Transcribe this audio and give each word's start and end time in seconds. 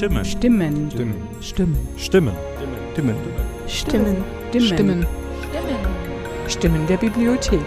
Stimmen. 0.00 0.24
Stimmen. 0.24 0.90
Stimmen. 0.90 1.18
Stimmen. 1.42 1.76
Stimmen. 1.98 2.34
Stimmen. 3.66 4.16
Stimmen. 4.48 4.66
Stimmen. 4.66 5.06
Stimmen 6.48 6.86
der 6.86 6.96
Bibliothek. 6.96 7.60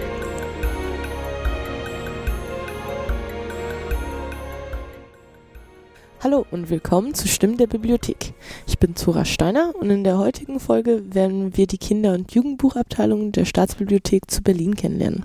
Hallo 6.22 6.48
und 6.50 6.72
willkommen 6.72 7.14
zu 7.14 7.28
Stimmen 7.28 7.58
der 7.58 7.68
Bibliothek. 7.68 8.34
Ich 8.66 8.80
bin 8.80 8.96
Zora 8.96 9.26
Steiner 9.26 9.72
und 9.80 9.92
in 9.92 10.04
der 10.04 10.18
heutigen 10.18 10.60
Folge 10.60 11.14
werden 11.14 11.56
wir 11.56 11.68
die 11.68 11.78
Kinder- 11.78 12.16
und 12.16 12.34
Jugendbuchabteilung 12.34 13.32
der 13.32 13.46
Staatsbibliothek 13.46 14.32
zu 14.32 14.42
Berlin 14.42 14.74
kennenlernen. 14.74 15.24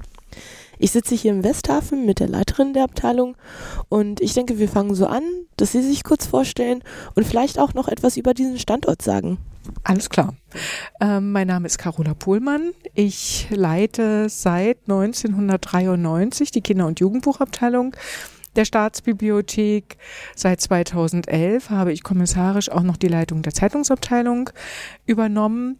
Ich 0.78 0.92
sitze 0.92 1.14
hier 1.14 1.32
im 1.32 1.44
Westhafen 1.44 2.06
mit 2.06 2.20
der 2.20 2.28
Leiterin 2.28 2.72
der 2.72 2.84
Abteilung 2.84 3.36
und 3.88 4.20
ich 4.20 4.34
denke, 4.34 4.58
wir 4.58 4.68
fangen 4.68 4.94
so 4.94 5.06
an, 5.06 5.22
dass 5.56 5.72
Sie 5.72 5.82
sich 5.82 6.04
kurz 6.04 6.26
vorstellen 6.26 6.82
und 7.14 7.26
vielleicht 7.26 7.58
auch 7.58 7.74
noch 7.74 7.88
etwas 7.88 8.16
über 8.16 8.34
diesen 8.34 8.58
Standort 8.58 9.02
sagen. 9.02 9.38
Alles 9.84 10.08
klar. 10.08 10.34
Ähm, 11.00 11.32
mein 11.32 11.46
Name 11.46 11.66
ist 11.66 11.78
Carola 11.78 12.14
Pohlmann. 12.14 12.72
Ich 12.94 13.48
leite 13.50 14.28
seit 14.28 14.78
1993 14.88 16.50
die 16.50 16.62
Kinder- 16.62 16.86
und 16.86 17.00
Jugendbuchabteilung 17.00 17.94
der 18.56 18.64
Staatsbibliothek. 18.64 19.96
Seit 20.34 20.60
2011 20.60 21.70
habe 21.70 21.92
ich 21.92 22.02
kommissarisch 22.02 22.70
auch 22.70 22.82
noch 22.82 22.96
die 22.96 23.08
Leitung 23.08 23.42
der 23.42 23.54
Zeitungsabteilung 23.54 24.50
übernommen. 25.06 25.78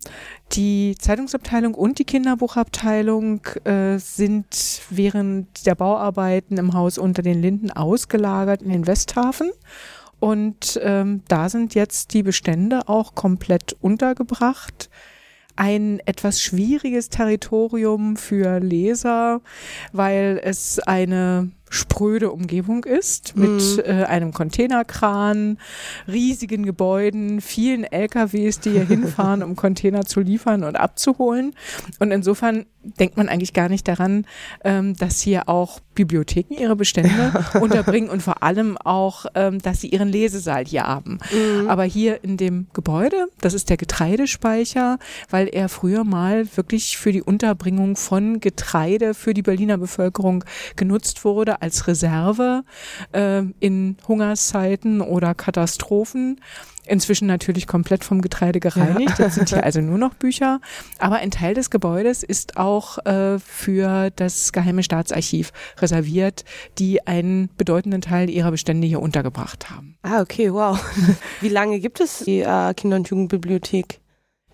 Die 0.52 0.96
Zeitungsabteilung 0.98 1.74
und 1.74 1.98
die 1.98 2.04
Kinderbuchabteilung 2.04 3.44
äh, 3.64 3.98
sind 3.98 4.82
während 4.90 5.66
der 5.66 5.74
Bauarbeiten 5.74 6.56
im 6.56 6.72
Haus 6.72 6.98
unter 6.98 7.22
den 7.22 7.40
Linden 7.40 7.70
ausgelagert 7.70 8.62
in 8.62 8.70
den 8.70 8.86
Westhafen. 8.86 9.50
Und 10.20 10.80
ähm, 10.82 11.22
da 11.28 11.48
sind 11.48 11.74
jetzt 11.74 12.12
die 12.14 12.22
Bestände 12.22 12.88
auch 12.88 13.14
komplett 13.14 13.76
untergebracht. 13.80 14.90
Ein 15.54 16.00
etwas 16.06 16.40
schwieriges 16.40 17.08
Territorium 17.08 18.16
für 18.16 18.60
Leser, 18.60 19.40
weil 19.92 20.40
es 20.42 20.78
eine 20.80 21.50
spröde 21.70 22.30
Umgebung 22.30 22.84
ist 22.84 23.36
mit 23.36 23.48
Mhm. 23.50 23.82
äh, 23.84 24.04
einem 24.04 24.32
Containerkran, 24.32 25.58
riesigen 26.06 26.64
Gebäuden, 26.64 27.40
vielen 27.40 27.84
LKWs, 27.84 28.60
die 28.60 28.70
hier 28.70 28.84
hinfahren, 28.88 29.42
um 29.42 29.56
Container 29.56 30.04
zu 30.04 30.20
liefern 30.20 30.64
und 30.64 30.76
abzuholen. 30.76 31.54
Und 31.98 32.10
insofern 32.10 32.66
denkt 32.82 33.16
man 33.16 33.28
eigentlich 33.28 33.52
gar 33.52 33.68
nicht 33.68 33.86
daran, 33.86 34.24
ähm, 34.64 34.96
dass 34.96 35.20
hier 35.20 35.48
auch 35.48 35.80
Bibliotheken 35.94 36.54
ihre 36.54 36.76
Bestände 36.76 37.44
unterbringen 37.60 38.08
und 38.08 38.22
vor 38.22 38.42
allem 38.42 38.78
auch, 38.78 39.26
ähm, 39.34 39.60
dass 39.60 39.80
sie 39.80 39.88
ihren 39.88 40.08
Lesesaal 40.08 40.64
hier 40.64 40.84
haben. 40.84 41.18
Aber 41.66 41.84
hier 41.84 42.22
in 42.24 42.36
dem 42.36 42.68
Gebäude, 42.72 43.28
das 43.40 43.52
ist 43.52 43.68
der 43.68 43.76
Getreidespeicher, 43.76 44.98
weil 45.28 45.48
er 45.48 45.68
früher 45.68 46.04
mal 46.04 46.46
wirklich 46.56 46.96
für 46.96 47.12
die 47.12 47.22
Unterbringung 47.22 47.96
von 47.96 48.40
Getreide 48.40 49.14
für 49.14 49.34
die 49.34 49.42
Berliner 49.42 49.76
Bevölkerung 49.78 50.44
genutzt 50.76 51.24
wurde 51.24 51.57
als 51.60 51.86
Reserve 51.86 52.64
äh, 53.12 53.42
in 53.60 53.96
Hungerszeiten 54.06 55.00
oder 55.00 55.34
Katastrophen. 55.34 56.40
Inzwischen 56.86 57.26
natürlich 57.26 57.66
komplett 57.66 58.02
vom 58.02 58.22
Getreide 58.22 58.60
gereinigt. 58.60 59.18
Jetzt 59.18 59.34
sind 59.34 59.50
hier 59.50 59.62
also 59.62 59.82
nur 59.82 59.98
noch 59.98 60.14
Bücher. 60.14 60.60
Aber 60.98 61.16
ein 61.16 61.30
Teil 61.30 61.52
des 61.52 61.68
Gebäudes 61.68 62.22
ist 62.22 62.56
auch 62.56 63.04
äh, 63.04 63.38
für 63.38 64.10
das 64.16 64.52
Geheime 64.52 64.82
Staatsarchiv 64.82 65.52
reserviert, 65.78 66.46
die 66.78 67.06
einen 67.06 67.50
bedeutenden 67.58 68.00
Teil 68.00 68.30
ihrer 68.30 68.50
Bestände 68.50 68.86
hier 68.86 69.02
untergebracht 69.02 69.68
haben. 69.68 69.98
Ah, 70.02 70.22
okay, 70.22 70.50
wow. 70.50 70.82
Wie 71.42 71.50
lange 71.50 71.78
gibt 71.78 72.00
es 72.00 72.20
die 72.20 72.40
äh, 72.40 72.72
Kinder- 72.72 72.96
und 72.96 73.10
Jugendbibliothek 73.10 74.00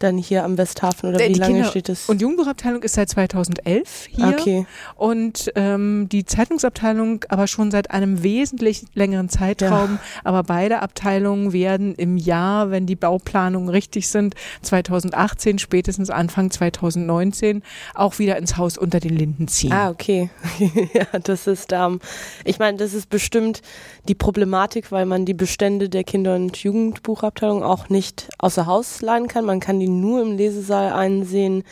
dann 0.00 0.18
hier 0.18 0.44
am 0.44 0.58
Westhafen 0.58 1.10
oder 1.10 1.20
Äh, 1.20 1.28
wie 1.28 1.32
die 1.34 1.38
lange 1.38 1.54
Kinder- 1.54 1.68
steht 1.70 1.88
es? 1.88 2.08
Und 2.08 2.20
Jugendbuchabteilung 2.20 2.82
ist 2.82 2.94
seit 2.94 3.08
2011 3.08 4.06
hier. 4.10 4.26
Okay. 4.28 4.66
Und 4.96 5.52
ähm, 5.54 6.08
die 6.10 6.24
Zeitungsabteilung 6.24 7.24
aber 7.28 7.46
schon 7.46 7.70
seit 7.70 7.90
einem 7.90 8.22
wesentlich 8.22 8.84
längeren 8.94 9.28
Zeitraum. 9.28 9.98
Aber 10.24 10.42
beide 10.42 10.82
Abteilungen 10.82 11.52
werden 11.52 11.94
im 11.94 12.16
Jahr, 12.16 12.70
wenn 12.70 12.86
die 12.86 12.96
Bauplanungen 12.96 13.68
richtig 13.68 14.08
sind, 14.08 14.34
2018, 14.62 15.58
spätestens 15.58 16.10
Anfang 16.10 16.50
2019, 16.50 17.62
auch 17.94 18.18
wieder 18.18 18.36
ins 18.36 18.56
Haus 18.56 18.76
unter 18.78 19.00
den 19.00 19.16
Linden 19.16 19.48
ziehen. 19.48 19.72
Ah, 19.72 19.90
okay. 19.90 20.30
ja, 20.92 21.18
das 21.22 21.46
ist, 21.46 21.72
ähm, 21.72 22.00
ich 22.44 22.58
meine, 22.58 22.78
das 22.78 22.94
ist 22.94 23.08
bestimmt 23.08 23.62
die 24.08 24.14
Problematik, 24.14 24.90
weil 24.92 25.06
man 25.06 25.24
die 25.24 25.34
Bestände 25.34 25.88
der 25.88 26.04
Kinder- 26.04 26.34
und 26.34 26.56
Jugendbuchabteilung 26.56 27.62
auch 27.62 27.88
nicht 27.88 28.28
außer 28.38 28.66
Haus 28.66 29.00
leihen 29.00 29.28
kann. 29.28 29.44
Man 29.44 29.60
kann 29.60 29.80
die 29.80 29.83
nur 29.88 30.22
im 30.22 30.36
Lesesaal 30.36 30.92
einsehen. 30.92 31.62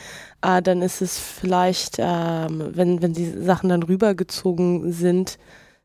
Äh, 0.43 0.63
dann 0.63 0.83
ist 0.83 1.01
es 1.03 1.19
vielleicht, 1.19 1.97
ähm, 1.99 2.71
wenn, 2.75 3.03
wenn 3.03 3.13
die 3.13 3.31
Sachen 3.31 3.69
dann 3.69 3.83
rübergezogen 3.83 4.93
sind, 4.93 5.39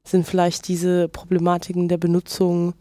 sind 0.04 0.26
vielleicht 0.26 0.68
diese 0.68 1.08
Problematiken 1.10 1.88
der 1.88 1.98
Benutzung 1.98 2.74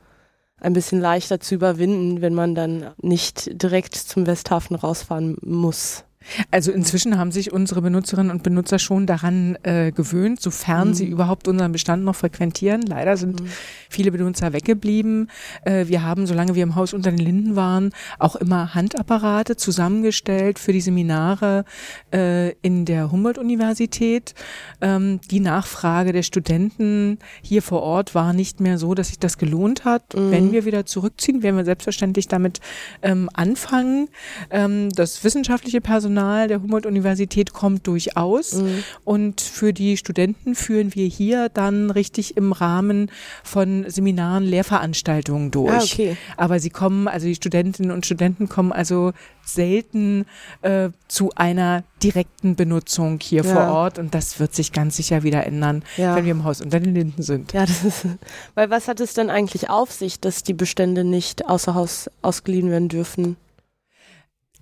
ein 0.61 0.73
bisschen 0.73 1.01
leichter 1.01 1.39
zu 1.41 1.55
überwinden, 1.55 2.23
wenn 2.23 2.33
man 2.35 2.55
dann 2.55 2.91
nicht 3.03 3.63
direkt 3.63 3.95
zum 3.95 4.27
Westhafen 4.27 4.77
rausfahren 4.77 5.37
muss. 5.43 6.05
Also 6.51 6.73
inzwischen 6.73 7.19
haben 7.19 7.31
sich 7.31 7.53
unsere 7.53 7.83
Benutzerinnen 7.83 8.33
und 8.33 8.43
Benutzer 8.43 8.81
schon 8.81 9.07
daran 9.07 9.57
äh, 9.63 9.93
gewöhnt, 9.93 10.41
sofern 10.41 10.89
Mhm. 10.89 10.95
sie 10.95 11.07
überhaupt 11.07 11.47
unseren 11.47 11.71
Bestand 11.71 12.05
noch 12.05 12.17
frequentieren. 12.17 12.83
Leider 12.83 13.17
sind 13.17 13.41
Mhm. 13.43 13.49
Viele 13.89 14.11
Benutzer 14.11 14.53
weggeblieben. 14.53 15.31
Äh, 15.65 15.87
wir 15.89 16.03
haben, 16.03 16.27
solange 16.27 16.55
wir 16.55 16.63
im 16.63 16.75
Haus 16.75 16.93
unter 16.93 17.11
den 17.11 17.19
Linden 17.19 17.57
waren, 17.57 17.91
auch 18.19 18.37
immer 18.37 18.75
Handapparate 18.75 19.57
zusammengestellt 19.57 20.59
für 20.59 20.73
die 20.73 20.81
Seminare 20.81 21.65
äh, 22.13 22.53
in 22.63 22.85
der 22.85 23.11
Humboldt-Universität. 23.13 24.35
Ähm, 24.81 25.21
die 25.31 25.41
Nachfrage 25.41 26.13
der 26.13 26.23
Studenten 26.23 27.19
hier 27.43 27.63
vor 27.63 27.83
Ort 27.83 28.15
war 28.15 28.33
nicht 28.33 28.61
mehr 28.61 28.79
so, 28.79 28.95
dass 28.95 29.09
sich 29.09 29.19
das 29.19 29.39
gelohnt 29.39 29.85
hat. 29.85 30.15
Mhm. 30.15 30.31
Wenn 30.31 30.53
wir 30.53 30.65
wieder 30.65 30.87
zurückziehen, 30.87 31.43
werden 31.43 31.57
wir 31.57 31.65
selbstverständlich 31.65 32.29
damit 32.29 32.61
ähm, 33.03 33.29
anfangen. 33.35 34.09
Ähm, 34.51 34.91
das 34.91 35.25
wissenschaftliche 35.25 35.81
Personal 35.81 36.49
der 36.49 36.63
Humboldt-Universität 36.63 37.53
kommt 37.53 37.87
durchaus. 37.87 38.55
Mhm. 38.55 38.85
Und 39.05 39.41
für 39.41 39.73
die 39.73 39.97
Studenten 39.97 40.55
führen 40.55 40.95
wir 40.95 41.07
hier 41.07 41.49
dann 41.49 41.91
richtig 41.91 42.37
im 42.37 42.53
Rahmen 42.53 43.11
von 43.43 43.76
Seminaren 43.89 44.45
Lehrveranstaltungen 44.45 45.51
durch. 45.51 45.73
Ah, 45.73 45.83
okay. 45.83 46.17
Aber 46.37 46.59
sie 46.61 46.71
kommen, 46.71 47.09
also 47.09 47.27
die 47.27 47.35
Studentinnen 47.35 47.91
und 47.91 48.07
Studenten 48.07 48.49
kommen 48.49 48.73
also 48.73 49.13
selten 49.45 50.27
äh, 50.63 50.91
zu 51.09 51.31
einer 51.37 51.85
direkten 52.03 52.57
Benutzung 52.57 53.19
hier 53.23 53.43
Ja. 53.45 53.53
vor 53.53 53.69
Ort. 53.75 53.99
Und 53.99 54.15
das 54.15 54.39
wird 54.41 54.55
sich 54.55 54.73
ganz 54.73 54.97
sicher 54.97 55.23
wieder 55.23 55.47
ändern, 55.47 55.83
Ja. 55.97 56.15
wenn 56.17 56.25
wir 56.25 56.33
im 56.33 56.45
Haus 56.45 56.61
unter 56.61 56.81
den 56.81 56.95
Linden 56.95 57.23
sind. 57.23 57.53
Ja, 57.53 57.67
das 57.67 57.85
ist. 57.85 58.07
Weil 58.55 58.71
was 58.71 58.89
hat 58.89 59.01
es 59.01 59.15
denn 59.15 59.31
eigentlich 59.31 59.71
auf 59.71 59.93
sich, 59.93 60.21
dass 60.21 60.43
die 60.43 60.55
Bestände 60.55 61.05
nicht 61.05 61.47
außer 61.49 61.75
Haus 61.75 62.11
ausgeliehen 62.23 62.71
werden 62.71 62.89
dürfen? 62.89 63.37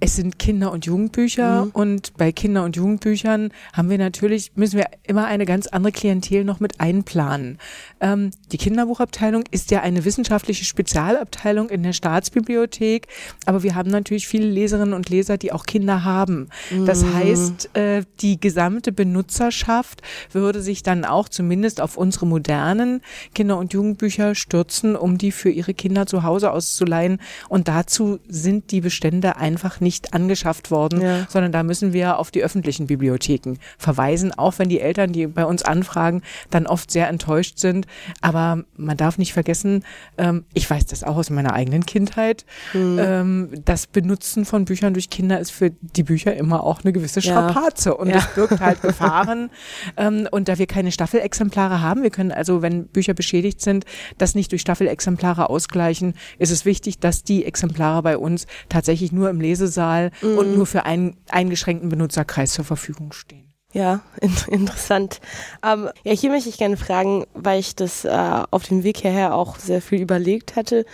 Es 0.00 0.16
sind 0.16 0.38
Kinder- 0.38 0.72
und 0.72 0.86
Jugendbücher 0.86 1.66
Mhm. 1.66 1.70
und 1.70 2.16
bei 2.16 2.32
Kinder- 2.32 2.64
und 2.64 2.76
Jugendbüchern 2.76 3.50
haben 3.72 3.88
wir 3.88 3.96
natürlich, 3.96 4.52
müssen 4.56 4.76
wir 4.76 4.86
immer 5.04 5.26
eine 5.26 5.46
ganz 5.46 5.68
andere 5.68 5.92
Klientel 5.92 6.44
noch 6.44 6.58
mit 6.60 6.80
einplanen. 6.80 7.58
Ähm, 8.00 8.30
die 8.50 8.58
Kinderbuchabteilung 8.58 9.44
ist 9.52 9.70
ja 9.70 9.80
eine 9.82 10.04
wissenschaftliche 10.04 10.64
Spezialabteilung 10.64 11.70
in 11.70 11.82
der 11.84 11.92
Staatsbibliothek, 11.92 13.06
aber 13.46 13.62
wir 13.62 13.76
haben 13.76 13.88
natürlich 13.88 14.26
viele 14.26 14.46
Leserinnen 14.48 14.94
und 14.94 15.08
Leser, 15.10 15.38
die 15.38 15.52
auch 15.52 15.64
Kinder 15.64 16.02
haben. 16.04 16.48
Das 16.86 17.02
Mhm. 17.02 17.14
heißt, 17.14 17.70
äh, 17.76 18.02
die 18.20 18.40
gesamte 18.40 18.90
Benutzerschaft 18.92 20.02
würde 20.32 20.60
sich 20.60 20.82
dann 20.82 21.04
auch 21.04 21.28
zumindest 21.28 21.80
auf 21.80 21.96
unsere 21.96 22.26
modernen 22.26 23.00
Kinder- 23.34 23.58
und 23.58 23.72
Jugendbücher 23.72 24.34
stürzen, 24.34 24.96
um 24.96 25.18
die 25.18 25.30
für 25.30 25.50
ihre 25.50 25.72
Kinder 25.72 26.06
zu 26.06 26.24
Hause 26.24 26.50
auszuleihen. 26.50 27.20
Und 27.48 27.68
dazu 27.68 28.18
sind 28.28 28.72
die 28.72 28.80
Bestände 28.80 29.36
einfach 29.36 29.80
nicht 29.84 30.12
angeschafft 30.14 30.72
worden, 30.72 31.00
Ja. 31.00 31.26
sondern 31.28 31.52
da 31.52 31.62
müssen 31.62 31.92
wir 31.92 32.18
auf 32.18 32.32
die 32.32 32.42
öffentlichen 32.42 32.88
Bibliotheken 32.88 33.54
verweisen, 33.78 34.32
auch 34.36 34.58
wenn 34.58 34.68
die 34.68 34.80
Eltern, 34.80 35.12
die 35.12 35.28
bei 35.28 35.44
uns 35.44 35.62
anfragen, 35.62 36.22
dann 36.50 36.66
oft 36.66 36.90
sehr 36.90 37.08
enttäuscht 37.08 37.58
sind. 37.58 37.86
Aber 38.20 38.64
man 38.76 38.96
darf 38.96 39.18
nicht 39.18 39.32
vergessen, 39.32 39.84
ähm, 40.18 40.44
ich 40.54 40.68
weiß 40.68 40.86
das 40.86 41.04
auch 41.04 41.16
aus 41.16 41.30
meiner 41.30 41.52
eigenen 41.52 41.86
Kindheit, 41.86 42.44
Mhm. 42.72 42.98
ähm, 42.98 43.48
das 43.64 43.86
Benutzen 43.86 44.44
von 44.44 44.64
Büchern 44.64 44.94
durch 44.94 45.10
Kinder 45.10 45.38
ist 45.38 45.50
für 45.52 45.70
die 45.80 46.02
Bücher 46.02 46.34
immer 46.34 46.64
auch 46.64 46.82
eine 46.82 46.92
gewisse 46.92 47.20
Ja. 47.20 47.32
Strapaze 47.50 47.94
und 47.94 48.08
Ja. 48.08 48.16
es 48.16 48.26
birgt 48.34 48.60
halt 48.60 48.82
Gefahren. 48.82 49.50
ähm, 49.96 50.26
und 50.30 50.48
da 50.48 50.58
wir 50.58 50.66
keine 50.66 50.90
Staffelexemplare 50.90 51.80
haben, 51.82 52.02
wir 52.02 52.10
können 52.10 52.32
also, 52.32 52.62
wenn 52.62 52.86
Bücher 52.86 53.12
beschädigt 53.14 53.60
sind, 53.60 53.84
das 54.18 54.34
nicht 54.34 54.50
durch 54.52 54.62
Staffelexemplare 54.62 55.50
ausgleichen, 55.50 56.14
ist 56.38 56.50
es 56.50 56.64
wichtig, 56.64 56.98
dass 56.98 57.22
die 57.24 57.44
Exemplare 57.44 58.02
bei 58.02 58.16
uns 58.16 58.46
tatsächlich 58.70 59.12
nur 59.12 59.28
im 59.28 59.40
Lesesaal 59.40 59.73
und 60.22 60.56
nur 60.56 60.66
für 60.66 60.84
einen 60.84 61.16
eingeschränkten 61.28 61.88
Benutzerkreis 61.88 62.52
zur 62.52 62.64
Verfügung 62.64 63.12
stehen. 63.12 63.54
Ja, 63.74 64.02
in 64.20 64.32
interessant. 64.48 65.20
Ähm, 65.64 65.90
ja, 66.04 66.12
hier 66.12 66.30
möchte 66.30 66.48
ich 66.48 66.58
gerne 66.58 66.76
fragen, 66.76 67.26
weil 67.34 67.58
ich 67.58 67.74
das 67.74 68.04
äh, 68.04 68.42
auf 68.50 68.64
dem 68.68 68.84
Weg 68.84 68.98
hierher 68.98 69.34
auch 69.34 69.58
sehr 69.58 69.82
viel 69.82 70.00
überlegt 70.00 70.54
hatte, 70.54 70.86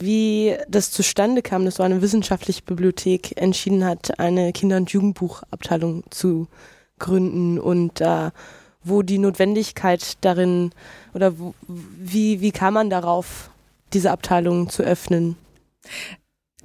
wie 0.00 0.56
das 0.68 0.90
zustande 0.90 1.42
kam, 1.42 1.64
dass 1.64 1.76
so 1.76 1.84
eine 1.84 2.02
wissenschaftliche 2.02 2.62
Bibliothek 2.62 3.40
entschieden 3.40 3.84
hat, 3.84 4.18
eine 4.18 4.52
Kinder- 4.52 4.78
und 4.78 4.90
Jugendbuchabteilung 4.90 6.02
zu 6.10 6.48
gründen 6.98 7.60
und 7.60 8.00
äh, 8.00 8.32
wo 8.82 9.02
die 9.02 9.18
Notwendigkeit 9.18 10.16
darin 10.22 10.72
oder 11.14 11.38
wo, 11.38 11.54
wie, 11.68 12.40
wie 12.40 12.50
kam 12.50 12.74
man 12.74 12.90
darauf, 12.90 13.50
diese 13.92 14.10
Abteilung 14.10 14.68
zu 14.68 14.82
öffnen? 14.82 15.36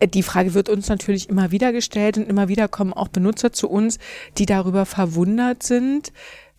Die 0.07 0.23
Frage 0.23 0.53
wird 0.53 0.69
uns 0.69 0.89
natürlich 0.89 1.29
immer 1.29 1.51
wieder 1.51 1.71
gestellt 1.71 2.17
und 2.17 2.27
immer 2.27 2.47
wieder 2.47 2.67
kommen 2.67 2.93
auch 2.93 3.07
Benutzer 3.07 3.53
zu 3.53 3.69
uns, 3.69 3.99
die 4.37 4.45
darüber 4.45 4.85
verwundert 4.85 5.63
sind. 5.63 6.11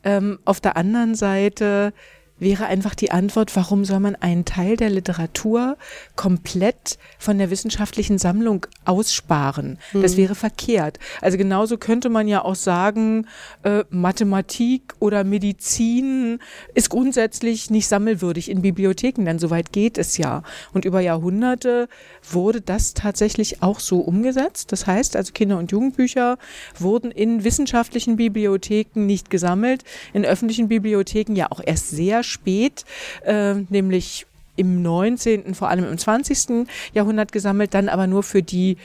Ähm, 0.03 0.39
auf 0.45 0.61
der 0.61 0.77
anderen 0.77 1.15
Seite 1.15 1.93
wäre 2.39 2.67
einfach 2.67 2.95
die 2.95 3.11
Antwort, 3.11 3.55
warum 3.55 3.85
soll 3.85 4.01
man 4.01 4.17
einen 4.17 4.45
Teil 4.45 4.77
der 4.77 4.91
Literatur 4.91 5.77
komplett 6.17 6.99
von 7.19 7.39
der 7.39 7.51
wissenschaftlichen 7.51 8.19
Sammlung 8.19 8.67
aussparen? 8.85 9.79
Mhm. 9.93 10.03
Das 10.03 10.17
wäre 10.17 10.35
verkehrt. 10.35 10.99
Also 11.21 11.39
genauso 11.39 11.79
könnte 11.79 12.09
man 12.09 12.27
ja 12.27 12.45
auch 12.45 12.57
sagen, 12.57 13.27
äh, 13.63 13.85
Mathematik 13.91 14.95
oder 14.99 15.23
Medizin 15.23 16.41
ist 16.75 16.91
grundsätzlich 16.91 17.71
nicht 17.71 17.87
sammelwürdig 17.87 18.51
in 18.51 18.63
Bibliotheken, 18.63 19.25
denn 19.25 19.39
soweit 19.39 19.73
geht 19.73 19.97
es 19.97 20.19
ja. 20.19 20.43
Und 20.73 20.85
über 20.85 21.01
Jahrhunderte 21.01 21.89
wurde 22.29 22.61
das 22.61 22.95
tatsächlich 22.95 23.63
auch 23.63 23.79
so 23.79 24.01
umgesetzt. 24.01 24.73
Das 24.73 24.87
heißt 24.87 25.15
also 25.17 25.33
Kinder- 25.33 25.59
und 25.59 25.71
Jugendbücher 25.71 26.39
wurden 26.79 27.13
in 27.13 27.45
wissenschaftlichen 27.45 28.17
Bibliotheken 28.17 29.07
nicht 29.07 29.31
gesammelt, 29.31 29.85
in 30.13 30.25
öffentlichen 30.25 30.69
Bibliotheken 30.69 31.35
ja 31.37 31.51
auch 31.51 31.61
erst 31.65 31.91
sehr 31.91 32.25
spät, 32.35 32.85
äh, 33.25 33.55
nämlich 33.71 34.27
im 34.57 34.83
19., 34.83 35.55
vor 35.55 35.69
allem 35.69 35.85
im 35.85 35.99
20. 35.99 36.67
Jahrhundert 36.93 37.33
gesammelt, 37.33 37.75
dann 37.75 37.89
aber 37.89 38.07
nur 38.07 38.23
für 38.23 38.43
die 38.43 38.77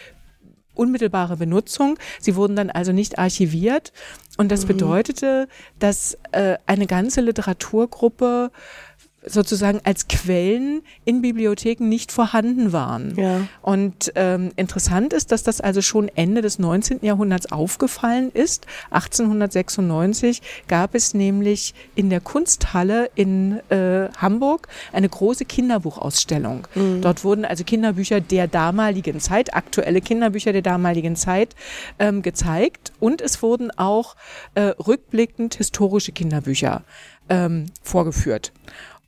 unmittelbare 0.80 1.38
Benutzung. 1.38 1.98
Sie 2.20 2.36
wurden 2.36 2.56
dann 2.56 2.70
also 2.70 2.92
nicht 2.92 3.20
archiviert. 3.20 3.92
Und 4.38 4.52
das 4.52 4.64
mhm. 4.64 4.68
bedeutete, 4.70 5.48
dass 5.78 6.18
äh, 6.32 6.58
eine 6.66 6.88
ganze 6.88 7.22
Literaturgruppe 7.22 8.52
sozusagen 9.26 9.82
als 9.84 10.08
Quellen 10.08 10.82
in 11.06 11.22
Bibliotheken 11.22 11.88
nicht 11.90 12.12
vorhanden 12.12 12.72
waren. 12.72 13.16
Ja. 13.18 13.42
Und 13.62 14.12
ähm, 14.16 14.52
interessant 14.56 15.14
ist, 15.14 15.32
dass 15.32 15.44
das 15.44 15.62
also 15.62 15.82
schon 15.82 16.10
Ende 16.16 16.42
des 16.42 16.60
19. 16.60 17.00
Jahrhunderts 17.02 17.52
aufgefallen 17.52 18.32
ist. 18.32 18.66
1896 18.92 20.42
gab 20.68 20.96
es 20.96 21.14
nämlich 21.14 21.74
in 21.96 22.10
der 22.10 22.22
Kunsthalle 22.22 23.10
in 23.16 23.60
äh, 23.70 24.10
Hamburg 24.18 24.68
eine 24.94 25.10
große 25.10 25.46
Kinderbuchausstellung. 25.46 26.68
Mhm. 26.76 27.02
Dort 27.02 27.24
wurden 27.24 27.46
also 27.46 27.64
Kinderbücher 27.64 28.22
der 28.22 28.48
damaligen 28.48 29.20
Zeit, 29.20 29.54
aktuelle 29.54 30.02
Kinderbücher 30.02 30.54
der 30.54 30.62
damaligen 30.62 31.16
Zeit 31.16 31.56
ähm, 32.00 32.22
gezeigt 32.22 32.94
und 33.00 33.22
es 33.22 33.42
wurden 33.42 33.72
auch 33.72 34.16
äh, 34.56 34.62
rückblickend 34.62 35.56
historische 35.56 36.12
Kinderbücher 36.12 36.84
ähm, 37.30 37.68
vorgeführt. 37.84 38.52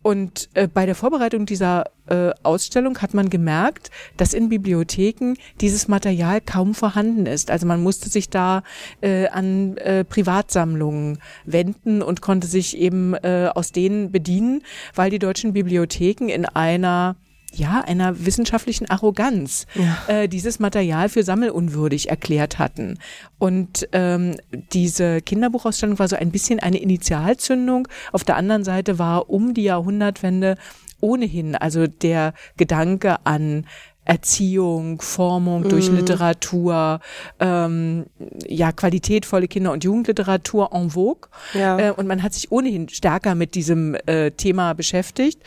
Und 0.02 0.50
äh, 0.56 0.68
bei 0.68 0.86
der 0.86 0.96
Vorbereitung 0.96 1.46
dieser 1.46 1.86
äh, 2.08 2.32
Ausstellung 2.44 2.98
hat 3.00 3.14
man 3.14 3.30
gemerkt, 3.30 3.92
dass 4.18 4.34
in 4.34 4.50
Bibliotheken 4.50 5.36
dieses 5.60 5.88
Material 5.88 6.42
kaum 6.42 6.74
vorhanden 6.74 7.28
ist. 7.28 7.52
Also 7.52 7.68
man 7.68 7.84
musste 7.84 8.10
sich 8.10 8.30
da 8.30 8.64
äh, 9.02 9.28
an 9.28 9.78
äh, 9.78 10.04
Privatsammlungen 10.04 11.20
wenden 11.46 12.02
und 12.02 12.22
konnte 12.22 12.48
sich 12.48 12.78
eben 12.78 13.14
äh, 13.14 13.50
aus 13.54 13.72
denen 13.72 14.12
bedienen, 14.12 14.64
weil 14.96 15.12
die 15.12 15.20
deutschen 15.20 15.54
Bibliotheken 15.54 16.30
in 16.30 16.46
einer 16.46 17.16
ja, 17.52 17.82
einer 17.82 18.26
wissenschaftlichen 18.26 18.90
Arroganz 18.90 19.68
ja. 19.76 19.98
äh, 20.08 20.28
dieses 20.28 20.60
Material 20.60 21.10
für 21.10 21.24
sammelunwürdig 21.24 22.10
erklärt 22.10 22.60
hatten. 22.60 22.98
Und 23.40 23.88
ähm, 23.92 24.36
diese 24.74 25.22
Kinderbuchausstellung 25.22 26.00
war 26.00 26.08
so 26.08 26.16
ein 26.16 26.32
bisschen 26.32 26.60
eine 26.60 26.78
Initialzündung. 26.78 27.88
Auf 28.12 28.24
der 28.24 28.38
anderen 28.38 28.64
Seite 28.64 29.00
war 29.00 29.30
um 29.30 29.54
die 29.54 29.64
Jahrhundertwende 29.64 30.56
ohnehin, 31.02 31.56
also 31.56 31.88
der 31.88 32.34
Gedanke 32.58 33.26
an 33.26 33.66
Erziehung, 34.04 35.00
Formung 35.00 35.70
durch 35.70 35.92
mm. 35.92 35.96
Literatur, 35.96 37.00
ähm, 37.40 38.06
ja, 38.48 38.72
qualitätvolle 38.72 39.48
Kinder- 39.48 39.72
und 39.72 39.84
Jugendliteratur 39.84 40.72
en 40.74 40.90
vogue. 40.90 41.30
Ja. 41.54 41.78
Äh, 41.80 41.92
und 41.92 42.08
man 42.08 42.24
hat 42.24 42.34
sich 42.34 42.52
ohnehin 42.52 42.90
stärker 42.90 43.36
mit 43.36 43.54
diesem 43.54 43.96
äh, 44.08 44.32
Thema 44.32 44.74
beschäftigt. 44.74 45.44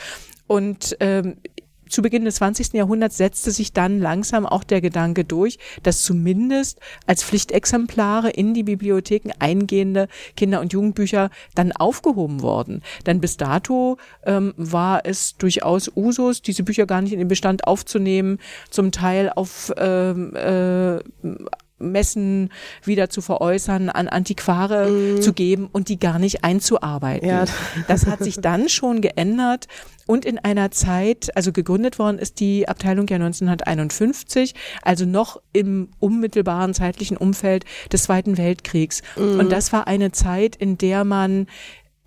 Und 0.47 0.97
ähm, 1.01 1.37
zu 1.95 2.03
Beginn 2.03 2.25
des 2.25 2.37
20. 2.37 2.75
Jahrhunderts 2.75 3.17
setzte 3.17 3.53
sich 3.53 3.73
dann 3.73 4.01
langsam 4.01 4.47
auch 4.47 4.65
der 4.65 4.81
Gedanke 4.81 5.25
durch, 5.25 5.59
dass 5.85 6.03
zumindest 6.03 6.81
als 7.07 7.23
Pflichtexemplare 7.23 8.31
in 8.31 8.53
die 8.53 8.65
Bibliotheken 8.65 9.31
eingehende 9.39 10.09
Kinder- 10.37 10.61
und 10.61 10.73
Jugendbücher 10.73 11.31
dann 11.55 11.71
aufgehoben 11.73 12.43
wurden. 12.43 12.83
Denn 13.07 13.21
bis 13.21 13.37
dato 13.37 13.97
ähm, 14.25 14.55
war 14.57 15.07
es 15.07 15.37
durchaus 15.37 15.91
Usus, 15.95 16.43
diese 16.43 16.65
Bücher 16.65 16.87
gar 16.87 17.01
nicht 17.01 17.13
in 17.13 17.21
den 17.21 17.29
Bestand 17.29 17.67
aufzunehmen, 17.67 18.39
zum 18.71 18.91
Teil 18.91 19.31
auf 19.35 19.73
ähm, 19.77 20.35
äh, 20.35 20.99
Messen 21.79 22.51
wieder 22.85 23.11
zu 23.11 23.21
veräußern, 23.21 23.91
an 23.91 24.09
Antiquare 24.09 24.89
mm. 24.89 25.23
zu 25.23 25.33
geben 25.33 25.69
und 25.73 25.89
die 25.89 25.99
gar 25.99 26.19
nicht 26.19 26.45
einzuarbeiten. 26.45 27.29
Ja. 27.29 27.45
Das 27.89 28.07
hat 28.07 28.23
sich 28.23 28.37
dann 28.41 28.69
schon 28.69 29.01
geändert 29.01 29.67
und 30.07 30.25
in 30.25 30.39
einer 30.39 30.71
Zeit, 30.71 31.37
also 31.37 31.53
gegründet 31.53 31.99
worden 31.99 32.19
ist 32.19 32.41
die 32.41 32.69
Abteilung 32.69 33.07
ja 33.09 33.17
1951, 33.17 34.55
also 34.83 35.05
noch 35.05 35.41
im 35.53 35.91
unmittelbaren 35.99 36.75
zeitlichen 36.75 37.17
Umfeld 37.17 37.65
des 37.93 38.05
Zweiten 38.05 38.39
Weltkriegs. 38.39 39.03
Mm. 39.17 39.41
Und 39.41 39.51
das 39.51 39.73
war 39.73 39.87
eine 39.87 40.13
Zeit, 40.13 40.57
in 40.57 40.79
der 40.79 41.05
man 41.05 41.47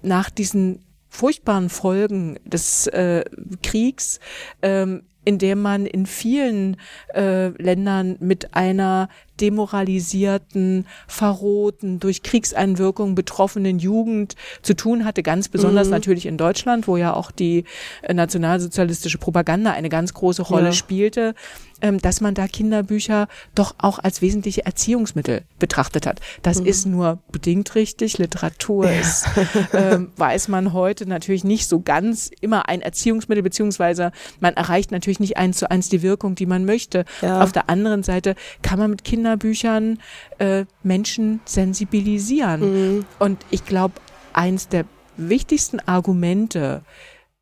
nach 0.01 0.29
diesen 0.29 0.83
furchtbaren 1.09 1.69
Folgen 1.69 2.39
des 2.45 2.87
äh, 2.87 3.23
Kriegs 3.63 4.19
ähm, 4.61 5.03
in 5.27 5.39
der 5.39 5.57
man 5.57 5.85
in 5.85 6.05
vielen 6.05 6.77
äh, 7.13 7.49
Ländern 7.61 8.15
mit 8.21 8.53
einer 8.53 9.09
demoralisierten, 9.39 10.85
verrohten, 11.07 11.99
durch 11.99 12.23
Kriegseinwirkungen 12.23 13.15
betroffenen 13.15 13.79
Jugend 13.79 14.35
zu 14.61 14.75
tun 14.75 15.05
hatte, 15.05 15.23
ganz 15.23 15.47
besonders 15.47 15.87
mhm. 15.87 15.93
natürlich 15.93 16.25
in 16.25 16.37
Deutschland, 16.37 16.87
wo 16.87 16.97
ja 16.97 17.13
auch 17.13 17.31
die 17.31 17.63
äh, 18.01 18.13
nationalsozialistische 18.13 19.17
Propaganda 19.17 19.71
eine 19.71 19.89
ganz 19.89 20.13
große 20.13 20.41
Rolle 20.41 20.67
ja. 20.67 20.73
spielte, 20.73 21.35
ähm, 21.81 21.99
dass 21.99 22.21
man 22.21 22.33
da 22.33 22.47
Kinderbücher 22.47 23.27
doch 23.53 23.75
auch 23.77 23.99
als 23.99 24.21
wesentliche 24.21 24.65
Erziehungsmittel 24.65 25.43
betrachtet 25.59 26.07
hat. 26.07 26.21
Das 26.41 26.61
mhm. 26.61 26.65
ist 26.65 26.85
nur 26.85 27.19
bedingt 27.31 27.75
richtig. 27.75 28.17
Literatur 28.17 28.85
ja. 28.85 28.99
ist, 28.99 29.25
ähm, 29.73 30.11
weiß 30.17 30.47
man 30.47 30.73
heute 30.73 31.05
natürlich 31.05 31.43
nicht 31.43 31.67
so 31.67 31.79
ganz 31.79 32.31
immer 32.41 32.67
ein 32.67 32.81
Erziehungsmittel, 32.81 33.43
beziehungsweise 33.43 34.11
man 34.39 34.55
erreicht 34.55 34.91
natürlich 34.91 35.19
nicht 35.19 35.37
eins 35.37 35.57
zu 35.57 35.69
eins 35.69 35.89
die 35.89 36.01
Wirkung, 36.01 36.35
die 36.35 36.45
man 36.45 36.65
möchte. 36.65 37.05
Ja. 37.21 37.41
Auf 37.41 37.51
der 37.51 37.69
anderen 37.69 38.03
Seite 38.03 38.35
kann 38.61 38.79
man 38.79 38.89
mit 38.89 39.03
Kindern 39.03 39.26
Kinderbüchern 39.27 39.99
äh, 40.37 40.65
Menschen 40.83 41.41
sensibilisieren. 41.45 42.61
Mhm. 42.61 43.05
Und 43.19 43.45
ich 43.49 43.65
glaube, 43.65 43.95
eins 44.33 44.69
der 44.69 44.85
wichtigsten 45.17 45.79
Argumente 45.81 46.83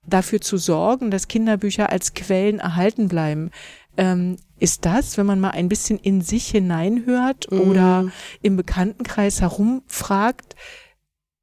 dafür 0.08 0.42
zu 0.42 0.58
sorgen, 0.58 1.12
dass 1.12 1.28
Kinderbücher 1.28 1.90
als 1.92 2.14
Quellen 2.14 2.60
erhalten 2.60 3.08
bleiben, 3.08 3.52
ähm, 3.98 4.38
ist 4.60 4.86
das, 4.86 5.18
wenn 5.18 5.26
man 5.26 5.40
mal 5.40 5.52
ein 5.52 5.70
bisschen 5.70 6.00
in 6.00 6.22
sich 6.22 6.48
hineinhört 6.48 7.52
mhm. 7.52 7.60
oder 7.60 8.12
im 8.42 8.56
Bekanntenkreis 8.56 9.42
herumfragt, 9.42 10.56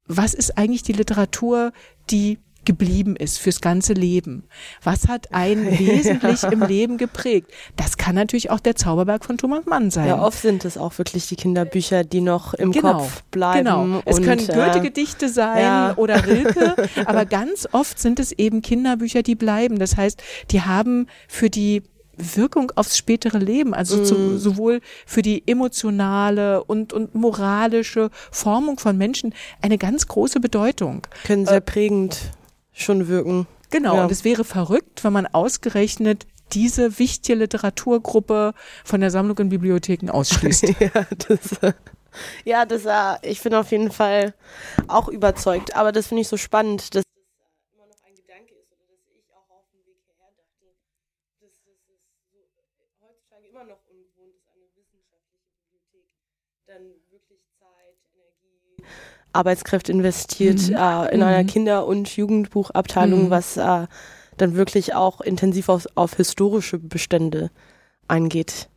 was 0.05 0.33
ist 0.33 0.57
eigentlich 0.57 0.83
die 0.83 0.93
Literatur, 0.93 1.71
die 2.09 2.39
geblieben 2.65 3.15
ist 3.15 3.39
fürs 3.39 3.61
ganze 3.61 3.93
Leben. 3.93 4.43
Was 4.83 5.07
hat 5.07 5.33
einen 5.33 5.65
wesentlich 5.79 6.41
ja. 6.41 6.49
im 6.49 6.61
Leben 6.61 6.97
geprägt? 6.97 7.51
Das 7.75 7.97
kann 7.97 8.15
natürlich 8.15 8.49
auch 8.49 8.59
der 8.59 8.75
Zauberberg 8.75 9.25
von 9.25 9.37
Thomas 9.37 9.65
Mann 9.65 9.91
sein. 9.91 10.07
Ja, 10.07 10.21
oft 10.21 10.41
sind 10.41 10.65
es 10.65 10.77
auch 10.77 10.97
wirklich 10.97 11.27
die 11.27 11.35
Kinderbücher, 11.35 12.03
die 12.03 12.21
noch 12.21 12.53
im 12.53 12.71
genau, 12.71 12.99
Kopf 12.99 13.23
bleiben. 13.31 13.65
Genau. 13.65 14.01
Es 14.05 14.19
und, 14.19 14.25
können 14.25 14.45
Goethe-Gedichte 14.45 15.29
sein 15.29 15.61
ja. 15.61 15.93
oder 15.95 16.25
Rilke, 16.25 16.75
aber 17.05 17.25
ganz 17.25 17.67
oft 17.71 17.99
sind 17.99 18.19
es 18.19 18.31
eben 18.31 18.61
Kinderbücher, 18.61 19.23
die 19.23 19.35
bleiben. 19.35 19.79
Das 19.79 19.97
heißt, 19.97 20.21
die 20.51 20.61
haben 20.61 21.07
für 21.27 21.49
die 21.49 21.83
Wirkung 22.17 22.71
aufs 22.75 22.97
spätere 22.97 23.37
Leben, 23.37 23.73
also 23.73 23.97
mm. 23.97 24.05
zu, 24.05 24.37
sowohl 24.37 24.81
für 25.05 25.21
die 25.21 25.43
emotionale 25.47 26.63
und, 26.63 26.93
und 26.93 27.15
moralische 27.15 28.09
Formung 28.31 28.77
von 28.79 28.97
Menschen 28.97 29.33
eine 29.61 29.77
ganz 29.77 30.07
große 30.07 30.39
Bedeutung. 30.39 31.07
Können 31.25 31.45
sehr 31.45 31.57
äh, 31.57 31.61
prägend 31.61 32.31
schon 32.73 33.07
wirken. 33.07 33.47
Genau, 33.69 33.95
ja. 33.95 34.03
und 34.03 34.11
es 34.11 34.23
wäre 34.23 34.43
verrückt, 34.43 35.03
wenn 35.03 35.13
man 35.13 35.25
ausgerechnet 35.27 36.27
diese 36.51 36.99
wichtige 36.99 37.39
Literaturgruppe 37.39 38.53
von 38.83 39.01
der 39.01 39.09
Sammlung 39.09 39.37
in 39.39 39.49
Bibliotheken 39.49 40.09
ausschließt. 40.11 40.63
ja, 40.79 41.07
das, 41.27 41.73
Ja, 42.45 42.65
das, 42.65 42.85
äh, 42.85 43.29
ich 43.29 43.41
bin 43.41 43.53
auf 43.53 43.71
jeden 43.71 43.91
Fall 43.91 44.33
auch 44.87 45.07
überzeugt. 45.07 45.75
Aber 45.75 45.91
das 45.91 46.07
finde 46.07 46.21
ich 46.21 46.27
so 46.27 46.37
spannend, 46.37 46.93
dass 46.95 47.03
das 47.03 47.73
immer 47.73 47.87
noch 47.87 48.01
ein 48.05 48.15
Gedanke 48.15 48.53
ist 48.53 48.71
oder 48.71 48.85
dass 48.85 49.01
ich 49.09 49.25
auch 49.33 49.49
auf 49.49 49.65
dem 49.73 49.81
Weg 49.85 49.97
hierher 50.05 50.31
dachte, 50.37 50.77
dass 51.41 51.57
das 51.63 51.65
so 51.65 52.85
heutzutage 53.01 53.47
immer 53.49 53.63
noch 53.65 53.81
ungewohnt 53.89 54.35
ist, 54.37 54.45
eine 54.53 54.69
wissenschaftliche 54.77 55.49
Bibliothek 55.49 56.05
dann 56.67 57.01
wirklich 57.09 57.41
Zeit, 57.57 57.97
Energie, 58.13 58.77
Arbeitskräfte 59.33 59.91
investiert 59.91 60.69
Mhm. 60.69 60.75
äh, 60.75 61.13
in 61.13 61.19
Mhm. 61.19 61.25
einer 61.25 61.43
Kinder- 61.43 61.85
und 61.85 62.15
Jugendbuchabteilung, 62.15 63.25
Mhm. 63.25 63.29
was 63.29 63.57
äh, 63.57 63.87
dann 64.37 64.55
wirklich 64.55 64.93
auch 64.95 65.21
intensiv 65.21 65.69
auf, 65.69 65.85
auf 65.95 66.15
historische 66.15 66.79
Bestände 66.79 67.51
eingeht. 68.07 68.69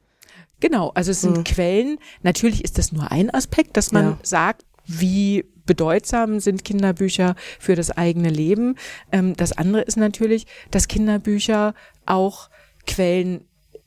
Genau, 0.60 0.90
also 0.94 1.10
es 1.10 1.20
sind 1.20 1.38
Mhm. 1.38 1.44
Quellen. 1.44 1.98
Natürlich 2.22 2.64
ist 2.64 2.78
das 2.78 2.92
nur 2.92 3.10
ein 3.12 3.32
Aspekt, 3.32 3.76
dass 3.76 3.92
man 3.92 4.04
Ja. 4.04 4.18
sagt, 4.22 4.64
wie 4.86 5.44
bedeutsam 5.66 6.38
sind 6.40 6.64
Kinderbücher 6.64 7.34
für 7.58 7.74
das 7.74 7.90
eigene 7.90 8.30
Leben. 8.30 8.76
Ähm, 9.12 9.34
das 9.36 9.52
andere 9.52 9.82
ist 9.82 9.96
natürlich, 9.96 10.46
dass 10.70 10.88
Kinderbücher 10.88 11.74
auch 12.06 12.48
Quellen 12.86 13.44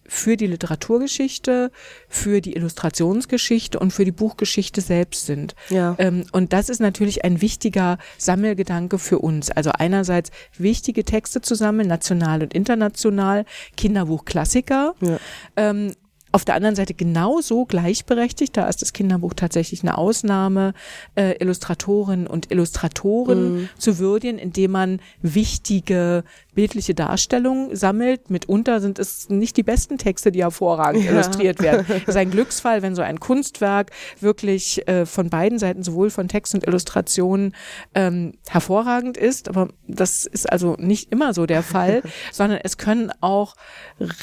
für 0.09 0.35
die 0.35 0.47
Literaturgeschichte, 0.47 1.71
für 2.07 2.41
die 2.41 2.55
Illustrationsgeschichte 2.55 3.79
und 3.79 3.91
für 3.91 4.03
die 4.03 4.11
Buchgeschichte 4.11 4.81
selbst 4.81 5.25
sind. 5.25 5.55
Ja. 5.69 5.95
Ähm, 5.99 6.25
und 6.31 6.51
das 6.51 6.69
ist 6.69 6.79
natürlich 6.79 7.23
ein 7.23 7.41
wichtiger 7.41 7.97
Sammelgedanke 8.17 8.99
für 8.99 9.19
uns. 9.19 9.51
Also 9.51 9.71
einerseits 9.71 10.31
wichtige 10.57 11.05
Texte 11.05 11.41
zu 11.41 11.55
sammeln, 11.55 11.87
national 11.87 12.41
und 12.41 12.53
international, 12.53 13.45
Kinderbuchklassiker. 13.77 14.95
Ja. 15.01 15.19
Ähm, 15.55 15.93
auf 16.31 16.45
der 16.45 16.55
anderen 16.55 16.75
Seite 16.75 16.93
genauso 16.93 17.65
gleichberechtigt, 17.65 18.55
da 18.55 18.67
ist 18.67 18.81
das 18.81 18.93
Kinderbuch 18.93 19.33
tatsächlich 19.33 19.81
eine 19.83 19.97
Ausnahme, 19.97 20.73
äh, 21.15 21.35
Illustratorinnen 21.39 22.27
und 22.27 22.51
Illustratoren 22.51 23.53
Mhm. 23.53 23.69
zu 23.77 23.97
würdigen, 23.99 24.37
indem 24.37 24.71
man 24.71 24.99
wichtige 25.21 26.23
bildliche 26.53 26.93
Darstellungen 26.93 27.75
sammelt. 27.75 28.29
Mitunter 28.29 28.81
sind 28.81 28.99
es 28.99 29.29
nicht 29.29 29.55
die 29.57 29.63
besten 29.63 29.97
Texte, 29.97 30.31
die 30.31 30.41
hervorragend 30.43 31.03
Ja. 31.05 31.11
illustriert 31.11 31.61
werden. 31.61 31.85
Es 31.89 32.03
ist 32.09 32.17
ein 32.17 32.31
Glücksfall, 32.31 32.81
wenn 32.81 32.95
so 32.95 33.01
ein 33.01 33.19
Kunstwerk 33.19 33.91
wirklich 34.19 34.87
äh, 34.87 35.05
von 35.05 35.29
beiden 35.29 35.57
Seiten, 35.57 35.83
sowohl 35.83 36.09
von 36.09 36.27
Text 36.27 36.53
und 36.53 36.67
Illustration, 36.67 37.53
ähm, 37.95 38.33
hervorragend 38.49 39.15
ist. 39.17 39.47
Aber 39.47 39.69
das 39.87 40.25
ist 40.25 40.51
also 40.51 40.75
nicht 40.77 41.11
immer 41.11 41.33
so 41.33 41.45
der 41.45 41.63
Fall, 41.63 42.01
sondern 42.31 42.59
es 42.63 42.77
können 42.77 43.11
auch 43.21 43.55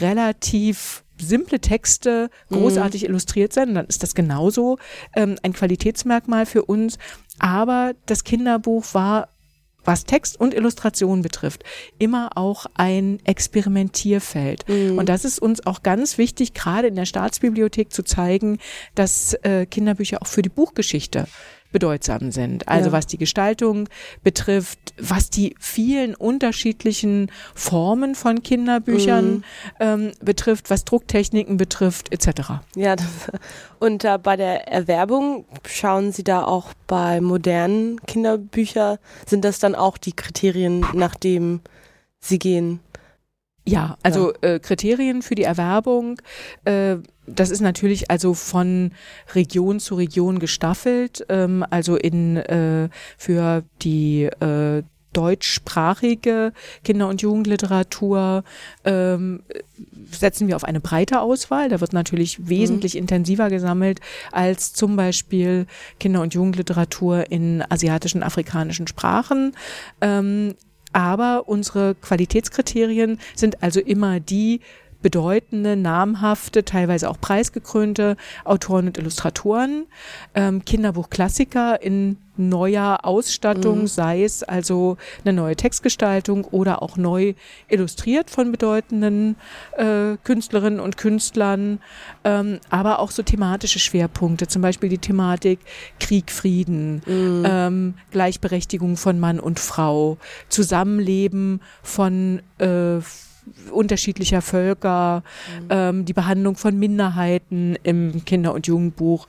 relativ 0.00 1.02
simple 1.20 1.60
Texte 1.60 2.30
großartig 2.50 3.04
illustriert 3.04 3.52
sein, 3.52 3.74
dann 3.74 3.86
ist 3.86 4.02
das 4.02 4.14
genauso 4.14 4.78
ähm, 5.14 5.36
ein 5.42 5.52
Qualitätsmerkmal 5.52 6.46
für 6.46 6.64
uns. 6.64 6.98
Aber 7.38 7.94
das 8.06 8.24
Kinderbuch 8.24 8.84
war 8.92 9.28
was 9.86 10.04
Text 10.04 10.38
und 10.40 10.52
Illustration 10.52 11.22
betrifft, 11.22 11.62
immer 11.98 12.30
auch 12.36 12.66
ein 12.74 13.20
Experimentierfeld. 13.24 14.64
Und 14.98 15.08
das 15.08 15.24
ist 15.24 15.38
uns 15.38 15.64
auch 15.64 15.82
ganz 15.82 16.18
wichtig, 16.18 16.54
gerade 16.54 16.88
in 16.88 16.96
der 16.96 17.06
Staatsbibliothek 17.06 17.92
zu 17.92 18.02
zeigen, 18.02 18.58
dass 18.94 19.34
äh, 19.42 19.64
Kinderbücher 19.66 20.22
auch 20.22 20.26
für 20.26 20.42
die 20.42 20.48
Buchgeschichte 20.48 21.28
bedeutsam 21.72 22.30
sind. 22.30 22.68
Also 22.68 22.88
Ja. 22.88 22.92
was 22.92 23.06
die 23.06 23.18
Gestaltung 23.18 23.88
betrifft, 24.22 24.78
was 24.98 25.30
die 25.30 25.54
vielen 25.58 26.14
unterschiedlichen 26.14 27.30
Formen 27.54 28.14
von 28.14 28.42
Kinderbüchern 28.42 29.44
ähm, 29.80 30.12
betrifft, 30.20 30.70
was 30.70 30.84
Drucktechniken 30.84 31.56
betrifft, 31.56 32.12
etc. 32.12 32.62
Ja, 32.74 32.96
das, 32.96 33.06
und 33.78 34.04
äh, 34.04 34.18
bei 34.22 34.36
der 34.36 34.68
Erwerbung 34.68 35.44
schauen 35.66 36.12
Sie 36.12 36.24
da 36.24 36.44
auch 36.44 36.72
bei 36.86 37.20
modernen 37.20 38.00
Kinderbüchern, 38.06 38.98
sind 39.26 39.44
das 39.44 39.58
dann 39.58 39.74
auch 39.74 39.98
die 39.98 40.12
Kriterien, 40.12 40.84
nach 40.94 41.14
dem 41.14 41.60
Sie 42.20 42.38
gehen? 42.38 42.80
Ja, 43.66 43.98
also 44.02 44.32
Äh, 44.42 44.60
Kriterien 44.60 45.22
für 45.22 45.34
die 45.34 45.42
Erwerbung, 45.42 46.20
äh, 46.64 46.96
das 47.26 47.50
ist 47.50 47.60
natürlich 47.60 48.10
also 48.10 48.34
von 48.34 48.92
Region 49.34 49.80
zu 49.80 49.96
Region 49.96 50.38
gestaffelt. 50.38 51.26
Ähm, 51.28 51.64
also 51.68 51.96
in 51.96 52.36
äh, 52.36 52.88
für 53.18 53.64
die 53.82 54.24
äh, 54.24 54.82
deutschsprachige 55.12 56.52
Kinder- 56.84 57.08
und 57.08 57.22
Jugendliteratur 57.22 58.44
ähm, 58.84 59.42
setzen 60.10 60.46
wir 60.46 60.56
auf 60.56 60.64
eine 60.64 60.80
breite 60.80 61.20
Auswahl. 61.20 61.70
Da 61.70 61.80
wird 61.80 61.94
natürlich 61.94 62.48
wesentlich 62.48 62.96
intensiver 62.96 63.48
gesammelt 63.48 64.00
als 64.30 64.74
zum 64.74 64.94
Beispiel 64.94 65.66
Kinder- 65.98 66.20
und 66.20 66.34
Jugendliteratur 66.34 67.30
in 67.30 67.64
asiatischen, 67.68 68.22
afrikanischen 68.22 68.86
Sprachen. 68.86 69.56
Ähm, 70.02 70.54
aber 70.96 71.46
unsere 71.46 71.94
Qualitätskriterien 71.94 73.18
sind 73.34 73.62
also 73.62 73.80
immer 73.80 74.18
die 74.18 74.60
bedeutende, 75.06 75.76
namhafte, 75.76 76.64
teilweise 76.64 77.08
auch 77.08 77.20
preisgekrönte 77.20 78.16
Autoren 78.44 78.88
und 78.88 78.98
Illustratoren, 78.98 79.86
ähm, 80.34 80.64
Kinderbuchklassiker 80.64 81.80
in 81.80 82.16
neuer 82.36 83.04
Ausstattung, 83.04 83.82
Mhm. 83.82 83.86
sei 83.86 84.24
es 84.24 84.42
also 84.42 84.96
eine 85.24 85.32
neue 85.32 85.54
Textgestaltung 85.54 86.44
oder 86.44 86.82
auch 86.82 86.96
neu 86.96 87.34
illustriert 87.68 88.30
von 88.30 88.50
bedeutenden 88.50 89.36
äh, 89.78 90.16
Künstlerinnen 90.24 90.80
und 90.80 90.96
Künstlern, 90.96 91.78
ähm, 92.24 92.58
aber 92.68 92.98
auch 92.98 93.12
so 93.12 93.22
thematische 93.22 93.78
Schwerpunkte, 93.78 94.48
zum 94.48 94.60
Beispiel 94.60 94.88
die 94.88 94.98
Thematik 94.98 95.60
Krieg, 96.00 96.32
Frieden, 96.32 97.00
ähm, 97.06 97.94
Gleichberechtigung 98.10 98.96
von 98.96 99.20
Mann 99.20 99.38
und 99.38 99.60
Frau, 99.60 100.18
Zusammenleben 100.48 101.60
von 101.84 102.42
äh, 102.58 102.98
unterschiedlicher 103.70 104.42
Völker, 104.42 105.22
ähm, 105.70 106.04
die 106.04 106.12
Behandlung 106.12 106.56
von 106.56 106.78
Minderheiten 106.78 107.76
im 107.82 108.24
Kinder- 108.24 108.54
und 108.54 108.66
Jugendbuch, 108.66 109.26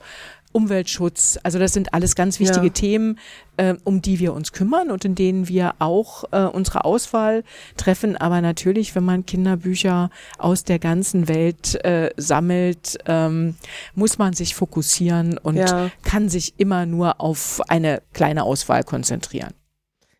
Umweltschutz. 0.50 1.38
Also 1.42 1.58
das 1.58 1.74
sind 1.74 1.92
alles 1.92 2.14
ganz 2.14 2.40
wichtige 2.40 2.66
Ja. 2.68 2.72
Themen, 2.72 3.18
äh, 3.58 3.74
um 3.84 4.00
die 4.00 4.18
wir 4.18 4.32
uns 4.32 4.52
kümmern 4.52 4.90
und 4.90 5.04
in 5.04 5.14
denen 5.14 5.46
wir 5.46 5.74
auch 5.78 6.24
äh, 6.32 6.44
unsere 6.44 6.84
Auswahl 6.86 7.44
treffen. 7.76 8.16
Aber 8.16 8.40
natürlich, 8.40 8.94
wenn 8.94 9.04
man 9.04 9.26
Kinderbücher 9.26 10.10
aus 10.38 10.64
der 10.64 10.78
ganzen 10.78 11.28
Welt 11.28 11.74
äh, 11.84 12.10
sammelt, 12.16 12.98
ähm, 13.06 13.56
muss 13.94 14.16
man 14.16 14.32
sich 14.32 14.54
fokussieren 14.54 15.36
und 15.38 15.56
Ja. 15.56 15.90
kann 16.02 16.30
sich 16.30 16.54
immer 16.56 16.86
nur 16.86 17.20
auf 17.20 17.60
eine 17.68 18.00
kleine 18.14 18.44
Auswahl 18.44 18.84
konzentrieren. 18.84 19.52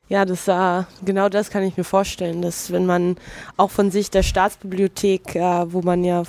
Ja, 0.08 0.24
das 0.24 0.48
äh, 0.48 0.84
genau 1.04 1.28
das 1.28 1.50
kann 1.50 1.62
ich 1.62 1.76
mir 1.76 1.84
vorstellen, 1.84 2.40
dass 2.40 2.72
wenn 2.72 2.86
man 2.86 3.16
auch 3.58 3.70
von 3.70 3.90
Sicht 3.90 4.14
der 4.14 4.22
Staatsbibliothek, 4.22 5.36
äh, 5.36 5.72
wo 5.72 5.82
man 5.82 6.02
ja 6.02 6.22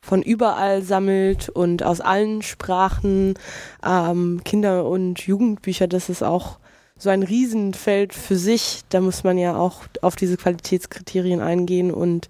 von 0.00 0.22
überall 0.22 0.80
sammelt 0.82 1.50
und 1.50 1.82
aus 1.82 2.00
allen 2.00 2.40
Sprachen 2.40 3.34
ähm, 3.84 4.40
Kinder- 4.42 4.86
und 4.86 5.20
Jugendbücher, 5.20 5.86
das 5.86 6.08
ist 6.08 6.22
auch 6.22 6.58
so 6.96 7.10
ein 7.10 7.22
Riesenfeld 7.22 8.14
für 8.14 8.36
sich. 8.36 8.82
Da 8.88 9.02
muss 9.02 9.22
man 9.22 9.36
ja 9.36 9.56
auch 9.56 9.82
auf 10.00 10.16
diese 10.16 10.38
Qualitätskriterien 10.38 11.40
eingehen 11.40 11.92
und 11.92 12.28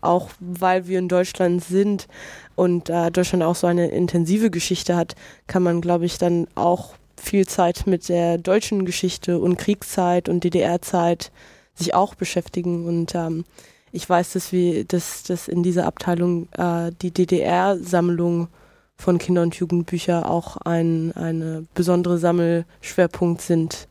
auch 0.00 0.30
weil 0.40 0.88
wir 0.88 0.98
in 0.98 1.08
Deutschland 1.08 1.62
sind 1.62 2.08
und 2.56 2.90
äh, 2.90 3.12
Deutschland 3.12 3.44
auch 3.44 3.54
so 3.54 3.68
eine 3.68 3.88
intensive 3.88 4.50
Geschichte 4.50 4.96
hat, 4.96 5.14
kann 5.46 5.62
man, 5.62 5.80
glaube 5.80 6.06
ich, 6.06 6.18
dann 6.18 6.48
auch 6.56 6.94
viel 7.20 7.46
Zeit 7.46 7.86
mit 7.86 8.08
der 8.08 8.38
deutschen 8.38 8.84
Geschichte 8.84 9.38
und 9.38 9.56
Kriegszeit 9.56 10.28
und 10.28 10.44
DDR-Zeit 10.44 11.30
sich 11.74 11.94
auch 11.94 12.14
beschäftigen. 12.14 12.86
Und 12.86 13.14
ähm, 13.14 13.44
ich 13.92 14.08
weiß, 14.08 14.32
dass 14.32 14.52
wir, 14.52 14.84
dass, 14.84 15.22
dass 15.24 15.48
in 15.48 15.62
dieser 15.62 15.86
Abteilung 15.86 16.48
äh, 16.52 16.92
die 17.02 17.10
DDR-Sammlung 17.10 18.48
von 18.96 19.18
Kinder- 19.18 19.42
und 19.42 19.54
Jugendbücher 19.54 20.30
auch 20.30 20.58
ein 20.58 21.12
eine 21.12 21.66
besondere 21.74 22.18
Sammelschwerpunkt 22.18 23.40
sind. 23.40 23.88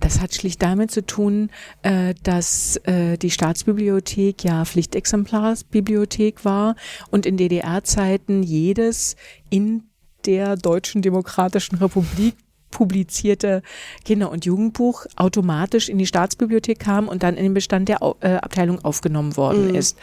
Das 0.00 0.20
hat 0.20 0.34
schlicht 0.34 0.62
damit 0.62 0.90
zu 0.90 1.04
tun, 1.04 1.50
äh, 1.82 2.14
dass 2.22 2.76
äh, 2.84 3.16
die 3.18 3.30
Staatsbibliothek 3.30 4.42
ja 4.44 4.64
Pflichtexemplarsbibliothek 4.64 6.44
war 6.44 6.74
und 7.10 7.26
in 7.26 7.36
DDR-Zeiten 7.36 8.42
jedes 8.42 9.16
in 9.50 9.84
der 10.26 10.56
Deutschen 10.56 11.02
Demokratischen 11.02 11.76
Republik 11.76 12.34
publizierte 12.70 13.62
Kinder- 14.04 14.30
und 14.30 14.44
Jugendbuch 14.44 15.06
automatisch 15.16 15.88
in 15.88 15.98
die 15.98 16.06
Staatsbibliothek 16.06 16.78
kam 16.78 17.08
und 17.08 17.22
dann 17.22 17.36
in 17.36 17.44
den 17.44 17.54
Bestand 17.54 17.88
der 17.88 17.98
äh, 18.20 18.34
Abteilung 18.36 18.84
aufgenommen 18.84 19.36
worden 19.36 19.68
Mhm. 19.68 19.74
ist. 19.74 19.98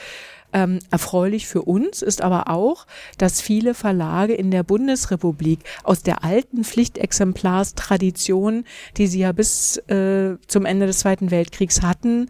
Ähm, 0.54 0.80
erfreulich 0.92 1.46
für 1.46 1.63
uns 1.63 2.01
ist 2.01 2.22
aber 2.22 2.50
auch, 2.50 2.88
dass 3.18 3.42
viele 3.42 3.74
Verlage 3.74 4.34
in 4.34 4.50
der 4.50 4.63
Bundesrepublik 4.63 5.60
aus 5.84 6.04
der 6.04 6.24
alten 6.24 6.63
Pflichtexemplarstradition, 6.63 8.63
die 8.96 9.08
sie 9.08 9.20
ja 9.20 9.34
bis 9.34 9.75
äh, 9.89 10.38
zum 10.48 10.66
Ende 10.66 10.88
des 10.88 11.00
Zweiten 11.00 11.32
Weltkriegs 11.32 11.82
hatten, 11.82 12.30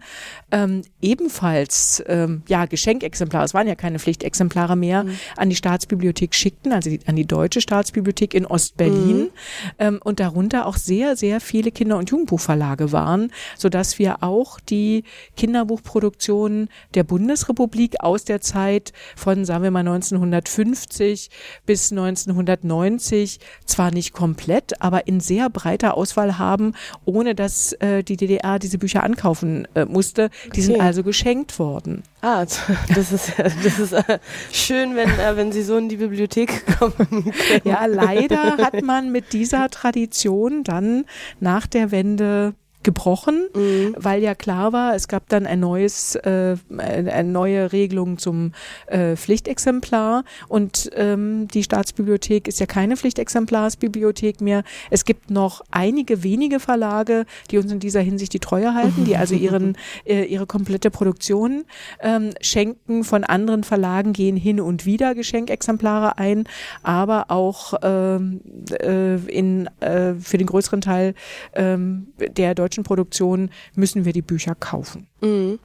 ähm, 0.50 0.82
ebenfalls 1.00 2.02
ähm, 2.08 2.42
ja 2.48 2.66
Geschenkexemplare, 2.66 3.44
es 3.44 3.54
waren 3.54 3.68
ja 3.68 3.76
keine 3.76 4.00
Pflichtexemplare 4.00 4.74
mehr, 4.74 5.04
mhm. 5.04 5.16
an 5.36 5.48
die 5.48 5.56
Staatsbibliothek 5.56 6.34
schickten, 6.34 6.72
also 6.72 6.90
die, 6.90 6.98
an 7.06 7.14
die 7.14 7.26
Deutsche 7.26 7.60
Staatsbibliothek 7.60 8.34
in 8.34 8.46
Ostberlin 8.46 9.18
mhm. 9.18 9.30
ähm, 9.78 10.00
und 10.02 10.18
darunter 10.18 10.66
auch 10.66 10.76
sehr, 10.76 11.16
sehr 11.16 11.40
viele 11.40 11.70
Kinder- 11.70 11.98
und 11.98 12.10
Jugendbuchverlage 12.10 12.90
waren, 12.90 13.30
so 13.56 13.68
dass 13.68 14.00
wir 14.00 14.24
auch 14.24 14.58
die 14.58 15.04
Kinderbuchproduktion 15.36 16.68
der 16.94 17.04
Bundesrepublik 17.04 18.02
aus 18.08 18.24
der 18.24 18.40
Zeit 18.40 18.92
von, 19.16 19.44
sagen 19.44 19.62
wir 19.62 19.70
mal, 19.70 19.80
1950 19.80 21.30
bis 21.66 21.92
1990 21.92 23.38
zwar 23.64 23.90
nicht 23.92 24.12
komplett, 24.12 24.80
aber 24.82 25.06
in 25.06 25.20
sehr 25.20 25.50
breiter 25.50 25.96
Auswahl 25.96 26.38
haben, 26.38 26.74
ohne 27.04 27.34
dass 27.34 27.72
äh, 27.74 28.02
die 28.02 28.16
DDR 28.16 28.58
diese 28.58 28.78
Bücher 28.78 29.02
ankaufen 29.04 29.68
äh, 29.74 29.84
musste. 29.84 30.30
Die 30.54 30.62
sind 30.62 30.80
also 30.80 31.02
geschenkt 31.02 31.58
worden. 31.58 32.02
Ah, 32.20 32.44
das 32.94 33.12
ist, 33.12 33.32
das 33.38 33.78
ist 33.78 33.92
äh, 33.92 34.18
schön, 34.50 34.96
wenn, 34.96 35.08
äh, 35.08 35.36
wenn 35.36 35.52
Sie 35.52 35.62
so 35.62 35.76
in 35.76 35.88
die 35.88 35.96
Bibliothek 35.96 36.64
kommen. 36.78 36.94
Können. 36.96 37.32
Ja, 37.64 37.86
leider 37.86 38.56
hat 38.56 38.82
man 38.82 39.12
mit 39.12 39.32
dieser 39.32 39.68
Tradition 39.68 40.64
dann 40.64 41.04
nach 41.40 41.66
der 41.66 41.90
Wende 41.90 42.54
gebrochen, 42.82 43.48
mhm. 43.54 43.94
weil 43.98 44.22
ja 44.22 44.34
klar 44.34 44.72
war, 44.72 44.94
es 44.94 45.08
gab 45.08 45.28
dann 45.28 45.46
ein 45.46 45.60
neues, 45.60 46.14
äh, 46.14 46.56
eine 46.78 47.24
neue 47.24 47.72
Regelung 47.72 48.18
zum 48.18 48.52
äh, 48.86 49.16
Pflichtexemplar 49.16 50.24
und 50.48 50.90
ähm, 50.94 51.48
die 51.48 51.64
Staatsbibliothek 51.64 52.46
ist 52.46 52.60
ja 52.60 52.66
keine 52.66 52.96
Pflichtexemplarsbibliothek 52.96 54.40
mehr. 54.40 54.62
Es 54.90 55.04
gibt 55.04 55.30
noch 55.30 55.62
einige 55.70 56.22
wenige 56.22 56.60
Verlage, 56.60 57.26
die 57.50 57.58
uns 57.58 57.72
in 57.72 57.80
dieser 57.80 58.00
Hinsicht 58.00 58.32
die 58.32 58.38
Treue 58.38 58.74
halten, 58.74 59.04
die 59.04 59.16
also 59.16 59.34
ihren 59.34 59.76
äh, 60.04 60.24
ihre 60.24 60.46
komplette 60.46 60.90
Produktion 60.90 61.64
ähm, 62.00 62.30
schenken. 62.40 63.02
Von 63.02 63.24
anderen 63.24 63.64
Verlagen 63.64 64.12
gehen 64.12 64.36
hin 64.36 64.60
und 64.60 64.86
wieder 64.86 65.14
Geschenkexemplare 65.14 66.18
ein, 66.18 66.44
aber 66.82 67.26
auch 67.28 67.74
ähm, 67.82 68.40
äh, 68.80 69.16
in 69.26 69.68
äh, 69.80 70.14
für 70.14 70.38
den 70.38 70.46
größeren 70.46 70.80
Teil 70.80 71.14
ähm, 71.54 72.08
der 72.36 72.54
deutschen 72.54 72.67
deutschen 72.68 72.84
Produktionen 72.84 73.50
müssen 73.74 74.04
wir 74.04 74.12
die 74.12 74.22
Bücher 74.22 74.54
kaufen. 74.54 75.06
Mhm. 75.22 75.58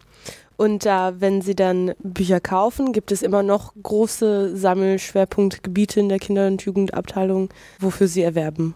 Und 0.55 0.85
äh, 0.85 1.19
wenn 1.19 1.41
Sie 1.41 1.55
dann 1.55 1.93
Bücher 1.99 2.39
kaufen, 2.39 2.93
gibt 2.93 3.11
es 3.11 3.21
immer 3.21 3.43
noch 3.43 3.73
große 3.81 4.55
Sammelschwerpunktgebiete 4.55 5.99
in 5.99 6.09
der 6.09 6.19
Kinder- 6.19 6.47
und 6.47 6.61
Jugendabteilung, 6.61 7.49
wofür 7.79 8.07
Sie 8.07 8.21
erwerben? 8.21 8.75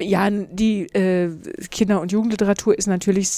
Ja, 0.00 0.28
die 0.30 0.82
äh, 0.94 1.30
Kinder- 1.70 2.00
und 2.00 2.12
Jugendliteratur 2.12 2.76
ist 2.76 2.86
natürlich 2.86 3.28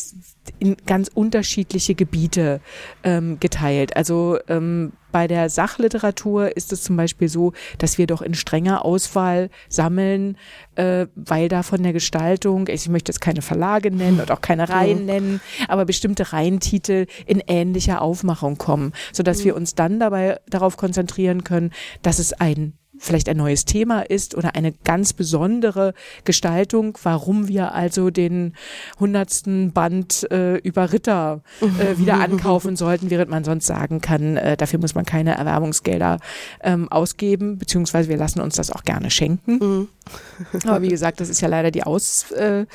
in 0.59 0.77
ganz 0.87 1.09
unterschiedliche 1.13 1.95
Gebiete 1.95 2.61
ähm, 3.05 3.39
geteilt. 3.41 3.97
Also 3.97 4.39
ähm, 4.49 4.93
bei 5.13 5.29
der 5.29 5.51
Sachliteratur 5.51 6.57
ist 6.57 6.73
es 6.73 6.83
zum 6.83 6.97
Beispiel 6.97 7.29
so, 7.29 7.53
dass 7.79 7.99
wir 7.99 8.07
doch 8.07 8.23
in 8.23 8.35
strenger 8.35 8.85
Auswahl 8.85 9.51
sammeln, 9.69 10.37
äh, 10.75 11.07
weil 11.15 11.49
da 11.49 11.63
von 11.63 11.83
der 11.83 11.93
Gestaltung, 11.93 12.67
ich 12.69 12.89
möchte 12.89 13.13
jetzt 13.13 13.21
keine 13.21 13.43
Verlage 13.43 13.91
nennen 13.91 14.21
und 14.21 14.31
auch 14.31 14.41
keine 14.41 14.69
Reihen 14.69 15.05
nennen, 15.05 15.41
aber 15.69 15.85
bestimmte 15.85 16.33
Reihentitel 16.33 17.07
in 17.27 17.43
ähnlicher 17.47 18.01
Aufmachung 18.01 18.57
kommen, 18.57 18.93
sodass 19.13 19.45
wir 19.45 19.55
uns 19.55 19.75
dann 19.75 20.01
dabei 20.01 20.41
darauf 20.49 20.77
konzentrieren 20.77 21.45
können, 21.45 21.73
dass 22.03 22.19
es 22.19 22.33
ein 22.33 22.73
vielleicht 23.03 23.29
ein 23.29 23.37
neues 23.37 23.65
Thema 23.65 24.03
ist 24.03 24.35
oder 24.35 24.55
eine 24.55 24.73
ganz 24.73 25.13
besondere 25.13 25.93
Gestaltung, 26.25 26.97
warum 27.03 27.49
wir 27.49 27.75
also 27.75 28.11
den 28.11 28.55
hundertsten 29.01 29.73
Band 29.73 30.31
äh, 30.31 30.57
über 30.59 30.93
Ritter 30.93 31.43
äh, 31.61 31.99
wieder 31.99 32.15
ankaufen 32.21 32.77
sollten, 32.77 33.11
während 33.11 33.31
man 33.31 33.45
sonst 33.45 33.67
sagen 33.67 34.01
kann, 34.01 34.37
äh, 34.37 34.57
dafür 34.57 34.79
muss 34.79 34.95
man 34.95 35.05
keine 35.05 35.37
Erwerbungsgelder 35.37 36.19
ähm, 36.63 36.91
ausgeben, 36.91 37.59
beziehungsweise 37.59 38.09
wir 38.09 38.17
lassen 38.17 38.41
uns 38.41 38.57
das 38.57 38.71
auch 38.71 38.85
gerne 38.85 39.11
schenken. 39.11 39.59
Mhm. 39.59 39.89
Aber 40.67 40.83
wie 40.83 40.89
gesagt, 40.89 41.21
das 41.21 41.29
ist 41.29 41.41
ja 41.41 41.49
leider 41.49 41.71
die 41.71 41.83
Aus, 41.83 42.31
äh, 42.33 42.67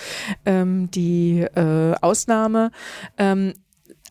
ähm, 0.45 0.91
die 0.91 1.41
äh, 1.41 1.95
Ausnahme. 2.01 2.71
Ähm, 3.17 3.53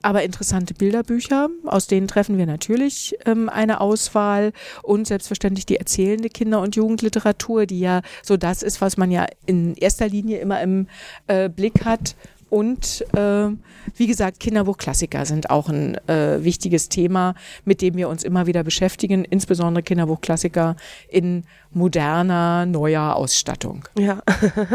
aber 0.02 0.22
interessante 0.22 0.74
Bilderbücher, 0.74 1.48
aus 1.64 1.86
denen 1.86 2.08
treffen 2.08 2.38
wir 2.38 2.46
natürlich 2.46 3.16
ähm, 3.24 3.48
eine 3.48 3.80
Auswahl 3.80 4.52
und 4.82 5.06
selbstverständlich 5.06 5.66
die 5.66 5.76
erzählende 5.76 6.28
Kinder- 6.28 6.60
und 6.60 6.76
Jugendliteratur, 6.76 7.66
die 7.66 7.80
ja 7.80 8.02
so 8.22 8.36
das 8.36 8.62
ist, 8.62 8.80
was 8.80 8.96
man 8.96 9.10
ja 9.10 9.26
in 9.46 9.74
erster 9.74 10.08
Linie 10.08 10.38
immer 10.38 10.60
im 10.60 10.86
äh, 11.26 11.48
Blick 11.48 11.84
hat. 11.84 12.14
Und 12.48 13.04
äh, 13.14 13.48
wie 13.96 14.06
gesagt, 14.06 14.38
Kinderbuchklassiker 14.38 15.26
sind 15.26 15.50
auch 15.50 15.68
ein 15.68 15.96
äh, 16.08 16.44
wichtiges 16.44 16.88
Thema, 16.88 17.34
mit 17.64 17.82
dem 17.82 17.96
wir 17.96 18.08
uns 18.08 18.22
immer 18.22 18.46
wieder 18.46 18.62
beschäftigen, 18.62 19.24
insbesondere 19.24 19.82
Kinderbuchklassiker 19.82 20.76
in 21.08 21.44
moderner, 21.72 22.64
neuer 22.66 23.16
Ausstattung. 23.16 23.88
Ja, 23.98 24.22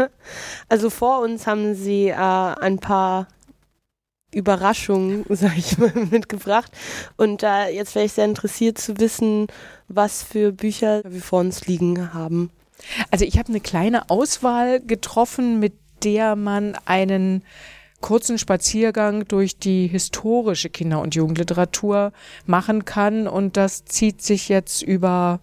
also 0.68 0.90
vor 0.90 1.22
uns 1.22 1.46
haben 1.46 1.74
Sie 1.74 2.08
äh, 2.08 2.14
ein 2.14 2.78
paar 2.78 3.26
Überraschung, 4.32 5.24
sag 5.28 5.56
ich 5.56 5.78
mal, 5.78 5.92
mitgebracht. 6.10 6.72
Und 7.16 7.42
da 7.42 7.66
äh, 7.66 7.74
jetzt 7.74 7.94
wäre 7.94 8.06
ich 8.06 8.12
sehr 8.12 8.24
interessiert 8.24 8.78
zu 8.78 8.98
wissen, 8.98 9.46
was 9.88 10.22
für 10.22 10.52
Bücher 10.52 11.02
wir 11.04 11.20
vor 11.20 11.40
uns 11.40 11.66
liegen 11.66 12.12
haben. 12.14 12.50
Also 13.10 13.24
ich 13.24 13.38
habe 13.38 13.48
eine 13.48 13.60
kleine 13.60 14.10
Auswahl 14.10 14.80
getroffen, 14.80 15.60
mit 15.60 15.74
der 16.02 16.34
man 16.34 16.76
einen 16.84 17.44
kurzen 18.00 18.36
Spaziergang 18.36 19.28
durch 19.28 19.58
die 19.58 19.86
historische 19.86 20.68
Kinder- 20.68 21.00
und 21.00 21.14
Jugendliteratur 21.14 22.12
machen 22.46 22.84
kann. 22.84 23.28
Und 23.28 23.56
das 23.56 23.84
zieht 23.84 24.22
sich 24.22 24.48
jetzt 24.48 24.82
über 24.82 25.40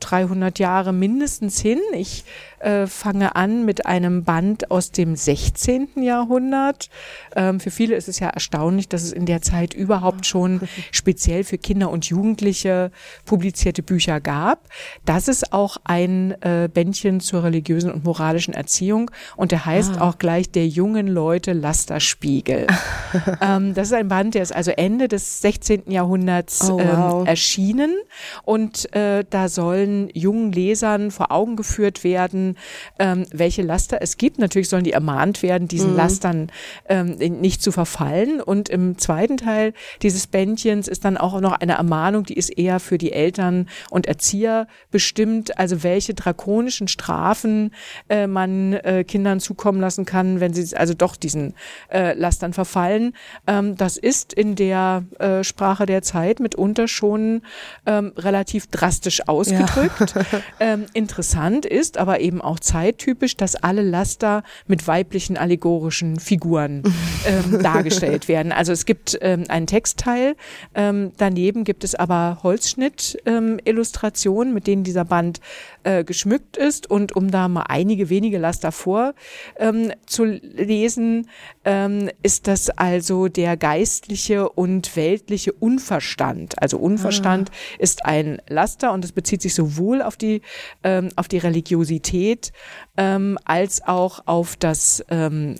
300 0.00 0.58
Jahre 0.58 0.92
mindestens 0.92 1.60
hin. 1.60 1.80
Ich 1.92 2.24
äh, 2.62 2.86
fange 2.86 3.36
an 3.36 3.64
mit 3.64 3.86
einem 3.86 4.24
Band 4.24 4.70
aus 4.70 4.92
dem 4.92 5.16
16. 5.16 5.88
Jahrhundert. 5.96 6.90
Ähm, 7.34 7.60
für 7.60 7.70
viele 7.70 7.96
ist 7.96 8.08
es 8.08 8.20
ja 8.20 8.28
erstaunlich, 8.28 8.88
dass 8.88 9.02
es 9.02 9.12
in 9.12 9.26
der 9.26 9.42
Zeit 9.42 9.74
überhaupt 9.74 10.26
schon 10.26 10.60
speziell 10.92 11.44
für 11.44 11.58
Kinder 11.58 11.90
und 11.90 12.06
Jugendliche 12.06 12.90
publizierte 13.24 13.82
Bücher 13.82 14.20
gab. 14.20 14.68
Das 15.04 15.28
ist 15.28 15.52
auch 15.52 15.76
ein 15.84 16.40
äh, 16.42 16.68
Bändchen 16.72 17.20
zur 17.20 17.44
religiösen 17.44 17.90
und 17.90 18.04
moralischen 18.04 18.54
Erziehung 18.54 19.10
und 19.36 19.52
der 19.52 19.66
heißt 19.66 19.98
ah. 19.98 20.08
auch 20.08 20.18
gleich 20.18 20.50
der 20.50 20.66
jungen 20.68 21.08
Leute 21.08 21.52
Lasterspiegel. 21.52 22.66
ähm, 23.40 23.74
das 23.74 23.88
ist 23.88 23.94
ein 23.94 24.08
Band, 24.08 24.34
der 24.34 24.42
ist 24.42 24.54
also 24.54 24.70
Ende 24.70 25.08
des 25.08 25.40
16. 25.40 25.90
Jahrhunderts 25.90 26.70
oh, 26.70 26.78
wow. 26.78 27.22
ähm, 27.22 27.26
erschienen 27.26 27.96
und 28.44 28.94
äh, 28.94 29.24
da 29.28 29.48
sollen 29.48 30.10
jungen 30.14 30.52
Lesern 30.52 31.10
vor 31.10 31.32
Augen 31.32 31.56
geführt 31.56 32.04
werden, 32.04 32.51
ähm, 32.98 33.26
welche 33.32 33.62
Laster 33.62 33.98
es 34.00 34.16
gibt. 34.16 34.38
Natürlich 34.38 34.68
sollen 34.68 34.84
die 34.84 34.92
ermahnt 34.92 35.42
werden, 35.42 35.68
diesen 35.68 35.92
mhm. 35.92 35.96
Lastern 35.96 36.52
ähm, 36.88 37.16
nicht 37.16 37.62
zu 37.62 37.72
verfallen. 37.72 38.40
Und 38.40 38.68
im 38.68 38.98
zweiten 38.98 39.36
Teil 39.36 39.72
dieses 40.02 40.26
Bändchens 40.26 40.88
ist 40.88 41.04
dann 41.04 41.16
auch 41.16 41.40
noch 41.40 41.52
eine 41.52 41.74
Ermahnung, 41.74 42.24
die 42.24 42.34
ist 42.34 42.50
eher 42.50 42.80
für 42.80 42.98
die 42.98 43.12
Eltern 43.12 43.68
und 43.90 44.06
Erzieher 44.06 44.66
bestimmt, 44.90 45.58
also 45.58 45.82
welche 45.82 46.14
drakonischen 46.14 46.88
Strafen 46.88 47.72
äh, 48.08 48.26
man 48.26 48.74
äh, 48.74 49.04
Kindern 49.04 49.40
zukommen 49.40 49.80
lassen 49.80 50.04
kann, 50.04 50.40
wenn 50.40 50.54
sie 50.54 50.76
also 50.76 50.94
doch 50.94 51.16
diesen 51.16 51.54
äh, 51.90 52.14
Lastern 52.14 52.52
verfallen. 52.52 53.14
Ähm, 53.46 53.76
das 53.76 53.96
ist 53.96 54.32
in 54.32 54.54
der 54.54 55.04
äh, 55.18 55.44
Sprache 55.44 55.86
der 55.86 56.02
Zeit 56.02 56.40
mitunter 56.40 56.88
schon 56.88 57.42
ähm, 57.86 58.12
relativ 58.16 58.66
drastisch 58.66 59.28
ausgedrückt. 59.28 60.14
Ja. 60.14 60.40
ähm, 60.60 60.86
interessant 60.92 61.66
ist 61.66 61.98
aber 61.98 62.20
eben 62.20 62.41
auch 62.42 62.60
zeittypisch, 62.60 63.36
dass 63.36 63.56
alle 63.56 63.82
Laster 63.82 64.42
mit 64.66 64.86
weiblichen 64.86 65.36
allegorischen 65.36 66.18
Figuren 66.18 66.82
ähm, 67.26 67.62
dargestellt 67.62 68.28
werden. 68.28 68.52
Also 68.52 68.72
es 68.72 68.86
gibt 68.86 69.18
ähm, 69.20 69.44
einen 69.48 69.66
Textteil, 69.66 70.36
ähm, 70.74 71.12
daneben 71.18 71.64
gibt 71.64 71.84
es 71.84 71.94
aber 71.94 72.38
Holzschnitt-Illustrationen, 72.42 74.48
ähm, 74.48 74.54
mit 74.54 74.66
denen 74.66 74.84
dieser 74.84 75.04
Band 75.04 75.40
äh, 75.84 76.04
geschmückt 76.04 76.56
ist. 76.56 76.90
Und 76.90 77.14
um 77.16 77.30
da 77.30 77.48
mal 77.48 77.64
einige 77.68 78.08
wenige 78.08 78.38
Laster 78.38 78.72
vor 78.72 79.12
ähm, 79.56 79.92
zu 80.06 80.24
lesen, 80.24 81.28
ähm, 81.64 82.10
ist 82.22 82.48
das 82.48 82.70
also 82.70 83.28
der 83.28 83.56
geistliche 83.56 84.48
und 84.48 84.96
weltliche 84.96 85.52
Unverstand. 85.52 86.60
Also 86.60 86.78
Unverstand 86.78 87.50
ah. 87.50 87.76
ist 87.78 88.04
ein 88.04 88.40
Laster 88.48 88.92
und 88.92 89.04
es 89.04 89.12
bezieht 89.12 89.42
sich 89.42 89.54
sowohl 89.54 90.02
auf 90.02 90.16
die, 90.16 90.42
ähm, 90.82 91.10
auf 91.16 91.28
die 91.28 91.38
Religiosität 91.38 92.52
ähm, 92.96 93.38
als 93.44 93.82
auch 93.86 94.26
auf 94.26 94.56
das 94.56 95.04
ähm, 95.08 95.56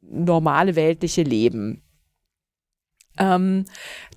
normale 0.00 0.76
weltliche 0.76 1.22
Leben. 1.22 1.81
Ähm, 3.18 3.64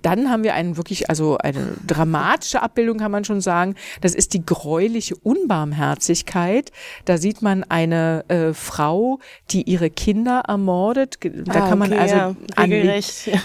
dann 0.02 0.30
haben 0.30 0.44
wir 0.44 0.54
einen 0.54 0.76
wirklich, 0.76 1.10
also 1.10 1.36
eine 1.38 1.74
dramatische 1.86 2.62
Abbildung 2.62 2.98
kann 2.98 3.10
man 3.10 3.24
schon 3.24 3.40
sagen. 3.40 3.74
Das 4.00 4.14
ist 4.14 4.34
die 4.34 4.44
gräuliche 4.44 5.16
Unbarmherzigkeit. 5.16 6.70
Da 7.04 7.18
sieht 7.18 7.42
man 7.42 7.64
eine 7.64 8.24
äh, 8.28 8.52
Frau, 8.54 9.18
die 9.50 9.62
ihre 9.62 9.90
Kinder 9.90 10.44
ermordet. 10.46 11.18
Da 11.22 11.64
Ah, 11.64 11.68
kann 11.68 11.78
man 11.78 11.92
okay, 11.92 12.00
also 12.00 12.16
ja, 12.16 12.36
an, 12.56 12.70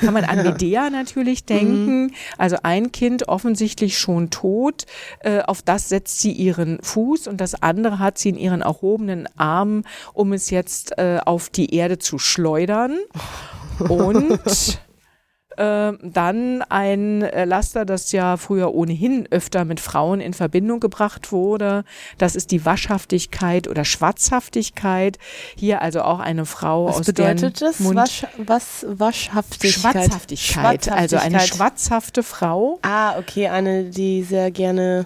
kann 0.01 0.13
man 0.13 0.23
an 0.25 0.43
Medea 0.43 0.89
natürlich 0.89 1.45
denken. 1.45 2.13
Also 2.37 2.57
ein 2.63 2.91
Kind 2.91 3.27
offensichtlich 3.27 3.97
schon 3.97 4.29
tot. 4.29 4.85
Äh, 5.21 5.41
auf 5.41 5.61
das 5.61 5.89
setzt 5.89 6.19
sie 6.19 6.31
ihren 6.31 6.79
Fuß 6.81 7.27
und 7.27 7.41
das 7.41 7.61
andere 7.61 7.99
hat 7.99 8.17
sie 8.17 8.29
in 8.29 8.37
ihren 8.37 8.61
erhobenen 8.61 9.27
Armen, 9.37 9.83
um 10.13 10.33
es 10.33 10.49
jetzt 10.49 10.97
äh, 10.97 11.19
auf 11.25 11.49
die 11.49 11.73
Erde 11.75 11.97
zu 11.97 12.19
schleudern. 12.19 12.97
Und 13.89 14.79
ähm, 15.57 15.99
dann 16.01 16.61
ein 16.63 17.21
äh, 17.23 17.45
Laster, 17.45 17.85
das 17.85 18.11
ja 18.11 18.37
früher 18.37 18.73
ohnehin 18.73 19.27
öfter 19.31 19.65
mit 19.65 19.79
Frauen 19.79 20.21
in 20.21 20.33
Verbindung 20.33 20.79
gebracht 20.79 21.31
wurde. 21.31 21.83
Das 22.17 22.35
ist 22.35 22.51
die 22.51 22.65
Waschhaftigkeit 22.65 23.67
oder 23.67 23.83
Schwatzhaftigkeit. 23.83 25.17
Hier 25.55 25.81
also 25.81 26.01
auch 26.01 26.19
eine 26.19 26.45
Frau 26.45 26.87
Was 26.87 26.99
aus 26.99 27.05
bedeutet 27.05 27.61
deren 27.61 27.71
das? 27.71 27.79
Mund 27.79 27.97
Wasch, 27.97 28.25
was? 28.37 28.85
Waschhaftigkeit? 28.87 29.93
Schwatzhaftigkeit. 29.93 30.91
Also 30.91 31.17
eine 31.17 31.39
Schwatzhaftigkeit. 31.39 31.47
schwatzhafte 31.47 32.23
Frau. 32.23 32.79
Ah, 32.81 33.17
okay, 33.17 33.47
eine, 33.47 33.85
die 33.85 34.23
sehr 34.23 34.51
gerne 34.51 35.05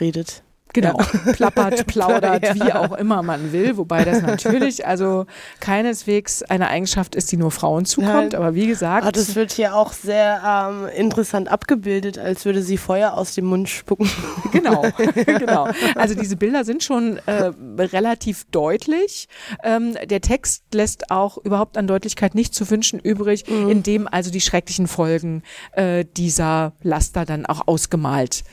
redet. 0.00 0.42
Genau, 0.72 0.96
plappert, 1.32 1.86
plaudert, 1.86 2.42
Ja. 2.44 2.54
wie 2.54 2.72
auch 2.72 2.92
immer 2.92 3.22
man 3.22 3.52
will, 3.52 3.76
wobei 3.76 4.04
das 4.04 4.22
natürlich 4.22 4.86
also 4.86 5.26
keineswegs 5.60 6.42
eine 6.42 6.68
Eigenschaft 6.68 7.14
ist, 7.14 7.30
die 7.32 7.36
nur 7.36 7.50
Frauen 7.50 7.84
zukommt, 7.84 8.32
Nein. 8.32 8.34
aber 8.34 8.54
wie 8.54 8.66
gesagt, 8.66 9.06
Ah, 9.06 9.12
das 9.12 9.34
wird 9.34 9.52
hier 9.52 9.74
auch 9.74 9.92
sehr 9.92 10.40
ähm, 10.70 10.88
interessant 10.96 11.48
abgebildet, 11.48 12.18
als 12.18 12.44
würde 12.44 12.62
sie 12.62 12.78
Feuer 12.78 13.14
aus 13.14 13.34
dem 13.34 13.46
Mund 13.46 13.68
spucken. 13.68 14.10
Genau, 14.52 14.84
genau. 15.24 15.68
Also 15.94 16.14
diese 16.14 16.36
Bilder 16.36 16.64
sind 16.64 16.82
schon 16.84 17.18
äh, 17.26 17.50
relativ 17.78 18.44
deutlich. 18.50 19.28
Ähm, 19.64 19.96
der 20.04 20.20
Text 20.20 20.62
lässt 20.74 21.10
auch 21.10 21.38
überhaupt 21.38 21.78
an 21.78 21.86
Deutlichkeit 21.86 22.34
nicht 22.34 22.54
zu 22.54 22.68
wünschen 22.70 22.98
übrig, 23.00 23.48
indem 23.48 24.06
also 24.06 24.30
die 24.30 24.40
schrecklichen 24.42 24.88
Folgen 24.88 25.42
äh, 25.72 26.04
dieser 26.16 26.72
Laster 26.82 27.24
dann 27.24 27.46
auch 27.46 27.66
ausgemalt 27.66 28.44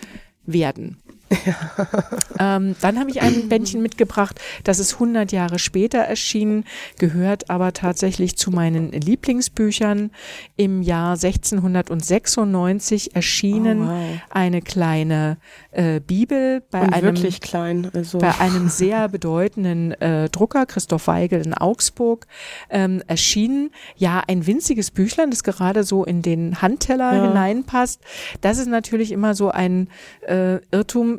werden. 0.45 1.01
Ähm, 2.41 2.75
dann 2.79 2.97
habe 2.99 3.09
ich 3.09 3.21
ein 3.21 3.49
Bändchen 3.49 3.81
mitgebracht, 3.81 4.39
das 4.63 4.79
ist 4.79 4.93
100 4.93 5.33
Jahre 5.33 5.59
später 5.59 5.97
erschienen, 5.99 6.63
gehört 6.97 7.49
aber 7.49 7.73
tatsächlich 7.73 8.37
zu 8.37 8.49
meinen 8.49 8.93
Lieblingsbüchern. 8.93 10.09
Im 10.55 10.81
Jahr 10.81 11.15
1696 11.15 13.13
erschienen 13.15 13.81
Oh, 13.81 13.87
wow. 13.87 14.19
eine 14.29 14.61
kleine 14.61 15.37
äh, 15.71 15.99
Bibel 15.99 16.63
bei 16.71 16.81
Und 16.81 16.93
einem 16.93 17.05
wirklich 17.07 17.41
klein. 17.41 17.89
Also. 17.93 18.19
bei 18.19 18.37
einem 18.39 18.69
sehr 18.69 19.07
bedeutenden 19.09 19.91
äh, 20.01 20.29
Drucker, 20.29 20.65
Christoph 20.65 21.07
Weigel 21.07 21.41
in 21.45 21.53
Augsburg, 21.53 22.25
ähm, 22.69 23.03
erschienen. 23.07 23.71
Ja, 23.97 24.23
ein 24.27 24.47
winziges 24.47 24.91
Büchlein, 24.91 25.29
das 25.29 25.43
gerade 25.43 25.83
so 25.83 26.05
in 26.05 26.21
den 26.21 26.61
Handteller 26.61 27.15
Ja. 27.15 27.27
hineinpasst. 27.27 28.01
Das 28.41 28.57
ist 28.57 28.67
natürlich 28.67 29.11
immer 29.11 29.35
so 29.35 29.49
ein 29.49 29.89
äh, 30.27 30.57
Irrtum, 30.71 31.18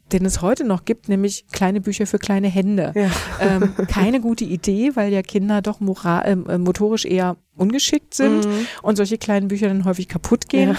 den 0.13 0.25
es 0.25 0.41
heute 0.41 0.63
noch 0.63 0.85
gibt, 0.85 1.09
nämlich 1.09 1.45
kleine 1.51 1.81
Bücher 1.81 2.05
für 2.07 2.19
kleine 2.19 2.47
Hände. 2.47 2.91
Ja. 2.95 3.09
Ähm, 3.39 3.73
keine 3.87 4.21
gute 4.21 4.45
Idee, 4.45 4.91
weil 4.95 5.11
ja 5.11 5.21
Kinder 5.21 5.61
doch 5.61 5.79
mora 5.79 6.25
ähm, 6.25 6.45
äh, 6.49 6.57
motorisch 6.57 7.05
eher 7.05 7.37
ungeschickt 7.57 8.13
sind 8.13 8.45
Mhm. 8.45 8.65
und 8.81 8.95
solche 8.95 9.17
kleinen 9.17 9.49
Bücher 9.49 9.67
dann 9.67 9.85
häufig 9.85 10.07
kaputt 10.07 10.49
gehen. 10.49 10.77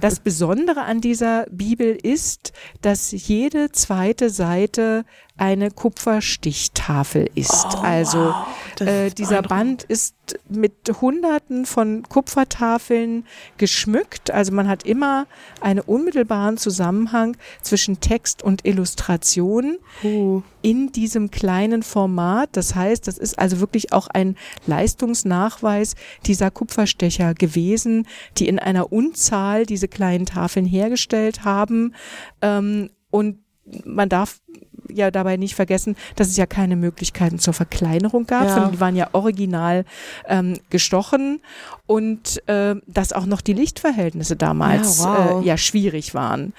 Das 0.00 0.20
Besondere 0.20 0.82
an 0.82 1.00
dieser 1.00 1.46
Bibel 1.50 1.98
ist, 2.00 2.52
dass 2.80 3.10
jede 3.10 3.72
zweite 3.72 4.30
Seite 4.30 5.04
eine 5.36 5.70
Kupferstichtafel 5.70 7.28
ist. 7.34 7.66
also 7.82 8.30
Oh, 8.30 8.34
Das 8.76 8.88
äh, 8.88 9.06
ist 9.08 9.18
dieser 9.18 9.42
Band 9.42 9.82
ist 9.84 10.14
mit 10.48 10.72
Hunderten 11.00 11.66
von 11.66 12.04
Kupfertafeln 12.08 13.26
geschmückt. 13.58 14.30
Also 14.30 14.52
man 14.52 14.68
hat 14.68 14.84
immer 14.84 15.26
einen 15.60 15.80
unmittelbaren 15.80 16.56
Zusammenhang 16.56 17.36
zwischen 17.62 18.00
Text 18.00 18.42
und 18.42 18.64
Illustration 18.72 19.78
Puh. 20.00 20.42
in 20.62 20.92
diesem 20.92 21.30
kleinen 21.30 21.82
Format. 21.82 22.50
Das 22.52 22.74
heißt, 22.74 23.06
das 23.06 23.18
ist 23.18 23.38
also 23.38 23.60
wirklich 23.60 23.92
auch 23.92 24.08
ein 24.08 24.36
Leistungsnachweis 24.66 25.94
dieser 26.26 26.50
Kupferstecher 26.50 27.34
gewesen, 27.34 28.06
die 28.38 28.48
in 28.48 28.58
einer 28.58 28.92
Unzahl 28.92 29.66
diese 29.66 29.88
kleinen 29.88 30.26
Tafeln 30.26 30.66
hergestellt 30.66 31.44
haben. 31.44 31.94
Ähm, 32.40 32.90
und 33.10 33.41
man 33.84 34.08
darf 34.08 34.40
ja 34.88 35.10
dabei 35.10 35.36
nicht 35.36 35.54
vergessen, 35.54 35.96
dass 36.16 36.28
es 36.28 36.36
ja 36.36 36.46
keine 36.46 36.76
Möglichkeiten 36.76 37.38
zur 37.38 37.54
Verkleinerung 37.54 38.26
gab, 38.26 38.44
Ja. 38.44 38.54
sondern 38.54 38.72
die 38.72 38.80
waren 38.80 38.96
ja 38.96 39.08
original 39.12 39.84
ähm, 40.26 40.58
gestochen 40.70 41.40
und 41.86 42.46
äh, 42.48 42.74
dass 42.86 43.12
auch 43.12 43.24
noch 43.26 43.40
die 43.40 43.52
Lichtverhältnisse 43.54 44.36
damals 44.36 44.98
Ja, 45.00 45.30
wow. 45.36 45.42
äh, 45.42 45.46
ja 45.46 45.56
schwierig 45.56 46.14
waren. 46.14 46.52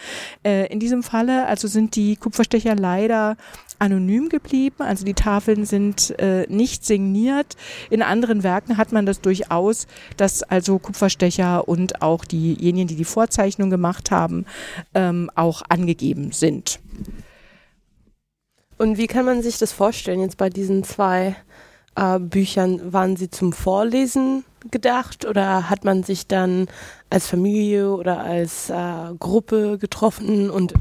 Äh, 0.43 0.67
in 0.71 0.79
diesem 0.79 1.03
Falle 1.03 1.45
also 1.47 1.67
sind 1.67 1.95
die 1.95 2.15
Kupferstecher 2.15 2.75
leider 2.75 3.37
anonym 3.79 4.29
geblieben, 4.29 4.77
also 4.79 5.03
die 5.03 5.13
Tafeln 5.13 5.65
sind 5.65 6.17
äh, 6.19 6.45
nicht 6.47 6.85
signiert. 6.85 7.57
In 7.89 8.01
anderen 8.01 8.41
Werken 8.43 8.77
hat 8.77 8.93
man 8.93 9.05
das 9.05 9.19
durchaus, 9.19 9.87
dass 10.15 10.41
also 10.41 10.79
Kupferstecher 10.79 11.67
und 11.67 12.01
auch 12.01 12.23
diejenigen, 12.23 12.87
die 12.87 12.95
die 12.95 13.03
Vorzeichnung 13.03 13.69
gemacht 13.69 14.09
haben, 14.09 14.45
ähm, 14.93 15.29
auch 15.35 15.63
angegeben 15.67 16.31
sind. 16.31 16.79
Und 18.77 18.97
wie 18.97 19.07
kann 19.07 19.25
man 19.25 19.41
sich 19.41 19.57
das 19.57 19.71
vorstellen 19.71 20.21
jetzt 20.21 20.37
bei 20.37 20.49
diesen 20.49 20.83
zwei 20.83 21.35
äh, 21.95 22.19
Büchern? 22.19 22.91
Waren 22.91 23.15
sie 23.15 23.29
zum 23.29 23.53
Vorlesen 23.53 24.43
gedacht 24.71 25.25
oder 25.25 25.69
hat 25.69 25.85
man 25.85 26.03
sich 26.03 26.27
dann 26.27 26.67
als 27.09 27.27
Familie 27.27 27.91
oder 27.91 28.19
als 28.19 28.69
äh, 28.69 29.13
Gruppe 29.19 29.77
getroffen 29.77 30.49
und, 30.49 30.73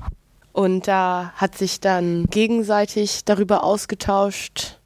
und 0.53 0.89
da 0.89 1.33
hat 1.37 1.57
sich 1.57 1.81
dann 1.81 2.27
gegenseitig 2.27 3.25
darüber 3.25 3.65
ausgetauscht? 3.65 4.79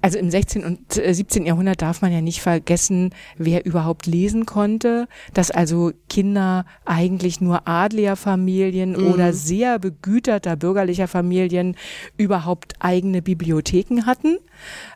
Also 0.00 0.18
im 0.18 0.30
16. 0.30 0.64
und 0.64 0.98
äh, 0.98 1.12
17. 1.14 1.46
Jahrhundert 1.46 1.82
darf 1.82 2.02
man 2.02 2.12
ja 2.12 2.20
nicht 2.20 2.40
vergessen, 2.42 3.10
wer 3.38 3.64
überhaupt 3.64 4.06
lesen 4.06 4.46
konnte, 4.46 5.08
dass 5.32 5.50
also 5.50 5.92
Kinder 6.08 6.66
eigentlich 6.84 7.40
nur 7.40 7.66
Adlerfamilien 7.66 8.92
Mhm. 8.92 9.12
oder 9.12 9.32
sehr 9.32 9.78
begüterter 9.78 10.56
bürgerlicher 10.56 11.08
Familien 11.08 11.76
überhaupt 12.16 12.74
eigene 12.80 13.22
Bibliotheken 13.22 14.02
hatten. 14.04 14.36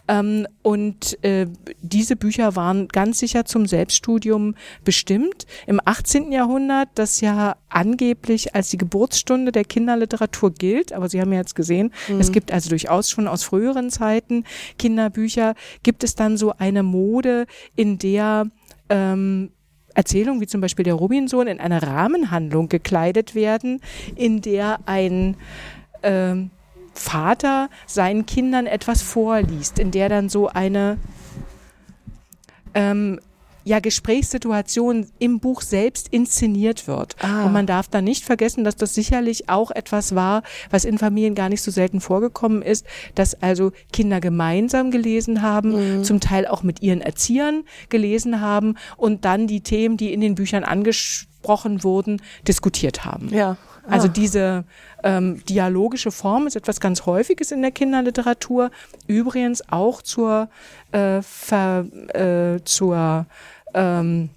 Ähm, 0.09 0.47
und 0.63 1.23
äh, 1.25 1.47
diese 1.83 2.17
Bücher 2.17 2.57
waren 2.57 2.89
ganz 2.89 3.19
sicher 3.19 3.45
zum 3.45 3.67
Selbststudium 3.67 4.55
bestimmt. 4.85 5.47
Im 5.67 5.81
18. 5.85 6.33
Jahrhundert, 6.33 6.89
das 6.95 7.21
ja 7.21 7.57
angeblich 7.69 8.55
als 8.55 8.71
die 8.71 8.79
Geburtsstunde 8.79 9.53
der 9.53 9.65
Kinderliteratur 9.65 10.53
gilt, 10.53 10.93
aber 10.93 11.09
Sie 11.09 11.21
haben 11.21 11.33
ja 11.33 11.39
jetzt 11.39 11.55
gesehen, 11.55 11.93
es 12.19 12.33
gibt 12.33 12.53
also 12.53 12.71
durchaus 12.71 13.11
schon 13.11 13.29
aus 13.29 13.45
früheren 13.45 13.91
Zeiten 13.91 14.45
Kinderbücher, 14.79 15.55
gibt 15.83 16.05
es 16.05 16.15
dann 16.15 16.37
so 16.37 16.53
eine 16.57 16.83
Mode, 16.83 17.47
in 17.75 17.99
der 17.99 18.47
ähm, 18.89 19.51
Erzählungen 19.95 20.41
wie 20.41 20.47
zum 20.47 20.61
Beispiel 20.61 20.85
der 20.85 20.95
Robinson 20.95 21.47
in 21.47 21.59
eine 21.59 21.83
Rahmenhandlung 21.83 22.69
gekleidet 22.69 23.35
werden, 23.35 23.81
in 24.15 24.43
der 24.43 24.79
ein 24.87 25.37
ähm, 26.03 26.51
Vater 26.99 27.69
seinen 27.87 28.27
Kindern 28.27 28.67
etwas 28.67 29.03
vorliest, 29.03 29.79
in 29.79 29.91
der 29.91 30.09
dann 30.09 30.29
so 30.29 30.49
eine 30.49 30.99
ähm, 32.75 33.21
ja, 33.67 33.81
Gesprächssituation 33.81 35.09
im 35.19 35.41
Buch 35.41 35.61
selbst 35.61 36.07
inszeniert 36.09 36.87
wird. 36.87 37.17
Ah. 37.19 37.47
Und 37.47 37.53
man 37.53 37.67
darf 37.67 37.89
da 37.89 38.01
nicht 38.01 38.25
vergessen, 38.25 38.63
dass 38.63 38.77
das 38.77 38.95
sicherlich 38.95 39.49
auch 39.49 39.73
etwas 39.73 40.15
war, 40.15 40.45
was 40.71 40.85
in 40.85 40.99
Familien 40.99 41.35
gar 41.35 41.49
nicht 41.49 41.63
so 41.63 41.73
selten 41.73 42.01
vorgekommen 42.01 42.63
ist, 42.63 42.87
dass 43.17 43.43
also 43.43 43.73
Kinder 43.93 44.21
gemeinsam 44.21 44.93
gelesen 44.93 45.43
haben, 45.43 46.05
zum 46.05 46.21
Teil 46.21 46.47
auch 46.47 46.63
mit 46.63 46.81
ihren 46.81 47.01
Erziehern 47.01 47.65
gelesen 47.89 48.41
haben 48.41 48.77
und 48.97 49.25
dann 49.25 49.49
die 49.49 49.63
Themen, 49.63 49.97
die 49.97 50.13
in 50.13 50.21
den 50.21 50.37
Büchern 50.37 50.63
angesprochen 50.63 51.36
wurden, 51.85 52.21
diskutiert 52.47 53.05
haben. 53.05 53.29
Ja. 53.31 53.57
Also 53.89 54.09
Ah. 54.09 54.11
diese 54.11 54.65
ähm, 55.05 55.45
dialogische 55.49 56.11
Form 56.11 56.47
ist 56.47 56.57
etwas 56.57 56.81
ganz 56.81 57.07
Häufiges 57.07 57.53
in 57.53 57.63
der 57.63 57.71
Kinderliteratur. 57.71 58.71
Übrigens 59.07 59.63
auch 59.71 60.03
zur, 60.03 60.49
äh, 60.93 61.23
ver, 61.23 61.85
äh, 62.15 62.61
zur 62.65 63.27
ähm, 63.75 64.31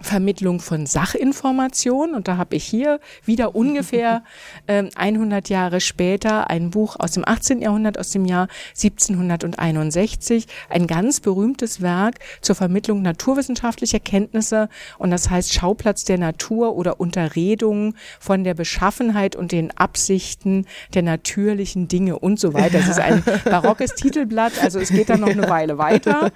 Vermittlung 0.00 0.60
von 0.60 0.86
Sachinformationen. 0.86 2.14
Und 2.14 2.28
da 2.28 2.36
habe 2.36 2.56
ich 2.56 2.64
hier 2.64 3.00
wieder 3.24 3.54
ungefähr 3.54 4.22
äh, 4.66 4.84
100 4.96 5.48
Jahre 5.48 5.80
später 5.80 6.50
ein 6.50 6.70
Buch 6.70 6.96
aus 6.98 7.12
dem 7.12 7.26
18. 7.26 7.60
Jahrhundert, 7.60 7.98
aus 7.98 8.10
dem 8.10 8.24
Jahr 8.24 8.48
1761, 8.70 10.46
ein 10.68 10.86
ganz 10.86 11.20
berühmtes 11.20 11.80
Werk 11.80 12.16
zur 12.40 12.54
Vermittlung 12.54 13.02
naturwissenschaftlicher 13.02 14.00
Kenntnisse. 14.00 14.68
Und 14.98 15.10
das 15.10 15.30
heißt 15.30 15.52
Schauplatz 15.52 16.04
der 16.04 16.18
Natur 16.18 16.76
oder 16.76 17.00
Unterredung 17.00 17.94
von 18.18 18.44
der 18.44 18.54
Beschaffenheit 18.54 19.36
und 19.36 19.52
den 19.52 19.76
Absichten 19.76 20.66
der 20.94 21.02
natürlichen 21.02 21.88
Dinge 21.88 22.18
und 22.18 22.40
so 22.40 22.54
weiter. 22.54 22.78
Das 22.78 22.88
ist 22.88 23.00
ein 23.00 23.22
barockes 23.44 23.94
Titelblatt, 23.94 24.62
also 24.62 24.78
es 24.78 24.90
geht 24.90 25.10
dann 25.10 25.20
noch 25.20 25.28
eine 25.28 25.48
Weile 25.48 25.78
weiter. 25.78 26.32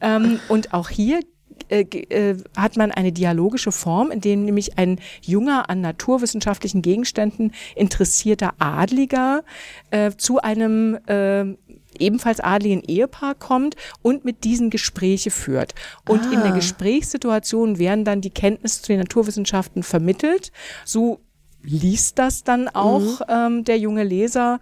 Ähm, 0.00 0.40
und 0.48 0.74
auch 0.74 0.88
hier 0.88 1.20
äh, 1.68 1.80
äh, 1.82 2.36
hat 2.56 2.76
man 2.76 2.90
eine 2.90 3.12
dialogische 3.12 3.72
Form, 3.72 4.10
in 4.10 4.20
dem 4.20 4.44
nämlich 4.44 4.78
ein 4.78 4.98
junger 5.22 5.70
an 5.70 5.80
naturwissenschaftlichen 5.80 6.82
Gegenständen 6.82 7.52
interessierter 7.76 8.54
Adliger 8.58 9.42
äh, 9.90 10.12
zu 10.16 10.40
einem 10.40 10.98
äh, 11.06 11.54
ebenfalls 11.98 12.40
adligen 12.40 12.82
Ehepaar 12.82 13.34
kommt 13.34 13.76
und 14.02 14.24
mit 14.24 14.44
diesen 14.44 14.70
Gespräche 14.70 15.30
führt. 15.30 15.74
Und 16.08 16.20
ah. 16.22 16.32
in 16.32 16.40
der 16.40 16.52
ah. 16.52 16.56
Gesprächssituation 16.56 17.78
werden 17.78 18.04
dann 18.04 18.20
die 18.20 18.30
Kenntnisse 18.30 18.82
zu 18.82 18.88
den 18.88 19.00
Naturwissenschaften 19.00 19.82
vermittelt. 19.82 20.52
So 20.84 21.20
liest 21.62 22.18
das 22.18 22.44
dann 22.44 22.68
auch 22.68 23.20
mhm. 23.20 23.26
ähm, 23.28 23.64
der 23.64 23.78
junge 23.78 24.04
Leser. 24.04 24.60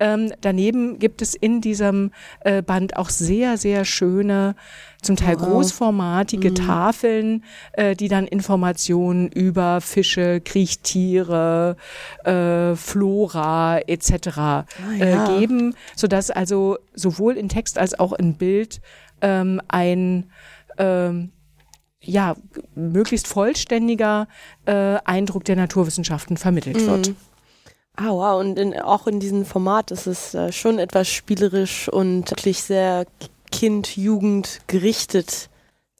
Ähm, 0.00 0.32
daneben 0.40 0.98
gibt 0.98 1.22
es 1.22 1.34
in 1.34 1.60
diesem 1.60 2.10
äh, 2.40 2.62
Band 2.62 2.96
auch 2.96 3.08
sehr, 3.08 3.56
sehr 3.56 3.84
schöne, 3.84 4.56
zum 5.02 5.16
Teil 5.16 5.38
wow. 5.40 5.48
großformatige 5.48 6.50
mhm. 6.50 6.54
Tafeln, 6.54 7.44
äh, 7.72 7.94
die 7.94 8.08
dann 8.08 8.26
Informationen 8.26 9.28
über 9.28 9.80
Fische, 9.80 10.40
Kriechtiere, 10.40 11.76
äh, 12.24 12.74
Flora 12.74 13.80
etc. 13.80 14.12
Ah, 14.38 14.64
äh, 14.98 15.10
ja. 15.10 15.38
geben, 15.38 15.74
sodass 15.96 16.30
also 16.30 16.78
sowohl 16.94 17.36
in 17.36 17.48
Text 17.48 17.78
als 17.78 17.98
auch 17.98 18.12
in 18.12 18.34
Bild 18.34 18.80
ähm, 19.20 19.60
ein 19.68 20.30
ähm, 20.78 21.32
ja, 22.04 22.34
möglichst 22.74 23.28
vollständiger 23.28 24.26
äh, 24.66 24.98
Eindruck 25.04 25.44
der 25.44 25.56
Naturwissenschaften 25.56 26.36
vermittelt 26.36 26.80
mhm. 26.80 26.86
wird. 26.86 27.14
Ah, 27.96 28.10
wow. 28.10 28.40
Und 28.40 28.58
in, 28.58 28.78
auch 28.80 29.06
in 29.06 29.20
diesem 29.20 29.44
Format 29.44 29.90
ist 29.90 30.06
es 30.06 30.34
äh, 30.34 30.50
schon 30.50 30.78
etwas 30.78 31.08
spielerisch 31.08 31.88
und 31.88 32.30
wirklich 32.30 32.62
sehr 32.62 33.06
Kind, 33.52 33.96
Jugend 33.96 34.60
gerichtet. 34.66 35.48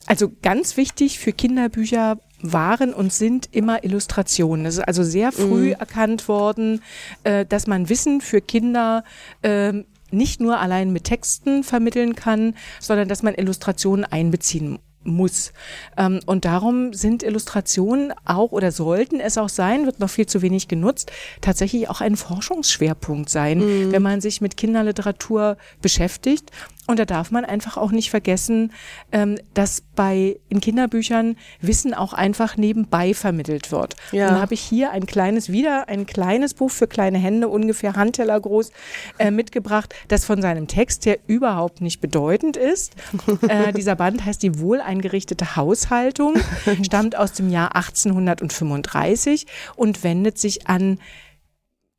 Also 0.07 0.33
ganz 0.43 0.77
wichtig 0.77 1.21
für 1.21 1.33
Kinderbücher 1.33 2.19
waren 2.43 2.93
und 2.93 3.12
sind 3.12 3.49
immer 3.53 3.85
Illustrationen. 3.85 4.67
Es 4.67 4.79
ist 4.79 4.88
also 4.88 5.05
sehr 5.05 5.31
früh 5.31 5.69
mhm. 5.69 5.77
erkannt 5.79 6.27
worden, 6.27 6.83
äh, 7.23 7.47
dass 7.47 7.69
man 7.69 7.88
Wissen 7.88 8.21
für 8.21 8.41
Kinder 8.41 9.05
äh, 9.43 9.73
nicht 10.11 10.41
nur 10.41 10.59
allein 10.59 10.93
mit 10.93 11.05
Texten 11.05 11.62
vermitteln 11.62 12.17
kann, 12.17 12.55
sondern 12.81 13.09
dass 13.09 13.23
man 13.23 13.35
Illustrationen 13.35 14.05
einbeziehen 14.05 14.79
muss. 15.05 15.53
Ähm, 15.97 16.21
und 16.27 16.45
darum 16.45 16.93
sind 16.93 17.23
Illustrationen 17.23 18.12
auch 18.25 18.53
oder 18.53 18.73
sollten 18.73 19.21
es 19.21 19.38
auch 19.38 19.49
sein, 19.49 19.87
wird 19.87 20.01
noch 20.01 20.11
viel 20.11 20.27
zu 20.27 20.43
wenig 20.43 20.69
genutzt, 20.69 21.11
tatsächlich 21.41 21.88
auch 21.88 22.01
ein 22.01 22.17
Forschungsschwerpunkt 22.17 23.29
sein, 23.29 23.59
mhm. 23.59 23.93
wenn 23.93 24.03
man 24.03 24.21
sich 24.21 24.41
mit 24.41 24.57
Kinderliteratur 24.57 25.57
beschäftigt 25.81 26.51
und 26.88 26.99
da 26.99 27.05
darf 27.05 27.31
man 27.31 27.45
einfach 27.45 27.77
auch 27.77 27.92
nicht 27.92 28.11
vergessen, 28.11 28.73
ähm, 29.12 29.38
dass 29.55 29.83
bei 29.95 30.40
in 30.49 30.61
Kinderbüchern 30.61 31.37
Wissen 31.61 31.95
auch 31.95 32.12
einfach 32.12 32.57
nebenbei 32.57 33.14
vermittelt 33.14 33.71
wird. 33.71 33.95
Ja. 34.11 34.29
dann 34.29 34.40
habe 34.40 34.55
ich 34.55 34.61
hier 34.61 34.90
ein 34.90 35.07
kleines, 35.07 35.53
wieder 35.53 35.88
ein 35.88 36.07
kleines 36.07 36.55
Buch 36.55 36.73
für 36.73 36.88
kleine 36.88 37.18
Hände, 37.18 37.47
ungefähr 37.49 37.95
Handteller 37.95 38.38
groß, 38.40 38.73
äh, 39.18 39.31
mitgebracht, 39.31 39.95
das 40.09 40.25
von 40.25 40.42
seinem 40.42 40.66
Text 40.66 41.07
her 41.07 41.18
überhaupt 41.29 41.81
nicht 41.81 42.01
bedeutend 42.01 42.57
ist. 42.57 42.97
äh, 43.49 43.73
dieser 43.73 43.95
Band 43.95 44.25
heißt 44.25 44.42
Die 44.42 44.59
wohleingerichtete 44.59 45.55
Haushaltung, 45.55 46.35
stammt 46.83 47.16
aus 47.16 47.33
dem 47.33 47.49
Jahr 47.49 47.77
1835 47.77 49.47
und 49.77 50.03
wendet 50.03 50.37
sich 50.37 50.66
an 50.66 50.99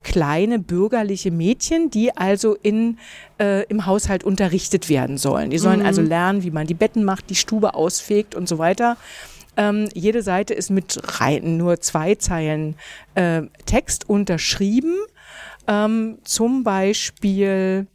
kleine 0.03 0.59
bürgerliche 0.59 1.31
Mädchen, 1.31 1.89
die 1.89 2.15
also 2.15 2.55
in, 2.61 2.99
äh, 3.39 3.63
im 3.67 3.85
Haushalt 3.85 4.23
unterrichtet 4.23 4.89
werden 4.89 5.17
sollen. 5.17 5.49
Die 5.49 5.57
sollen 5.57 5.81
also 5.81 6.01
mhm. 6.01 6.07
also 6.07 6.09
lernen, 6.09 6.43
wie 6.43 6.51
man 6.51 6.67
die 6.67 6.73
Betten 6.73 7.03
macht, 7.03 7.29
die 7.29 7.35
Stube 7.35 7.73
ausfegt 7.73 8.35
und 8.35 8.47
so 8.47 8.57
weiter. 8.57 8.97
Ähm, 9.55 9.89
jede 9.93 10.23
Seite 10.23 10.53
ist 10.53 10.69
mit 10.69 10.99
rein, 11.21 11.57
nur 11.57 11.79
zwei 11.79 12.15
Zeilen 12.15 12.75
äh, 13.15 13.43
Text 13.65 14.09
unterschrieben. 14.09 14.95
Ähm, 15.67 16.17
zum 16.23 16.63
Beispiel 16.63 17.87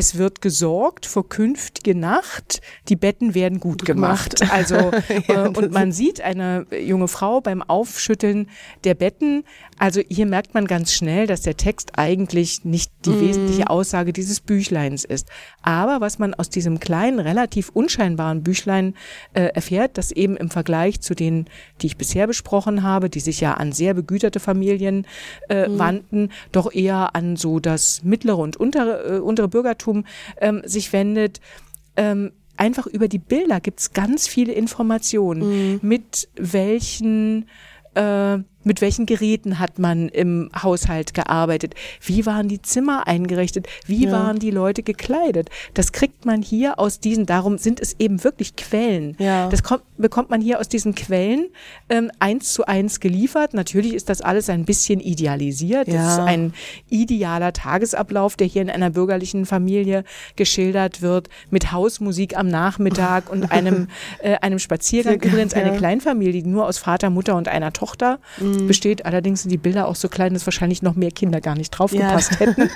es 0.00 0.16
wird 0.16 0.40
gesorgt 0.40 1.04
vor 1.04 1.28
künftige 1.28 1.94
Nacht, 1.94 2.62
die 2.88 2.96
Betten 2.96 3.34
werden 3.34 3.60
gut 3.60 3.84
gemacht. 3.84 4.38
gemacht. 4.38 4.52
Also 4.52 4.74
ja, 5.28 5.46
äh, 5.46 5.48
und 5.48 5.72
man 5.72 5.92
sieht 5.92 6.20
eine 6.20 6.66
junge 6.70 7.08
Frau 7.08 7.40
beim 7.40 7.62
Aufschütteln 7.62 8.48
der 8.84 8.94
Betten. 8.94 9.44
Also 9.80 10.02
hier 10.10 10.26
merkt 10.26 10.52
man 10.52 10.66
ganz 10.66 10.92
schnell, 10.92 11.26
dass 11.26 11.40
der 11.40 11.56
Text 11.56 11.92
eigentlich 11.96 12.66
nicht 12.66 12.92
die 13.06 13.10
mm. 13.10 13.20
wesentliche 13.22 13.70
Aussage 13.70 14.12
dieses 14.12 14.42
Büchleins 14.42 15.06
ist. 15.06 15.30
Aber 15.62 16.02
was 16.02 16.18
man 16.18 16.34
aus 16.34 16.50
diesem 16.50 16.80
kleinen, 16.80 17.18
relativ 17.18 17.70
unscheinbaren 17.70 18.42
Büchlein 18.42 18.94
äh, 19.32 19.44
erfährt, 19.54 19.96
das 19.96 20.12
eben 20.12 20.36
im 20.36 20.50
Vergleich 20.50 21.00
zu 21.00 21.14
den, 21.14 21.46
die 21.80 21.86
ich 21.86 21.96
bisher 21.96 22.26
besprochen 22.26 22.82
habe, 22.82 23.08
die 23.08 23.20
sich 23.20 23.40
ja 23.40 23.54
an 23.54 23.72
sehr 23.72 23.94
begüterte 23.94 24.38
Familien 24.38 25.06
äh, 25.48 25.66
mm. 25.66 25.78
wandten, 25.78 26.28
doch 26.52 26.70
eher 26.70 27.16
an 27.16 27.36
so 27.36 27.58
das 27.58 28.02
mittlere 28.02 28.36
und 28.36 28.58
untere, 28.58 29.16
äh, 29.16 29.20
untere 29.20 29.48
Bürgertum 29.48 30.04
ähm, 30.42 30.60
sich 30.66 30.92
wendet. 30.92 31.40
Ähm, 31.96 32.32
einfach 32.58 32.86
über 32.86 33.08
die 33.08 33.18
Bilder 33.18 33.60
gibt's 33.60 33.94
ganz 33.94 34.28
viele 34.28 34.52
Informationen, 34.52 35.76
mm. 35.76 35.80
mit 35.80 36.28
welchen 36.34 37.48
äh, 37.94 38.38
mit 38.62 38.80
welchen 38.80 39.06
Geräten 39.06 39.58
hat 39.58 39.78
man 39.78 40.08
im 40.08 40.50
Haushalt 40.60 41.14
gearbeitet? 41.14 41.74
Wie 42.00 42.26
waren 42.26 42.48
die 42.48 42.60
Zimmer 42.60 43.06
eingerichtet? 43.06 43.66
Wie 43.86 44.04
ja. 44.04 44.12
waren 44.12 44.38
die 44.38 44.50
Leute 44.50 44.82
gekleidet? 44.82 45.48
Das 45.74 45.92
kriegt 45.92 46.26
man 46.26 46.42
hier 46.42 46.78
aus 46.78 47.00
diesen, 47.00 47.26
darum 47.26 47.58
sind 47.58 47.80
es 47.80 47.96
eben 47.98 48.22
wirklich 48.22 48.56
Quellen. 48.56 49.16
Ja. 49.18 49.48
Das 49.48 49.62
kommt, 49.62 49.82
bekommt 49.96 50.30
man 50.30 50.40
hier 50.40 50.60
aus 50.60 50.68
diesen 50.68 50.94
Quellen 50.94 51.48
ähm, 51.88 52.10
eins 52.18 52.52
zu 52.52 52.66
eins 52.66 53.00
geliefert. 53.00 53.54
Natürlich 53.54 53.94
ist 53.94 54.08
das 54.08 54.20
alles 54.20 54.50
ein 54.50 54.64
bisschen 54.64 55.00
idealisiert. 55.00 55.88
Ja. 55.88 55.94
Das 55.94 56.12
ist 56.12 56.18
ein 56.20 56.52
idealer 56.90 57.52
Tagesablauf, 57.52 58.36
der 58.36 58.46
hier 58.46 58.62
in 58.62 58.70
einer 58.70 58.90
bürgerlichen 58.90 59.46
Familie 59.46 60.04
geschildert 60.36 61.00
wird, 61.00 61.28
mit 61.50 61.72
Hausmusik 61.72 62.36
am 62.36 62.48
Nachmittag 62.48 63.30
und 63.30 63.50
einem, 63.50 63.88
äh, 64.22 64.36
einem 64.36 64.58
Spaziergang. 64.58 65.14
Übrigens 65.14 65.54
eine 65.54 65.76
Kleinfamilie, 65.76 66.46
nur 66.46 66.66
aus 66.66 66.78
Vater, 66.78 67.08
Mutter 67.08 67.36
und 67.36 67.48
einer 67.48 67.72
Tochter. 67.72 68.18
Mhm 68.38 68.49
mhm. 68.50 68.66
besteht. 68.66 69.04
Allerdings 69.04 69.42
sind 69.42 69.50
die 69.50 69.58
Bilder 69.58 69.88
auch 69.88 69.96
so 69.96 70.08
klein, 70.08 70.34
dass 70.34 70.46
wahrscheinlich 70.46 70.82
noch 70.82 70.94
mehr 70.94 71.10
Kinder 71.10 71.40
gar 71.40 71.56
nicht 71.56 71.70
draufgepasst 71.70 72.32
ja. 72.32 72.38
hätten. 72.38 72.70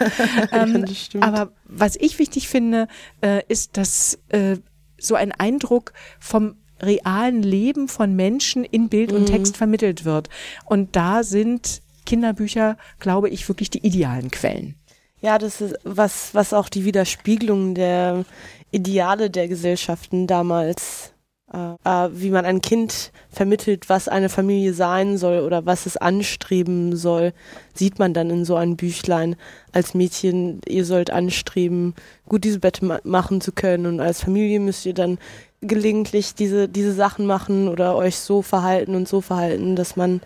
ähm, 0.52 1.22
aber 1.22 1.52
was 1.64 1.96
ich 1.96 2.18
wichtig 2.18 2.48
finde, 2.48 2.88
äh, 3.20 3.42
ist, 3.48 3.76
dass 3.76 4.18
äh, 4.28 4.56
so 4.98 5.14
ein 5.14 5.32
Eindruck 5.32 5.92
vom 6.18 6.56
realen 6.80 7.42
Leben 7.42 7.88
von 7.88 8.14
Menschen 8.14 8.64
in 8.64 8.88
Bild 8.88 9.12
und 9.12 9.22
mhm. 9.22 9.26
Text 9.26 9.56
vermittelt 9.56 10.04
wird. 10.04 10.28
Und 10.64 10.96
da 10.96 11.22
sind 11.22 11.82
Kinderbücher, 12.04 12.76
glaube 12.98 13.28
ich, 13.30 13.48
wirklich 13.48 13.70
die 13.70 13.86
idealen 13.86 14.30
Quellen. 14.30 14.74
Ja, 15.20 15.38
das 15.38 15.60
ist 15.60 15.76
was, 15.84 16.34
was 16.34 16.52
auch 16.52 16.68
die 16.68 16.84
Widerspiegelung 16.84 17.74
der 17.74 18.26
Ideale 18.70 19.30
der 19.30 19.48
Gesellschaften 19.48 20.26
damals 20.26 21.13
äh, 21.52 21.74
äh, 21.84 22.10
wie 22.12 22.30
man 22.30 22.46
ein 22.46 22.60
Kind 22.60 23.12
vermittelt, 23.30 23.88
was 23.88 24.08
eine 24.08 24.28
Familie 24.28 24.72
sein 24.72 25.18
soll 25.18 25.40
oder 25.40 25.66
was 25.66 25.86
es 25.86 25.96
anstreben 25.96 26.96
soll, 26.96 27.32
sieht 27.74 27.98
man 27.98 28.14
dann 28.14 28.30
in 28.30 28.44
so 28.44 28.56
einem 28.56 28.76
Büchlein. 28.76 29.36
Als 29.72 29.94
Mädchen, 29.94 30.60
ihr 30.66 30.84
sollt 30.84 31.10
anstreben, 31.10 31.94
gut 32.26 32.44
diese 32.44 32.60
Bette 32.60 32.84
ma 32.84 32.98
machen 33.04 33.40
zu 33.40 33.52
können 33.52 33.86
und 33.86 34.00
als 34.00 34.22
Familie 34.22 34.58
müsst 34.58 34.86
ihr 34.86 34.94
dann 34.94 35.18
gelegentlich 35.60 36.34
diese, 36.34 36.68
diese 36.68 36.92
Sachen 36.92 37.26
machen 37.26 37.68
oder 37.68 37.94
euch 37.96 38.16
so 38.16 38.42
verhalten 38.42 38.94
und 38.94 39.06
so 39.06 39.20
verhalten, 39.20 39.76
dass 39.76 39.96
man 39.96 40.20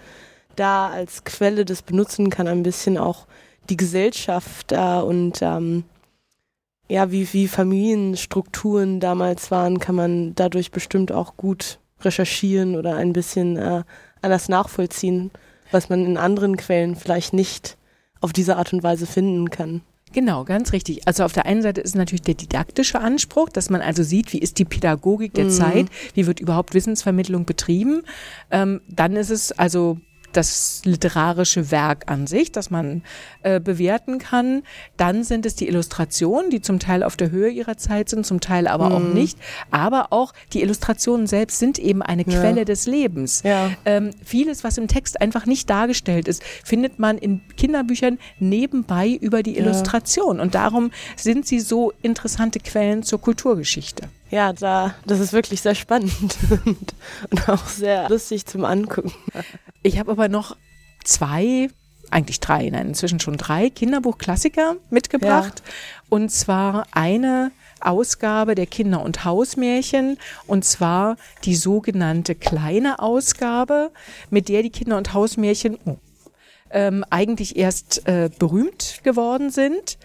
da 0.56 0.88
als 0.88 1.24
Quelle 1.24 1.64
das 1.64 1.82
benutzen 1.82 2.30
kann, 2.30 2.48
ein 2.48 2.62
bisschen 2.62 2.98
auch 2.98 3.26
die 3.70 3.76
Gesellschaft 3.76 4.72
äh, 4.72 5.00
und 5.00 5.40
ähm, 5.42 5.84
ja, 6.88 7.10
wie, 7.10 7.32
wie 7.32 7.48
Familienstrukturen 7.48 9.00
damals 9.00 9.50
waren, 9.50 9.78
kann 9.78 9.94
man 9.94 10.34
dadurch 10.34 10.70
bestimmt 10.70 11.12
auch 11.12 11.36
gut 11.36 11.78
recherchieren 12.00 12.76
oder 12.76 12.96
ein 12.96 13.12
bisschen 13.12 13.56
äh, 13.56 13.82
anders 14.22 14.48
nachvollziehen, 14.48 15.30
was 15.70 15.90
man 15.90 16.04
in 16.04 16.16
anderen 16.16 16.56
Quellen 16.56 16.96
vielleicht 16.96 17.32
nicht 17.34 17.76
auf 18.20 18.32
diese 18.32 18.56
Art 18.56 18.72
und 18.72 18.82
Weise 18.82 19.06
finden 19.06 19.50
kann. 19.50 19.82
Genau, 20.12 20.44
ganz 20.44 20.72
richtig. 20.72 21.06
Also 21.06 21.24
auf 21.24 21.32
der 21.32 21.44
einen 21.44 21.60
Seite 21.60 21.82
ist 21.82 21.94
natürlich 21.94 22.22
der 22.22 22.34
didaktische 22.34 23.00
Anspruch, 23.00 23.50
dass 23.50 23.68
man 23.68 23.82
also 23.82 24.02
sieht, 24.02 24.32
wie 24.32 24.38
ist 24.38 24.58
die 24.58 24.64
Pädagogik 24.64 25.34
der 25.34 25.44
mhm. 25.44 25.50
Zeit, 25.50 25.86
wie 26.14 26.26
wird 26.26 26.40
überhaupt 26.40 26.72
Wissensvermittlung 26.72 27.44
betrieben. 27.44 28.02
Ähm, 28.50 28.80
dann 28.88 29.16
ist 29.16 29.30
es 29.30 29.52
also 29.52 29.98
das 30.32 30.82
literarische 30.84 31.70
Werk 31.70 32.10
an 32.10 32.26
sich, 32.26 32.52
das 32.52 32.70
man 32.70 33.02
äh, 33.42 33.60
bewerten 33.60 34.18
kann. 34.18 34.62
Dann 34.96 35.24
sind 35.24 35.46
es 35.46 35.54
die 35.54 35.68
Illustrationen, 35.68 36.50
die 36.50 36.60
zum 36.60 36.78
Teil 36.78 37.02
auf 37.02 37.16
der 37.16 37.30
Höhe 37.30 37.50
ihrer 37.50 37.76
Zeit 37.76 38.08
sind, 38.08 38.26
zum 38.26 38.40
Teil 38.40 38.66
aber 38.66 38.90
mhm. 38.90 38.94
auch 38.94 39.14
nicht. 39.14 39.38
Aber 39.70 40.12
auch 40.12 40.32
die 40.52 40.62
Illustrationen 40.62 41.26
selbst 41.26 41.58
sind 41.58 41.78
eben 41.78 42.02
eine 42.02 42.24
ja. 42.26 42.38
Quelle 42.38 42.64
des 42.64 42.86
Lebens. 42.86 43.42
Ja. 43.42 43.70
Ähm, 43.84 44.10
vieles, 44.24 44.64
was 44.64 44.78
im 44.78 44.88
Text 44.88 45.20
einfach 45.20 45.46
nicht 45.46 45.68
dargestellt 45.70 46.28
ist, 46.28 46.42
findet 46.64 46.98
man 46.98 47.18
in 47.18 47.40
Kinderbüchern 47.56 48.18
nebenbei 48.38 49.18
über 49.20 49.42
die 49.42 49.56
Illustration. 49.58 50.36
Ja. 50.36 50.42
Und 50.42 50.54
darum 50.54 50.90
sind 51.16 51.46
sie 51.46 51.60
so 51.60 51.92
interessante 52.02 52.60
Quellen 52.60 53.02
zur 53.02 53.20
Kulturgeschichte. 53.20 54.08
Ja, 54.30 54.52
da, 54.52 54.94
das 55.06 55.20
ist 55.20 55.32
wirklich 55.32 55.62
sehr 55.62 55.74
spannend 55.74 56.12
und, 56.64 56.94
und 57.30 57.48
auch 57.48 57.66
sehr 57.66 58.08
lustig 58.08 58.46
zum 58.46 58.64
Angucken. 58.64 59.12
Ich 59.82 59.98
habe 59.98 60.10
aber 60.10 60.28
noch 60.28 60.56
zwei, 61.04 61.70
eigentlich 62.10 62.40
drei, 62.40 62.68
nein, 62.68 62.88
inzwischen 62.88 63.20
schon 63.20 63.36
drei 63.36 63.70
Kinderbuchklassiker 63.70 64.76
mitgebracht. 64.90 65.62
Ja. 65.64 65.72
Und 66.10 66.30
zwar 66.30 66.86
eine 66.92 67.52
Ausgabe 67.80 68.54
der 68.54 68.66
Kinder- 68.66 69.02
und 69.02 69.24
Hausmärchen 69.24 70.18
und 70.46 70.64
zwar 70.64 71.16
die 71.44 71.54
sogenannte 71.54 72.34
kleine 72.34 72.98
Ausgabe, 72.98 73.90
mit 74.30 74.48
der 74.48 74.62
die 74.62 74.70
Kinder- 74.70 74.96
und 74.96 75.14
Hausmärchen 75.14 75.78
oh, 75.84 75.96
ähm, 76.70 77.04
eigentlich 77.10 77.56
erst 77.56 78.06
äh, 78.08 78.30
berühmt 78.38 79.00
geworden 79.04 79.50
sind. 79.50 79.98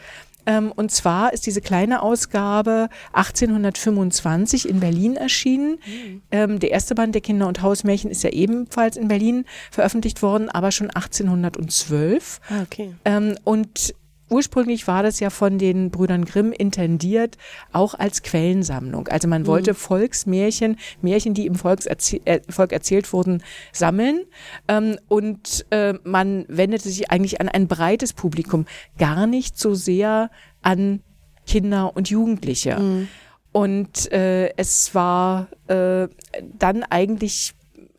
Ähm, 0.45 0.71
und 0.71 0.91
zwar 0.91 1.33
ist 1.33 1.45
diese 1.45 1.61
kleine 1.61 2.01
Ausgabe 2.01 2.89
1825 3.13 4.67
in 4.67 4.79
Berlin 4.79 5.15
erschienen. 5.15 5.79
Mhm. 5.85 6.21
Ähm, 6.31 6.59
der 6.59 6.71
erste 6.71 6.95
Band 6.95 7.15
der 7.15 7.21
Kinder- 7.21 7.47
und 7.47 7.61
Hausmärchen 7.61 8.11
ist 8.11 8.23
ja 8.23 8.29
ebenfalls 8.29 8.97
in 8.97 9.07
Berlin 9.07 9.45
veröffentlicht 9.71 10.21
worden, 10.21 10.49
aber 10.49 10.71
schon 10.71 10.89
1812. 10.89 12.41
Ah, 12.49 12.61
okay. 12.63 12.95
Ähm, 13.05 13.37
und 13.43 13.93
ursprünglich 14.33 14.87
war 14.87 15.03
das 15.03 15.19
ja 15.19 15.29
von 15.29 15.57
den 15.57 15.91
Brüdern 15.91 16.25
Grimm 16.25 16.51
intendiert, 16.51 17.37
auch 17.71 17.93
als 17.93 18.23
Quellensammlung. 18.23 19.07
Also 19.07 19.27
man 19.27 19.45
wollte 19.45 19.71
mhm. 19.71 19.75
Volksmärchen, 19.75 20.77
Märchen, 21.01 21.33
die 21.33 21.45
im 21.45 21.55
Volkserzie 21.55 22.21
äh, 22.25 22.41
Volk 22.49 22.73
erzählt 22.73 23.13
wurden, 23.13 23.43
sammeln. 23.71 24.25
Ähm, 24.67 24.97
und 25.07 25.65
äh, 25.69 25.93
man 26.03 26.45
wendete 26.47 26.89
sich 26.89 27.11
eigentlich 27.11 27.39
an 27.39 27.47
ein 27.47 27.67
breites 27.67 28.13
Publikum, 28.13 28.65
gar 28.97 29.27
nicht 29.27 29.57
so 29.57 29.75
sehr 29.75 30.31
an 30.61 31.01
Kinder 31.45 31.95
und 31.95 32.09
Jugendliche. 32.09 32.79
Mhm. 32.79 33.07
Und 33.51 34.11
äh, 34.11 34.49
es 34.57 34.95
war 34.95 35.47
äh, 35.67 36.07
dann 36.57 36.83
eigentlich 36.83 37.53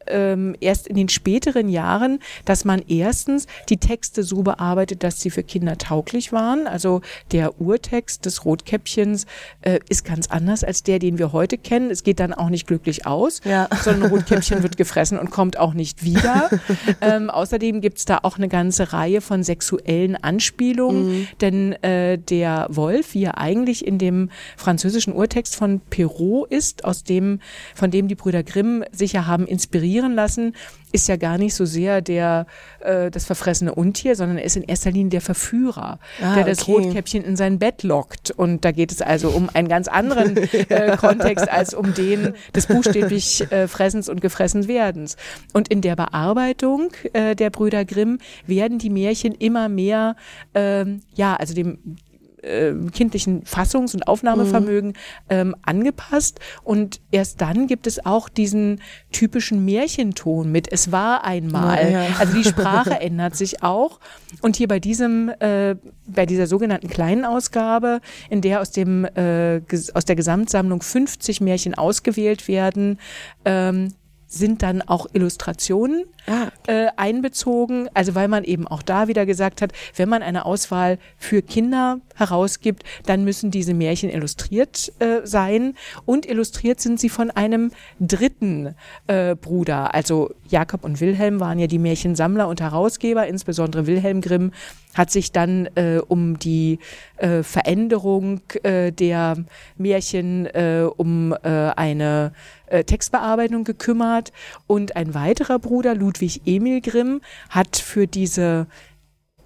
ähm, 0.07 0.57
erst 0.61 0.87
in 0.87 0.97
den 0.97 1.09
späteren 1.09 1.69
Jahren, 1.69 2.19
dass 2.45 2.65
man 2.65 2.83
erstens 2.89 3.47
die 3.69 3.79
Texte 3.79 4.23
so 4.23 4.43
bearbeitet, 4.43 5.03
dass 5.03 5.21
sie 5.21 5.31
für 5.31 5.43
Kinder 5.43 5.79
tauglich 5.79 6.33
waren. 6.33 6.67
Also 6.67 7.01
der 7.33 7.61
Urtext 7.61 8.27
des 8.27 8.45
Rotkäppchens 8.45 9.27
äh, 9.63 9.81
ist 9.89 10.05
ganz 10.05 10.29
anders 10.29 10.65
als 10.65 10.83
der, 10.83 10.99
den 10.99 11.19
wir 11.19 11.33
heute 11.33 11.59
kennen. 11.59 11.91
Es 11.91 12.03
geht 12.03 12.21
dann 12.21 12.35
auch 12.35 12.49
nicht 12.49 12.67
glücklich 12.67 13.07
aus, 13.07 13.41
ja. 13.45 13.69
sondern 13.83 14.11
Rotkäppchen 14.11 14.63
wird 14.63 14.77
gefressen 14.77 15.19
und 15.19 15.31
kommt 15.31 15.59
auch 15.59 15.75
nicht 15.75 16.05
wieder. 16.05 16.51
ähm, 17.01 17.31
außerdem 17.31 17.81
gibt's 17.81 18.05
da 18.05 18.21
auch 18.23 18.37
eine 18.37 18.49
ganze 18.49 18.93
Reihe 18.93 19.21
von 19.21 19.43
sexuellen 19.43 20.17
Anspielungen, 20.17 21.07
mhm. 21.09 21.29
denn 21.41 21.73
äh, 21.83 22.19
der 22.19 22.67
Wolf, 22.71 23.15
wie 23.15 23.25
er 23.25 23.39
eigentlich 23.39 23.87
in 23.87 23.99
dem 23.99 24.31
französischen 24.57 25.13
Urtext 25.13 25.57
von 25.57 25.81
Perrault 25.81 26.51
ist, 26.51 26.85
aus 26.85 27.05
dem, 27.05 27.41
von 27.75 27.91
dem 27.91 28.09
die 28.09 28.15
Brüder 28.15 28.43
Grimm 28.43 28.85
sich 28.93 29.13
ja 29.13 29.27
haben 29.27 29.47
inspiriert, 29.47 29.94
inspirieren 29.95 30.15
lassen, 30.15 30.55
ist 30.93 31.09
ja 31.09 31.17
gar 31.17 31.39
nicht 31.39 31.55
so 31.55 31.65
sehr 31.65 32.01
der 32.01 32.47
äh, 32.81 33.11
das 33.11 33.25
verfressene 33.25 33.75
Untier, 33.75 34.15
sondern 34.15 34.39
er 34.39 34.45
ist 34.45 34.57
in 34.57 34.63
erster 34.63 34.93
Linie 34.93 35.11
der 35.11 35.21
Verführer, 35.21 35.99
ah, 36.23 36.35
der 36.35 36.45
das 36.45 36.63
okay. 36.63 36.73
Rotkäppchen 36.73 37.25
in 37.25 37.37
sein 37.37 37.59
Bett 37.59 37.83
lockt. 37.83 38.31
Und 38.31 38.65
da 38.65 38.71
geht 38.71 38.93
es 38.93 39.03
also 39.03 39.31
um 39.31 39.49
einen 39.53 39.69
ganz 39.69 39.89
anderen 39.89 40.37
äh, 40.53 40.97
Kontext 40.97 41.49
als 41.49 41.75
um 41.75 41.95
den 41.95 42.35
des 42.55 42.67
buchstäblich 42.67 43.51
äh, 43.51 43.67
Fressens 43.67 44.09
und 44.09 44.21
Gefressenwerdens. 44.21 45.17
Und 45.53 45.69
in 45.69 45.81
der 45.81 45.97
Bearbeitung 45.97 46.93
äh, 47.13 47.35
der 47.35 47.51
Brüder 47.51 47.85
Grimm 47.85 48.19
werden 48.47 48.79
die 48.79 48.91
Märchen 48.91 49.33
immer 49.33 49.69
mehr, 49.69 50.15
ähm, 50.55 51.01
ja, 51.15 51.35
also 51.35 51.55
dem 51.55 51.97
äh, 52.45 52.75
kindlichen 52.93 53.45
Fassungs- 53.45 53.95
und 53.95 54.07
Aufnahmevermögen 54.07 54.91
mhm. 54.91 54.95
ähm, 55.31 55.57
angepasst. 55.63 56.41
Und 56.63 57.01
erst 57.11 57.41
dann 57.41 57.67
gibt 57.67 57.87
es 57.87 58.05
auch 58.05 58.29
diesen 58.29 58.81
typischen 59.13 59.65
Märchenton 59.65 60.51
mit 60.53 60.71
Es 60.71 60.93
war 60.93 61.25
einmal. 61.25 61.91
Ja, 61.91 62.03
ja. 62.03 62.07
Also 62.19 62.37
die 62.37 62.45
Sprache 62.45 62.91
ändert 63.01 63.37
sich 63.37 63.63
auch. 63.63 64.01
Und 64.41 64.57
hier 64.57 64.69
bei 64.69 64.81
diesem, 64.81 65.31
äh, 65.41 65.77
bei 66.07 66.27
dieser 66.27 66.47
sogenannten 66.47 66.89
kleinen 66.89 67.25
Ausgabe, 67.25 68.01
in 68.31 68.41
der 68.41 68.61
aus 68.61 68.71
dem 68.71 69.05
äh, 69.05 69.61
aus 69.95 70.05
der 70.05 70.17
Gesamtsammlung 70.17 70.83
50 70.83 71.41
Märchen 71.41 71.75
ausgewählt 71.75 72.49
werden, 72.49 72.99
ähm, 73.45 73.95
sind 74.27 74.63
dann 74.63 74.83
auch 74.83 75.07
Illustrationen 75.13 76.05
ah, 76.27 76.49
äh, 76.67 76.89
einbezogen. 76.97 77.89
Also 77.95 78.15
weil 78.15 78.29
man 78.29 78.45
eben 78.45 78.67
auch 78.67 78.83
da 78.83 79.09
wieder 79.09 79.27
gesagt 79.27 79.63
hat, 79.63 79.73
wenn 79.97 80.09
man 80.09 80.23
eine 80.23 80.45
Auswahl 80.45 80.99
für 81.19 81.43
Kinder 81.43 81.99
herausgibt, 82.15 82.85
dann 83.07 83.25
müssen 83.25 83.51
diese 83.51 83.75
Märchen 83.75 84.11
illustriert 84.11 84.93
äh, 84.99 85.21
sein. 85.25 85.75
Und 86.05 86.27
illustriert 86.27 86.81
sind 86.81 87.01
sie 87.01 87.09
von 87.09 87.31
einem 87.31 87.71
dritten 88.01 88.75
äh, 89.07 89.35
Bruder. 89.35 89.95
Also 89.95 90.35
Jakob 90.49 90.85
und 90.85 91.01
Wilhelm 91.01 91.41
waren 91.41 91.59
ja 91.59 91.67
die 91.67 91.79
Märchensammler 91.79 92.49
und 92.49 92.61
Herausgeber, 92.61 93.27
insbesondere 93.27 93.87
Wilhelm 93.87 94.21
Grimm 94.21 94.53
hat 94.95 95.11
sich 95.11 95.33
dann 95.33 95.69
äh, 95.75 95.99
um 96.07 96.39
die 96.39 96.79
äh, 97.17 97.43
Veränderung 97.43 98.41
äh, 98.63 98.93
der 98.93 99.37
Märchen, 99.77 100.47
äh, 100.47 100.89
um 100.97 101.33
äh, 101.33 101.49
eine 101.49 102.33
äh, 102.67 102.85
Textbearbeitung 102.85 103.65
gekümmert. 103.65 104.33
Und 104.67 104.97
ein 104.97 105.15
weiterer 105.15 105.59
Bruder, 105.59 105.95
Ludwig 105.95 106.14
Emil 106.21 106.81
Grimm, 106.81 107.21
hat 107.51 107.77
für 107.77 108.07
diese 108.07 108.67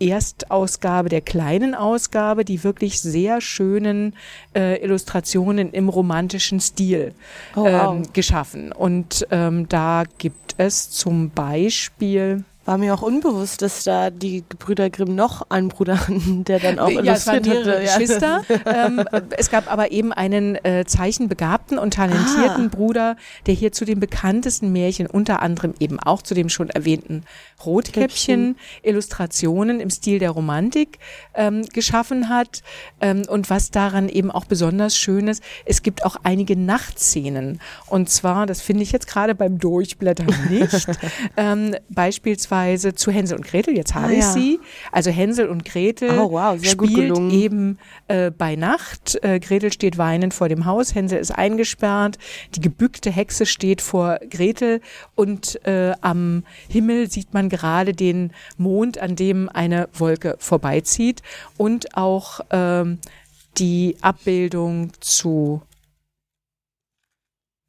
Erstausgabe 0.00 1.08
der 1.08 1.20
kleinen 1.20 1.74
Ausgabe 1.74 2.44
die 2.44 2.62
wirklich 2.64 3.00
sehr 3.00 3.40
schönen 3.40 4.14
äh, 4.54 4.82
Illustrationen 4.82 5.72
im 5.72 5.88
romantischen 5.88 6.60
Stil 6.60 7.14
oh, 7.56 7.64
wow. 7.64 7.96
ähm, 7.96 8.02
geschaffen. 8.12 8.72
Und 8.72 9.26
ähm, 9.30 9.68
da 9.68 10.04
gibt 10.18 10.54
es 10.58 10.90
zum 10.90 11.30
Beispiel 11.30 12.44
war 12.68 12.76
mir 12.76 12.92
auch 12.92 13.00
unbewusst, 13.00 13.62
dass 13.62 13.84
da 13.84 14.10
die 14.10 14.44
Gebrüder 14.46 14.90
Grimm 14.90 15.14
noch 15.14 15.46
einen 15.48 15.68
Bruder 15.68 16.00
hatten, 16.00 16.44
der 16.44 16.58
dann 16.58 16.78
auch 16.78 16.90
ja, 16.90 17.14
es 17.14 17.24
mehrere 17.24 17.80
Geschwister. 17.80 18.42
ähm, 18.66 19.02
es 19.38 19.50
gab 19.50 19.72
aber 19.72 19.90
eben 19.90 20.12
einen 20.12 20.54
äh, 20.66 20.84
zeichenbegabten 20.86 21.78
und 21.78 21.94
talentierten 21.94 22.66
ah. 22.66 22.68
Bruder, 22.70 23.16
der 23.46 23.54
hier 23.54 23.72
zu 23.72 23.86
den 23.86 24.00
bekanntesten 24.00 24.70
Märchen, 24.70 25.06
unter 25.06 25.40
anderem 25.40 25.72
eben 25.80 25.98
auch 25.98 26.20
zu 26.20 26.34
dem 26.34 26.50
schon 26.50 26.68
erwähnten 26.68 27.22
Rotkäppchen, 27.64 28.56
Illustrationen 28.82 29.80
im 29.80 29.88
Stil 29.88 30.18
der 30.18 30.32
Romantik 30.32 30.98
ähm, 31.32 31.64
geschaffen 31.72 32.28
hat. 32.28 32.62
Ähm, 33.00 33.22
und 33.30 33.48
was 33.48 33.70
daran 33.70 34.10
eben 34.10 34.30
auch 34.30 34.44
besonders 34.44 34.94
schön 34.94 35.26
ist, 35.26 35.42
es 35.64 35.82
gibt 35.82 36.04
auch 36.04 36.16
einige 36.22 36.54
Nachtszenen. 36.54 37.62
Und 37.86 38.10
zwar, 38.10 38.44
das 38.44 38.60
finde 38.60 38.82
ich 38.82 38.92
jetzt 38.92 39.06
gerade 39.06 39.34
beim 39.34 39.58
Durchblättern 39.58 40.34
nicht, 40.50 40.86
ähm, 41.38 41.74
beispielsweise 41.88 42.57
Hinweise 42.58 42.94
zu 42.94 43.10
Hänsel 43.10 43.38
und 43.38 43.46
Gretel. 43.46 43.76
Jetzt 43.76 43.94
habe 43.94 44.06
ah, 44.06 44.10
ich 44.10 44.18
ja. 44.18 44.32
sie. 44.32 44.60
Also 44.92 45.10
Hänsel 45.10 45.48
und 45.48 45.64
Gretel 45.64 46.18
oh, 46.18 46.32
wow, 46.32 46.62
spielt 46.62 47.16
eben 47.32 47.78
äh, 48.08 48.30
bei 48.30 48.56
Nacht. 48.56 49.18
Äh, 49.22 49.40
Gretel 49.40 49.72
steht 49.72 49.98
weinend 49.98 50.34
vor 50.34 50.48
dem 50.48 50.64
Haus, 50.64 50.94
Hänsel 50.94 51.18
ist 51.18 51.30
eingesperrt, 51.30 52.18
die 52.54 52.60
gebückte 52.60 53.10
Hexe 53.10 53.46
steht 53.46 53.80
vor 53.80 54.18
Gretel 54.30 54.80
und 55.14 55.64
äh, 55.66 55.92
am 56.00 56.44
Himmel 56.68 57.10
sieht 57.10 57.34
man 57.34 57.48
gerade 57.48 57.92
den 57.92 58.32
Mond, 58.56 58.98
an 58.98 59.16
dem 59.16 59.48
eine 59.48 59.88
Wolke 59.92 60.36
vorbeizieht 60.38 61.22
und 61.56 61.96
auch 61.96 62.40
ähm, 62.50 62.98
die 63.58 63.96
Abbildung 64.00 64.92
zu 65.00 65.62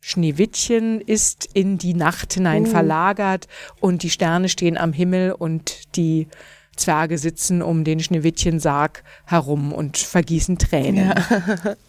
Schneewittchen 0.02 1.02
ist 1.02 1.50
in 1.54 1.78
die 1.78 1.94
Nacht 1.94 2.34
hinein 2.34 2.64
uh. 2.64 2.70
verlagert 2.70 3.48
und 3.80 4.04
die 4.04 4.10
Sterne 4.10 4.50
stehen 4.50 4.78
am 4.78 4.94
Himmel 4.94 5.34
und 5.34 5.96
die 5.96 6.28
Zwerge 6.76 7.18
sitzen 7.18 7.62
um 7.62 7.84
den 7.84 8.00
Schneewittchen-Sarg 8.00 9.04
herum 9.26 9.74
und 9.74 9.98
vergießen 9.98 10.58
Tränen. 10.58 11.14
Ja. 11.16 11.76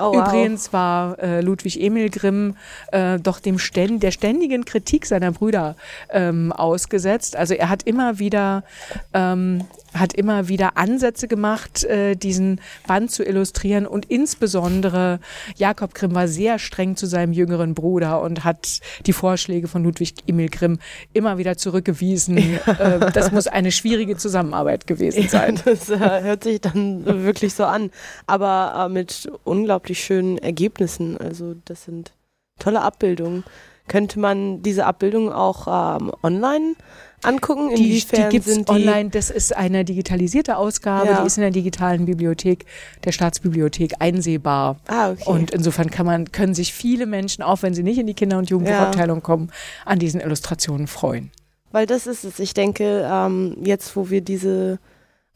Oh, 0.00 0.14
wow. 0.14 0.28
Übrigens 0.28 0.72
war 0.72 1.18
äh, 1.18 1.42
Ludwig 1.42 1.78
Emil 1.78 2.08
Grimm 2.08 2.56
äh, 2.90 3.18
doch 3.18 3.38
dem 3.38 3.58
Ständ, 3.58 4.02
der 4.02 4.12
ständigen 4.12 4.64
Kritik 4.64 5.04
seiner 5.04 5.30
Brüder 5.30 5.76
ähm, 6.08 6.52
ausgesetzt. 6.52 7.36
Also 7.36 7.52
er 7.52 7.68
hat 7.68 7.82
immer 7.82 8.18
wieder 8.18 8.64
ähm, 9.12 9.66
hat 9.94 10.14
immer 10.14 10.48
wieder 10.48 10.76
Ansätze 10.76 11.28
gemacht, 11.28 11.84
äh, 11.84 12.14
diesen 12.14 12.60
Band 12.86 13.10
zu 13.10 13.24
illustrieren 13.24 13.86
und 13.86 14.06
insbesondere 14.06 15.20
Jakob 15.56 15.94
Grimm 15.94 16.14
war 16.14 16.28
sehr 16.28 16.58
streng 16.58 16.96
zu 16.96 17.06
seinem 17.06 17.32
jüngeren 17.32 17.74
Bruder 17.74 18.20
und 18.22 18.44
hat 18.44 18.80
die 19.06 19.12
Vorschläge 19.12 19.68
von 19.68 19.84
Ludwig 19.84 20.14
Emil 20.26 20.48
Grimm 20.48 20.78
immer 21.12 21.38
wieder 21.38 21.56
zurückgewiesen. 21.56 22.38
Ja. 22.66 22.72
Äh, 22.72 23.12
das 23.12 23.32
muss 23.32 23.46
eine 23.46 23.72
schwierige 23.72 24.16
Zusammenarbeit 24.16 24.86
gewesen 24.86 25.28
sein. 25.28 25.56
Ja, 25.56 25.62
das 25.64 25.90
äh, 25.90 26.22
hört 26.22 26.44
sich 26.44 26.60
dann 26.60 27.04
wirklich 27.04 27.54
so 27.54 27.64
an, 27.64 27.90
aber 28.26 28.86
äh, 28.86 28.92
mit 28.92 29.30
unglaublich 29.44 30.02
schönen 30.02 30.38
Ergebnissen. 30.38 31.16
Also 31.18 31.54
das 31.64 31.84
sind 31.84 32.12
tolle 32.58 32.82
Abbildungen. 32.82 33.44
Könnte 33.88 34.20
man 34.20 34.62
diese 34.62 34.86
Abbildungen 34.86 35.32
auch 35.32 35.66
ähm, 35.66 36.12
online 36.22 36.74
angucken? 37.22 37.70
Inwiefern 37.70 38.30
die, 38.30 38.38
die 38.38 38.40
gibt 38.40 38.46
es 38.46 38.68
online. 38.68 39.10
Das 39.10 39.30
ist 39.30 39.56
eine 39.56 39.84
digitalisierte 39.84 40.56
Ausgabe, 40.56 41.06
ja. 41.06 41.20
die 41.20 41.26
ist 41.26 41.36
in 41.36 41.42
der 41.42 41.50
digitalen 41.50 42.06
Bibliothek 42.06 42.64
der 43.04 43.12
Staatsbibliothek 43.12 43.94
einsehbar. 43.98 44.78
Ah, 44.86 45.10
okay. 45.10 45.24
Und 45.26 45.50
insofern 45.50 45.90
kann 45.90 46.06
man, 46.06 46.32
können 46.32 46.54
sich 46.54 46.72
viele 46.72 47.06
Menschen, 47.06 47.42
auch 47.42 47.62
wenn 47.62 47.74
sie 47.74 47.82
nicht 47.82 47.98
in 47.98 48.06
die 48.06 48.14
Kinder- 48.14 48.38
und 48.38 48.50
Jugendbuchabteilung 48.50 49.18
ja. 49.18 49.22
kommen, 49.22 49.50
an 49.84 49.98
diesen 49.98 50.20
Illustrationen 50.20 50.86
freuen. 50.86 51.30
Weil 51.72 51.86
das 51.86 52.06
ist 52.06 52.24
es. 52.24 52.38
Ich 52.38 52.54
denke, 52.54 53.08
ähm, 53.10 53.56
jetzt, 53.62 53.94
wo 53.94 54.10
wir 54.10 54.20
diese 54.20 54.78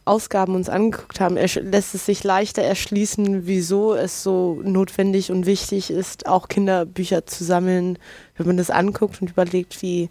Ausgaben 0.05 0.55
uns 0.55 0.69
angeguckt 0.69 1.21
haben, 1.21 1.37
lässt 1.37 1.95
es 1.95 2.05
sich 2.05 2.25
leichter 2.25 2.63
erschließen, 2.63 3.47
wieso 3.47 3.95
es 3.95 4.23
so 4.23 4.61
notwendig 4.63 5.31
und 5.31 5.47
wichtig 5.47 5.91
ist, 5.91 6.27
auch 6.27 6.49
Kinderbücher 6.49 7.25
zu 7.27 7.43
sammeln, 7.45 7.99
wenn 8.37 8.47
man 8.47 8.57
das 8.59 8.71
anguckt 8.71 9.23
und 9.23 9.31
überlegt, 9.31 9.81
wie 9.81 10.11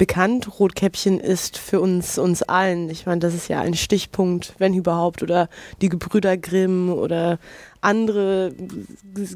bekannt 0.00 0.58
Rotkäppchen 0.58 1.20
ist 1.20 1.58
für 1.58 1.78
uns, 1.78 2.16
uns 2.16 2.42
allen. 2.42 2.88
Ich 2.88 3.04
meine, 3.04 3.20
das 3.20 3.34
ist 3.34 3.48
ja 3.48 3.60
ein 3.60 3.74
Stichpunkt, 3.74 4.54
wenn 4.56 4.72
überhaupt, 4.72 5.22
oder 5.22 5.50
die 5.82 5.90
Gebrüder 5.90 6.38
Grimm 6.38 6.88
oder 6.88 7.38
andere 7.82 8.54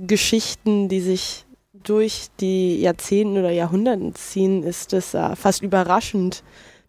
Geschichten, 0.07 0.89
die 0.89 1.03
sich 1.03 1.45
durch 1.75 2.29
die 2.41 2.81
Jahrzehnte 2.81 3.41
oder 3.41 3.51
Jahrhunderte 3.51 4.15
ziehen, 4.15 4.62
ist 4.62 4.95
es 4.95 5.12
äh, 5.12 5.37
fast 5.37 5.61
überraschend, 5.61 6.43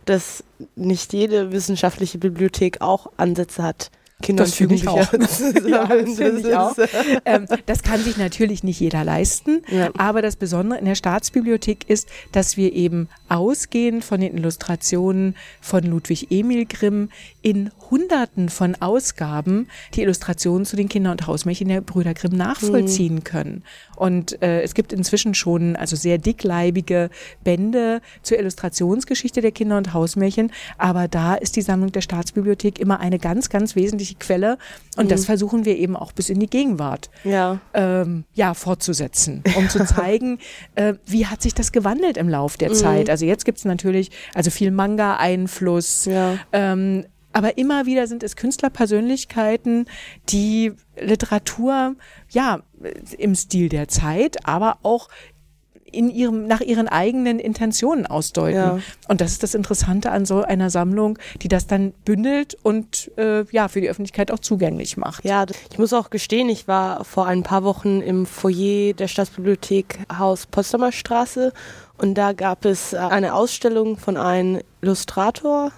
dass 0.06 0.46
nicht 0.78 1.12
jede 1.12 1.52
wissenschaftliche 1.52 2.18
Bibliothek 2.18 2.80
auch 2.80 3.12
Ansätze 3.18 3.62
hat. 3.62 3.92
Kinder 4.22 4.46
das 4.46 4.60
ich 4.60 4.88
auch. 4.88 5.14
ja, 5.68 5.88
das, 5.88 6.20
ich 6.20 6.56
auch. 6.56 6.76
Ähm, 7.26 7.48
das 7.66 7.84
kann 7.84 8.02
sich 8.02 8.18
natürlich 8.18 8.64
nicht 8.64 8.80
jeder 8.80 9.04
leisten, 9.04 9.62
ja. 9.70 9.90
aber 9.98 10.22
das 10.22 10.36
Besondere 10.36 10.80
in 10.80 10.86
der 10.86 10.96
Staatsbibliothek 10.96 11.90
ist, 11.90 12.08
dass 12.32 12.56
wir 12.58 12.74
eben 12.74 13.10
ausgehend 13.30 14.06
von 14.06 14.22
den 14.22 14.38
Illustrationen 14.38 15.36
von 15.60 15.84
Ludwig 15.84 16.32
Emil 16.32 16.66
Grimm 16.66 17.10
in 17.42 17.72
Hunderten 17.92 18.50
von 18.50 18.76
Ausgaben 18.76 19.68
die 19.94 20.02
Illustrationen 20.02 20.66
zu 20.66 20.76
den 20.76 20.90
Kinder- 20.90 21.12
und 21.12 21.28
Hausmärchen 21.28 21.68
der 21.68 21.82
Brüder 21.82 22.14
Grimm 22.14 22.36
nachvollziehen 22.38 23.16
mhm. 23.16 23.24
können. 23.24 23.64
Und 23.96 24.42
äh, 24.42 24.62
es 24.62 24.74
gibt 24.74 24.94
inzwischen 24.94 25.34
schon 25.34 25.76
also 25.76 25.96
sehr 25.96 26.18
dickleibige 26.18 27.10
Bände 27.44 28.02
zur 28.22 28.40
Illustrationsgeschichte 28.40 29.42
der 29.42 29.52
Kinder- 29.52 29.78
und 29.78 29.94
Hausmärchen, 29.94 30.52
aber 30.78 31.08
da 31.08 31.36
ist 31.36 31.56
die 31.56 31.62
Sammlung 31.62 31.92
der 31.92 32.02
Staatsbibliothek 32.02 32.80
immer 32.80 33.00
eine 33.00 33.20
ganz, 33.20 33.50
ganz 33.50 33.76
wesentliche 33.76 34.16
Quelle 34.16 34.58
und 34.98 35.06
mhm. 35.06 35.10
das 35.10 35.26
versuchen 35.26 35.66
wir 35.66 35.78
eben 35.78 35.96
auch 35.96 36.12
bis 36.12 36.30
in 36.30 36.40
die 36.40 36.50
Gegenwart 36.50 37.10
ja, 37.24 37.60
ähm, 37.74 38.26
ja 38.34 38.54
fortzusetzen, 38.54 39.44
um 39.58 39.70
zu 39.70 39.86
zeigen, 39.86 40.40
äh, 40.76 40.96
wie 41.06 41.28
hat 41.28 41.42
sich 41.42 41.54
das 41.54 41.72
gewandelt 41.72 42.18
im 42.18 42.30
Lauf 42.30 42.58
der 42.58 42.70
mhm. 42.70 42.76
Zeit. 42.76 43.10
Also 43.10 43.26
jetzt 43.26 43.46
gibt's 43.46 43.66
natürlich 43.66 44.12
also 44.34 44.52
viel 44.52 44.72
Manga-Einfluss. 44.72 46.06
Ja. 46.06 46.38
Ähm, 46.52 47.06
aber 47.36 47.58
immer 47.58 47.86
wieder 47.86 48.08
sind 48.08 48.24
es 48.24 48.38
Künstlerpersönlichkeiten, 48.38 49.88
die 50.30 50.72
Literatur, 50.98 51.96
ja, 52.30 52.62
im 53.18 53.36
Stil 53.36 53.70
der 53.70 53.88
Zeit, 53.88 54.46
aber 54.48 54.78
auch 54.84 55.10
in 55.96 56.10
ihrem, 56.10 56.48
nach 56.48 56.62
ihren 56.62 56.88
eigenen 56.88 57.40
Intentionen 57.40 58.06
ausdeuten. 58.06 58.58
Ja. 58.58 58.80
Und 59.08 59.22
das 59.22 59.32
ist 59.32 59.44
das 59.44 59.56
Interessante 59.56 60.12
an 60.12 60.26
so 60.26 60.42
einer 60.42 60.70
Sammlung, 60.70 61.18
die 61.42 61.48
das 61.48 61.68
dann 61.68 61.94
bündelt 62.04 62.58
und 62.62 63.12
äh, 63.18 63.46
ja, 63.52 63.68
für 63.68 63.82
die 63.82 63.90
Öffentlichkeit 63.90 64.32
auch 64.32 64.40
zugänglich 64.40 64.98
macht. 64.98 65.24
Ja, 65.24 65.46
ich 65.72 65.80
muss 65.80 65.94
auch 65.94 66.10
gestehen, 66.10 66.50
ich 66.50 66.68
war 66.68 67.06
vor 67.06 67.28
ein 67.28 67.44
paar 67.44 67.64
Wochen 67.64 68.02
im 68.02 68.26
Foyer 68.26 68.94
der 68.94 69.08
Staatsbibliothek 69.08 70.00
Haus 70.18 70.46
Potsdamer 70.46 70.92
Straße 70.92 71.54
und 71.98 72.16
da 72.16 72.34
gab 72.34 72.66
es 72.66 72.94
äh, 72.94 72.98
eine 72.98 73.34
Ausstellung 73.34 73.98
von 73.98 74.18
einem 74.18 74.62
Illustrator, 74.82 75.72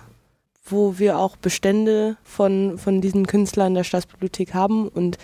wo 0.65 0.97
wir 0.97 1.19
auch 1.19 1.37
Bestände 1.37 2.17
von, 2.23 2.77
von 2.77 3.01
diesen 3.01 3.27
Künstlern 3.27 3.73
der 3.73 3.83
Staatsbibliothek 3.83 4.53
haben 4.53 4.87
und 4.87 5.17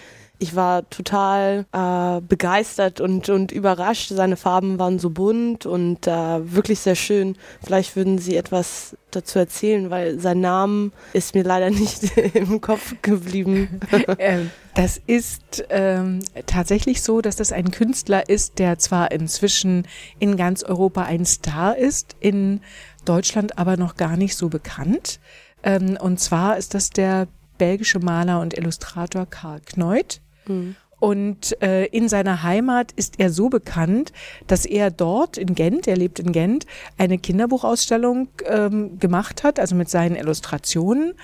ich 0.44 0.56
war 0.56 0.90
total 0.90 1.66
äh, 1.72 2.20
begeistert 2.22 3.00
und, 3.00 3.30
und 3.30 3.54
überrascht. 3.54 4.10
Seine 4.10 4.36
Farben 4.36 4.78
waren 4.78 5.00
so 5.00 5.10
bunt 5.10 5.66
und 5.66 6.06
äh, 6.06 6.54
wirklich 6.54 6.80
sehr 6.80 6.96
schön. 6.96 7.38
Vielleicht 7.64 7.96
würden 7.96 8.18
Sie 8.18 8.36
etwas 8.36 8.98
dazu 9.12 9.40
erzählen, 9.40 9.90
weil 9.90 10.20
sein 10.20 10.42
Name 10.42 10.92
ist 11.14 11.34
mir 11.34 11.44
leider 11.44 11.70
nicht 11.72 12.18
im 12.34 12.60
Kopf 12.62 12.96
geblieben. 13.02 13.80
Ähm, 14.20 14.52
das 14.76 15.00
ist 15.06 15.64
ähm, 15.70 16.20
tatsächlich 16.46 17.02
so, 17.02 17.22
dass 17.22 17.36
das 17.36 17.52
ein 17.52 17.72
Künstler 17.72 18.28
ist, 18.28 18.60
der 18.60 18.78
zwar 18.78 19.12
inzwischen 19.12 19.88
in 20.20 20.36
ganz 20.36 20.64
Europa 20.64 21.04
ein 21.04 21.26
Star 21.26 21.78
ist, 21.78 22.16
in 22.20 22.62
Deutschland 23.06 23.58
aber 23.58 23.78
noch 23.78 23.96
gar 23.96 24.18
nicht 24.18 24.36
so 24.36 24.50
bekannt. 24.50 25.20
Ähm, 25.64 25.98
und 26.00 26.20
zwar 26.20 26.58
ist 26.58 26.74
das 26.74 26.90
der 26.90 27.28
belgische 27.58 28.00
Maler 28.00 28.42
und 28.42 28.58
Illustrator 28.58 29.26
Karl 29.26 29.62
Kneut. 29.62 30.22
Mhm. 30.48 30.76
Und 31.04 31.62
äh, 31.62 31.84
in 31.88 32.08
seiner 32.08 32.44
Heimat 32.44 32.94
ist 32.94 33.20
er 33.20 33.30
so 33.30 33.50
bekannt, 33.50 34.14
dass 34.48 34.66
er 34.66 34.90
dort 34.90 35.38
in 35.38 35.54
Gent, 35.54 35.86
er 35.86 35.98
lebt 35.98 36.18
in 36.20 36.32
Gent, 36.32 36.66
eine 36.98 37.18
Kinderbuchausstellung 37.18 38.30
ähm, 38.46 39.00
gemacht 39.00 39.44
hat, 39.44 39.60
also 39.60 39.76
mit 39.76 39.90
seinen 39.90 40.16
Illustrationen. 40.16 41.16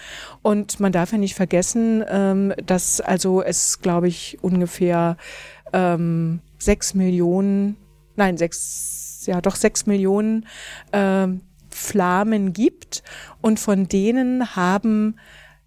Und 0.41 0.81
man 0.81 0.91
darf 0.91 1.13
ja 1.13 1.17
nicht 1.17 1.35
vergessen, 1.35 2.03
ähm, 2.09 2.53
dass 2.65 2.99
also 2.99 3.41
es, 3.41 3.79
glaube 3.79 4.09
ich, 4.09 4.37
ungefähr 4.41 5.15
ähm, 5.71 6.41
sechs 6.57 6.93
Millionen, 6.93 7.77
nein, 8.17 8.35
sechs, 8.35 9.23
ja 9.27 9.39
doch 9.39 9.55
sechs 9.55 9.85
Millionen 9.85 10.45
ähm, 10.91 11.39
Flamen 11.69 12.51
gibt 12.51 13.01
und 13.41 13.61
von 13.61 13.87
denen 13.87 14.57
haben 14.57 15.15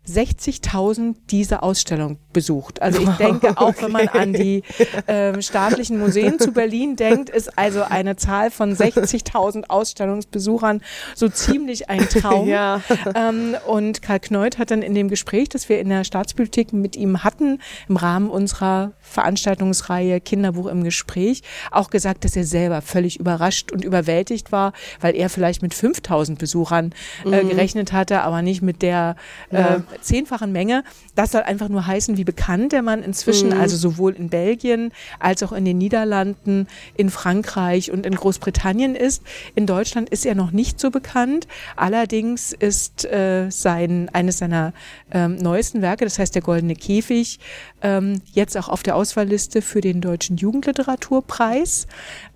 60.000 0.09 1.15
diese 1.31 1.63
Ausstellung 1.63 2.19
besucht. 2.33 2.83
Also 2.83 3.01
ich 3.01 3.09
denke, 3.19 3.57
auch 3.57 3.75
wenn 3.81 3.93
man 3.93 4.09
an 4.09 4.33
die 4.33 4.63
äh, 5.07 5.41
staatlichen 5.41 5.99
Museen 5.99 6.41
zu 6.41 6.53
Berlin 6.53 6.97
denkt, 6.97 7.31
ist 7.31 7.57
also 7.57 7.83
eine 7.83 8.17
Zahl 8.17 8.51
von 8.51 8.75
60.000 8.75 9.65
Ausstellungsbesuchern 9.69 10.83
so 11.15 11.29
ziemlich 11.29 11.89
ein 11.89 12.09
Traum. 12.09 12.49
Ja. 12.49 12.83
Ähm, 13.15 13.57
und 13.67 14.03
Karl 14.03 14.21
Kneut 14.21 14.59
hat 14.59 14.71
dann 14.71 14.83
in 14.83 14.95
dem 14.95 15.09
Gespräch, 15.09 15.49
das 15.49 15.69
wir 15.69 15.79
in 15.79 15.89
der 15.89 16.05
Staatsbibliothek 16.05 16.73
mit 16.73 16.97
ihm 16.97 17.23
hatten, 17.23 17.61
im 17.89 17.97
Rahmen 17.97 18.29
unserer 18.29 18.93
Veranstaltungsreihe 19.01 20.21
Kinderbuch 20.21 20.67
im 20.67 20.83
Gespräch, 20.83 21.43
auch 21.71 21.91
gesagt, 21.91 22.25
dass 22.25 22.35
er 22.35 22.45
selber 22.45 22.83
völlig 22.83 23.21
überrascht 23.21 23.71
und 23.71 23.85
überwältigt 23.85 24.51
war, 24.51 24.73
weil 25.01 25.15
er 25.15 25.29
vielleicht 25.29 25.63
mit 25.63 25.75
5.000 25.75 26.39
Besuchern 26.39 26.93
äh, 27.25 27.43
mhm. 27.43 27.51
gerechnet 27.51 27.93
hatte, 27.93 28.23
aber 28.23 28.43
nicht 28.43 28.63
mit 28.63 28.83
der 28.83 29.17
äh, 29.51 29.61
ja 29.61 29.83
zehnfachen 30.01 30.53
Menge. 30.53 30.85
Das 31.15 31.33
soll 31.33 31.43
einfach 31.43 31.69
nur 31.69 31.87
heißen, 31.87 32.17
wie 32.17 32.25
bekannt 32.25 32.73
der 32.73 32.83
Mann 32.83 33.03
inzwischen, 33.03 33.51
mhm. 33.51 33.61
also 33.61 33.77
sowohl 33.77 34.15
in 34.15 34.29
Belgien 34.29 34.93
als 35.19 35.43
auch 35.43 35.53
in 35.53 35.65
den 35.65 35.79
Niederlanden, 35.79 36.67
in 36.97 37.11
Frankreich 37.11 37.91
und 37.91 38.07
in 38.07 38.15
Großbritannien 38.15 38.95
ist. 38.95 39.23
In 39.55 39.67
Deutschland 39.67 40.11
ist 40.11 40.27
er 40.27 40.35
noch 40.35 40.53
nicht 40.53 40.81
so 40.81 40.91
bekannt. 40.91 41.47
Allerdings 41.77 42.53
ist 42.53 43.05
äh, 43.05 43.51
sein 43.51 44.09
eines 44.13 44.39
seiner 44.39 44.73
ähm, 45.11 45.37
neuesten 45.37 45.83
Werke, 45.83 46.05
das 46.05 46.19
heißt 46.19 46.35
der 46.35 46.43
Goldene 46.43 46.75
Käfig, 46.75 47.39
ähm, 47.83 48.21
jetzt 48.33 48.57
auch 48.57 48.69
auf 48.69 48.83
der 48.83 48.97
Auswahlliste 48.97 49.63
für 49.63 49.81
den 49.81 50.01
Deutschen 50.01 50.37
Jugendliteraturpreis 50.37 51.87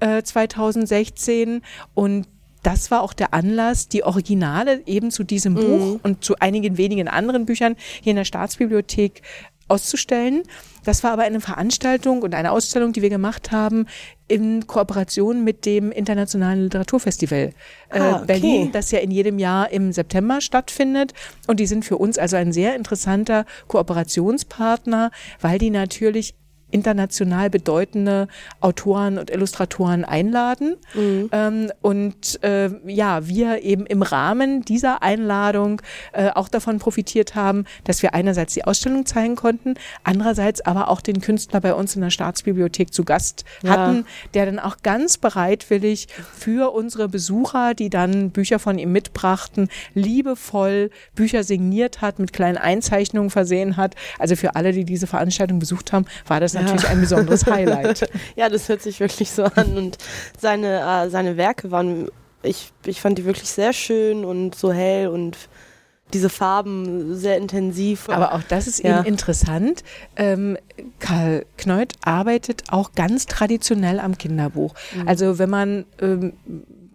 äh, 0.01 0.23
2016 0.23 1.63
und 1.95 2.27
das 2.67 2.91
war 2.91 3.03
auch 3.03 3.13
der 3.13 3.33
Anlass, 3.33 3.87
die 3.87 4.03
Originale 4.03 4.83
eben 4.87 5.13
zu 5.13 5.23
diesem 5.23 5.53
mhm. 5.53 5.57
Buch 5.57 6.01
und 6.03 6.25
zu 6.25 6.35
einigen 6.41 6.77
wenigen 6.77 7.07
anderen 7.07 7.47
Büchern 7.47 7.77
hier 8.03 8.11
in 8.11 8.17
der 8.17 8.25
Staatsbibliothek 8.25 9.23
auszustellen. 9.69 10.43
Das 10.85 11.05
war 11.05 11.13
aber 11.13 11.23
eine 11.23 11.41
Veranstaltung 11.41 12.23
und 12.23 12.35
eine 12.35 12.51
Ausstellung, 12.51 12.93
die 12.93 13.03
wir 13.03 13.11
gemacht 13.11 13.53
haben 13.53 13.87
in 14.27 14.67
Kooperation 14.67 15.45
mit 15.45 15.65
dem 15.65 15.93
Internationalen 15.93 16.65
Literaturfestival 16.65 17.53
äh, 17.91 17.99
ah, 17.99 18.17
okay. 18.17 18.27
Berlin, 18.27 18.73
das 18.73 18.91
ja 18.91 18.99
in 18.99 19.13
jedem 19.13 19.39
Jahr 19.39 19.71
im 19.71 19.93
September 19.93 20.41
stattfindet. 20.41 21.15
Und 21.47 21.61
die 21.61 21.67
sind 21.67 21.85
für 21.85 21.97
uns 21.97 22.19
also 22.19 22.37
ein 22.37 22.53
sehr 22.53 22.75
interessanter 22.75 23.45
Kooperationspartner, 23.69 25.13
weil 25.41 25.59
die 25.59 25.71
natürlich 25.71 26.35
international 26.71 27.49
bedeutende 27.49 28.29
Autoren 28.61 29.19
und 29.19 29.31
Illustratoren 29.31 30.05
einladen. 30.05 30.77
Mhm. 30.95 31.29
Ähm, 31.33 31.73
und 31.81 32.43
äh, 32.43 32.71
ja, 32.87 33.27
wir 33.27 33.63
eben 33.63 33.87
im 33.87 34.03
Rahmen 34.03 34.63
dieser 34.63 35.03
Einladung 35.03 35.81
äh, 36.13 36.31
auch 36.31 36.49
davon 36.49 36.79
profitiert 36.79 37.35
haben, 37.35 37.65
dass 37.85 38.03
wir 38.03 38.15
einerseits 38.15 38.55
die 38.55 38.65
Ausstellung 38.65 39.07
zeigen 39.07 39.37
konnten, 39.37 39.75
andererseits 40.03 40.61
aber 40.61 40.89
auch 40.89 41.01
den 41.01 41.21
Künstler 41.21 41.61
bei 41.61 41.75
uns 41.75 41.95
in 41.95 42.03
der 42.03 42.11
Staatsbibliothek 42.11 42.93
zu 42.93 43.05
Gast 43.05 43.45
ja. 43.63 43.71
hatten, 43.71 44.05
der 44.35 44.47
dann 44.47 44.59
auch 44.59 44.79
ganz 44.83 45.19
bereitwillig 45.19 46.09
für 46.35 46.73
unsere 46.75 47.09
Besucher, 47.09 47.75
die 47.75 47.91
dann 47.91 48.31
Bücher 48.31 48.59
von 48.59 48.79
ihm 48.79 48.91
mitbrachten, 48.91 49.69
liebevoll 49.95 50.91
Bücher 51.15 51.45
signiert 51.45 52.01
hat, 52.01 52.19
mit 52.19 52.33
kleinen 52.33 52.59
Einzeichnungen 52.59 53.31
versehen 53.31 53.77
hat. 53.77 53.95
Also 54.19 54.35
für 54.35 54.57
alle, 54.57 54.73
die 54.73 54.85
diese 54.85 55.07
Veranstaltung 55.07 55.61
besucht 55.61 55.93
haben, 55.93 56.07
war 56.27 56.41
das 56.41 56.56
natürlich 56.61 56.83
ja. 56.83 56.91
ein 56.91 57.01
besonderes 57.01 57.47
Highlight. 57.47 58.11
ja, 58.37 58.49
das 58.49 58.69
hört 58.69 58.83
sich 58.83 59.01
wirklich 59.01 59.31
so 59.31 59.45
an. 59.45 59.77
Und 59.77 59.99
seine, 60.39 60.81
äh, 60.81 61.11
seine 61.11 61.37
Werke 61.37 61.71
waren, 61.71 62.09
ich, 62.43 62.73
ich 62.85 63.01
fand 63.01 63.19
die 63.19 63.25
wirklich 63.25 63.49
sehr 63.49 63.73
schön 63.73 64.25
und 64.25 64.55
so 64.55 64.73
hell 64.73 65.09
und 65.09 65.37
diese 66.13 66.29
Farben 66.29 67.17
sehr 67.17 67.37
intensiv. 67.37 68.09
Aber 68.09 68.35
auch 68.35 68.43
das 68.43 68.67
ist 68.67 68.83
ja. 68.83 68.99
eben 68.99 69.07
interessant. 69.07 69.83
Ähm, 70.17 70.57
Karl 71.01 71.47
Kneut 71.57 71.95
arbeitet 72.05 72.65
auch 72.69 72.93
ganz 72.93 73.27
traditionell 73.27 73.99
am 73.99 74.17
Kinderbuch. 74.17 74.75
Mhm. 74.95 75.09
Also 75.09 75.39
wenn 75.39 75.51
man 75.51 75.85
ähm, 76.01 76.35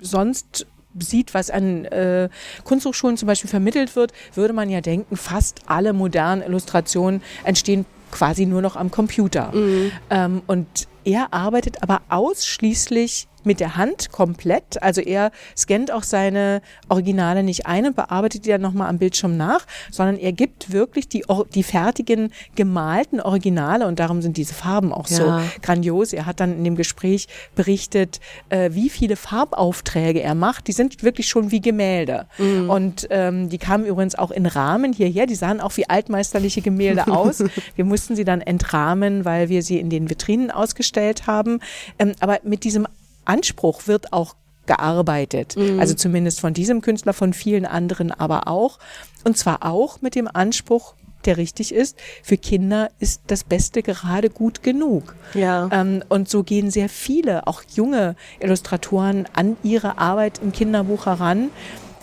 sonst 0.01 0.65
sieht, 0.99 1.33
was 1.33 1.49
an 1.49 1.85
äh, 1.85 2.29
Kunsthochschulen 2.63 3.17
zum 3.17 3.27
Beispiel 3.27 3.49
vermittelt 3.49 3.95
wird, 3.95 4.11
würde 4.33 4.53
man 4.53 4.69
ja 4.69 4.81
denken, 4.81 5.15
fast 5.15 5.61
alle 5.65 5.93
modernen 5.93 6.41
Illustrationen 6.41 7.21
entstehen 7.43 7.85
quasi 8.11 8.45
nur 8.45 8.61
noch 8.61 8.75
am 8.75 8.91
Computer. 8.91 9.51
Mhm. 9.53 9.91
Ähm, 10.09 10.41
und 10.47 10.87
er 11.03 11.33
arbeitet 11.33 11.81
aber 11.81 12.01
ausschließlich 12.09 13.27
mit 13.43 13.59
der 13.59 13.75
Hand 13.75 14.11
komplett. 14.11 14.81
Also 14.81 15.01
er 15.01 15.31
scannt 15.57 15.91
auch 15.91 16.03
seine 16.03 16.61
Originale 16.89 17.43
nicht 17.43 17.65
ein 17.65 17.85
und 17.85 17.95
bearbeitet 17.95 18.45
die 18.45 18.49
dann 18.49 18.61
nochmal 18.61 18.89
am 18.89 18.97
Bildschirm 18.97 19.37
nach, 19.37 19.65
sondern 19.91 20.17
er 20.17 20.31
gibt 20.31 20.71
wirklich 20.71 21.07
die, 21.07 21.23
die 21.53 21.63
fertigen 21.63 22.31
gemalten 22.55 23.19
Originale 23.21 23.87
und 23.87 23.99
darum 23.99 24.21
sind 24.21 24.37
diese 24.37 24.53
Farben 24.53 24.93
auch 24.93 25.07
ja. 25.07 25.17
so 25.17 25.39
grandios. 25.61 26.13
Er 26.13 26.25
hat 26.25 26.39
dann 26.39 26.57
in 26.57 26.63
dem 26.63 26.75
Gespräch 26.75 27.27
berichtet, 27.55 28.19
äh, 28.49 28.71
wie 28.73 28.89
viele 28.89 29.15
Farbaufträge 29.15 30.21
er 30.21 30.35
macht. 30.35 30.67
Die 30.67 30.71
sind 30.71 31.03
wirklich 31.03 31.27
schon 31.27 31.51
wie 31.51 31.61
Gemälde. 31.61 32.27
Mhm. 32.37 32.69
Und 32.69 33.07
ähm, 33.09 33.49
die 33.49 33.57
kamen 33.57 33.85
übrigens 33.85 34.15
auch 34.15 34.31
in 34.31 34.45
Rahmen 34.45 34.93
hierher. 34.93 35.25
Die 35.25 35.35
sahen 35.35 35.61
auch 35.61 35.75
wie 35.77 35.89
altmeisterliche 35.89 36.61
Gemälde 36.61 37.07
aus. 37.07 37.43
wir 37.75 37.85
mussten 37.85 38.15
sie 38.15 38.25
dann 38.25 38.41
entrahmen, 38.41 39.25
weil 39.25 39.49
wir 39.49 39.63
sie 39.63 39.79
in 39.79 39.89
den 39.89 40.09
Vitrinen 40.09 40.51
ausgestellt 40.51 41.27
haben. 41.27 41.59
Ähm, 41.99 42.13
aber 42.19 42.39
mit 42.43 42.63
diesem 42.63 42.87
Anspruch 43.25 43.87
wird 43.87 44.13
auch 44.13 44.35
gearbeitet. 44.65 45.55
Mhm. 45.57 45.79
Also 45.79 45.93
zumindest 45.95 46.39
von 46.39 46.53
diesem 46.53 46.81
Künstler, 46.81 47.13
von 47.13 47.33
vielen 47.33 47.65
anderen 47.65 48.11
aber 48.11 48.47
auch. 48.47 48.79
Und 49.23 49.37
zwar 49.37 49.65
auch 49.65 50.01
mit 50.01 50.15
dem 50.15 50.27
Anspruch, 50.31 50.93
der 51.25 51.37
richtig 51.37 51.73
ist, 51.73 51.97
für 52.23 52.37
Kinder 52.37 52.89
ist 52.99 53.21
das 53.27 53.43
Beste 53.43 53.83
gerade 53.83 54.29
gut 54.29 54.63
genug. 54.63 55.15
Ja. 55.33 55.69
Ähm, 55.71 56.03
und 56.09 56.29
so 56.29 56.43
gehen 56.43 56.71
sehr 56.71 56.89
viele, 56.89 57.47
auch 57.47 57.63
junge 57.75 58.15
Illustratoren 58.39 59.27
an 59.33 59.57
ihre 59.63 59.97
Arbeit 59.97 60.39
im 60.41 60.51
Kinderbuch 60.51 61.05
heran. 61.05 61.49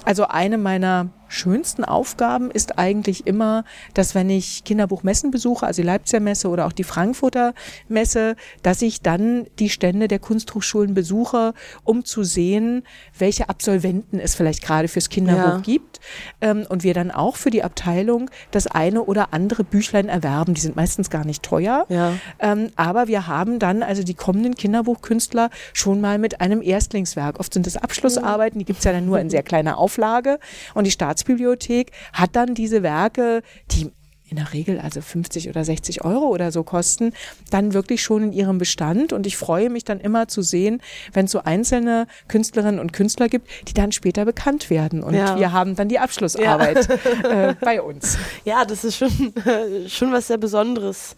Also 0.05 0.27
eine 0.27 0.59
meiner 0.59 1.09
schönsten 1.29 1.85
Aufgaben 1.85 2.51
ist 2.51 2.79
eigentlich 2.79 3.27
immer, 3.27 3.65
dass 3.95 4.15
wenn 4.15 4.31
ich 4.31 4.65
Kinderbuchmessen 4.65 5.31
besuche, 5.31 5.67
also 5.67 5.83
die 5.83 5.87
Leipziger 5.87 6.21
Messe 6.21 6.49
oder 6.49 6.67
auch 6.67 6.73
die 6.73 6.85
Frankfurter 6.85 7.55
Messe, 7.89 8.37
dass 8.63 8.83
ich 8.83 9.03
dann 9.03 9.47
die 9.59 9.71
Stände 9.71 10.09
der 10.09 10.19
Kunsthochschulen 10.19 10.95
besuche, 10.95 11.55
um 11.85 12.05
zu 12.05 12.25
sehen, 12.25 12.83
welche 13.19 13.49
Absolventen 13.49 14.19
es 14.19 14.35
vielleicht 14.35 14.63
gerade 14.63 14.89
fürs 14.89 15.09
Kinderbuch 15.09 15.39
ja. 15.45 15.59
gibt. 15.59 16.01
Ähm, 16.41 16.67
und 16.69 16.83
wir 16.83 16.95
dann 16.95 17.11
auch 17.11 17.37
für 17.37 17.51
die 17.51 17.63
Abteilung 17.63 18.31
das 18.51 18.67
eine 18.67 19.03
oder 19.03 19.33
andere 19.33 19.65
Büchlein 19.65 20.09
erwerben. 20.09 20.55
Die 20.55 20.61
sind 20.61 20.77
meistens 20.77 21.11
gar 21.11 21.25
nicht 21.25 21.43
teuer. 21.43 21.87
Ja. 21.89 22.15
Ähm, 22.39 22.71
aber 22.77 23.09
wir 23.09 23.27
haben 23.27 23.59
dann 23.59 23.83
also 23.83 24.03
die 24.03 24.15
kommenden 24.15 24.55
Kinderbuchkünstler 24.55 25.51
schon 25.73 26.01
mal 26.01 26.19
mit 26.19 26.41
einem 26.41 26.63
Erstlingswerk. 26.63 27.39
Oft 27.41 27.55
sind 27.55 27.67
das 27.67 27.77
Abschlussarbeiten, 27.77 28.59
die 28.59 28.65
gibt's 28.65 28.85
ja 28.85 28.93
dann 28.93 29.07
nur 29.07 29.21
in 29.21 29.31
sehr 29.31 29.43
kleiner 29.43 29.79
Auflage. 29.79 30.39
Und 30.75 30.85
die 30.85 30.91
Staats 30.91 31.18
Staatsbibliothek 31.19 31.93
hat 32.13 32.37
dann 32.37 32.55
diese 32.55 32.83
Werke, 32.83 33.43
die 33.71 33.91
in 34.31 34.37
der 34.37 34.53
Regel 34.53 34.79
also 34.79 35.01
50 35.01 35.49
oder 35.49 35.65
60 35.65 36.05
Euro 36.05 36.27
oder 36.27 36.53
so 36.53 36.63
kosten, 36.63 37.15
dann 37.51 37.73
wirklich 37.73 38.03
schon 38.03 38.25
in 38.25 38.33
ihrem 38.33 38.59
Bestand. 38.59 39.15
Und 39.15 39.27
ich 39.27 39.39
freue 39.39 39.71
mich 39.71 39.85
dann 39.85 40.01
immer 40.01 40.29
zu 40.29 40.43
sehen, 40.43 40.83
wenn 41.15 41.25
es 41.25 41.31
so 41.31 41.45
einzelne 41.45 42.07
Künstlerinnen 42.29 42.79
und 42.79 42.93
Künstler 42.93 43.31
gibt, 43.31 43.49
die 43.69 43.73
dann 43.73 43.91
später 43.91 44.27
bekannt 44.27 44.69
werden. 44.69 45.03
Und 45.03 45.15
ja. 45.15 45.39
wir 45.39 45.53
haben 45.53 45.77
dann 45.77 45.89
die 45.89 45.99
Abschlussarbeit 45.99 46.89
ja. 47.23 47.49
äh, 47.49 47.55
bei 47.59 47.81
uns. 47.81 48.19
Ja, 48.45 48.67
das 48.67 48.85
ist 48.85 48.99
schon, 48.99 49.33
schon 49.89 50.13
was 50.13 50.27
sehr 50.27 50.37
Besonderes. 50.37 51.17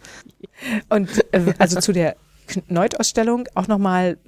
Und 0.88 1.10
äh, 1.32 1.52
also 1.58 1.80
zu 1.80 1.92
der 1.92 2.14
Neuausstellung 2.68 3.48
auch 3.54 3.68
nochmal 3.68 4.18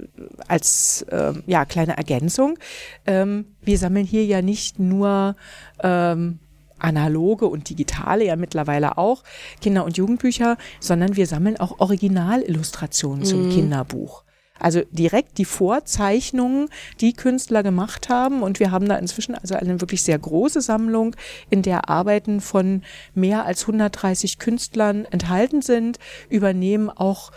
als 0.48 1.04
ähm, 1.10 1.42
ja, 1.46 1.64
kleine 1.64 1.96
Ergänzung. 1.96 2.58
Ähm, 3.06 3.46
wir 3.62 3.78
sammeln 3.78 4.06
hier 4.06 4.24
ja 4.24 4.42
nicht 4.42 4.78
nur 4.78 5.36
ähm, 5.82 6.38
analoge 6.78 7.46
und 7.46 7.68
digitale 7.68 8.24
ja 8.24 8.36
mittlerweile 8.36 8.98
auch 8.98 9.22
Kinder- 9.60 9.84
und 9.84 9.96
Jugendbücher, 9.96 10.56
sondern 10.80 11.16
wir 11.16 11.26
sammeln 11.26 11.58
auch 11.58 11.78
Originalillustrationen 11.80 13.24
zum 13.24 13.46
mhm. 13.46 13.50
Kinderbuch. 13.50 14.24
Also 14.58 14.82
direkt 14.90 15.38
die 15.38 15.44
Vorzeichnungen, 15.44 16.68
die 17.00 17.12
Künstler 17.12 17.62
gemacht 17.62 18.08
haben. 18.08 18.42
Und 18.42 18.60
wir 18.60 18.70
haben 18.70 18.88
da 18.88 18.96
inzwischen 18.96 19.34
also 19.34 19.54
eine 19.54 19.80
wirklich 19.80 20.02
sehr 20.02 20.18
große 20.18 20.60
Sammlung, 20.60 21.16
in 21.50 21.62
der 21.62 21.88
Arbeiten 21.88 22.40
von 22.40 22.82
mehr 23.14 23.44
als 23.44 23.62
130 23.62 24.38
Künstlern 24.38 25.04
enthalten 25.06 25.62
sind, 25.62 25.98
übernehmen 26.28 26.90
auch 26.90 27.32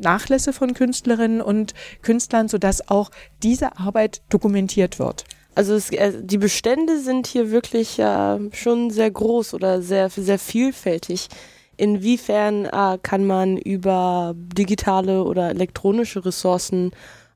Nachlässe 0.00 0.52
von 0.52 0.74
Künstlerinnen 0.74 1.40
und 1.40 1.74
Künstlern, 2.02 2.48
sodass 2.48 2.88
auch 2.88 3.10
diese 3.42 3.78
Arbeit 3.78 4.22
dokumentiert 4.28 4.98
wird. 4.98 5.24
Also 5.54 5.74
es, 5.74 5.90
äh, 5.90 6.12
die 6.20 6.38
Bestände 6.38 6.98
sind 7.00 7.26
hier 7.26 7.50
wirklich 7.50 7.98
äh, 7.98 8.38
schon 8.52 8.90
sehr 8.90 9.10
groß 9.10 9.54
oder 9.54 9.82
sehr, 9.82 10.10
sehr 10.10 10.38
vielfältig. 10.38 11.28
Inwiefern 11.76 12.66
äh, 12.66 12.98
kann 13.02 13.26
man 13.26 13.56
über 13.56 14.34
digitale 14.36 15.24
oder 15.24 15.50
elektronische 15.50 16.24
Ressourcen 16.24 16.92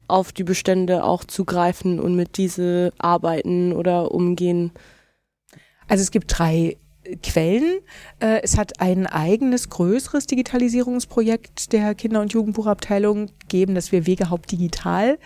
auf 0.07 0.33
die 0.33 0.45
Bestände 0.45 1.05
auch 1.05 1.25
zugreifen 1.25 2.01
und 2.01 2.17
mit 2.17 2.37
diese 2.37 2.93
arbeiten 2.99 3.73
oder 3.73 4.13
umgehen? 4.13 4.73
Also 5.87 6.03
es 6.03 6.11
gibt 6.11 6.39
drei 6.39 6.77
Quellen. 7.23 7.81
Äh, 8.21 8.41
es 8.43 8.59
hat 8.59 8.81
ein 8.81 9.07
eigenes 9.07 9.71
größeres 9.71 10.27
Digitalisierungsprojekt 10.27 11.73
der 11.73 11.95
Kinder- 11.95 12.21
und 12.21 12.33
Jugendbuchabteilung 12.33 13.31
gegeben, 13.41 13.75
das 13.75 13.93
wir 13.93 14.07
Wegehaupt 14.07 14.53
Digital 14.53 15.19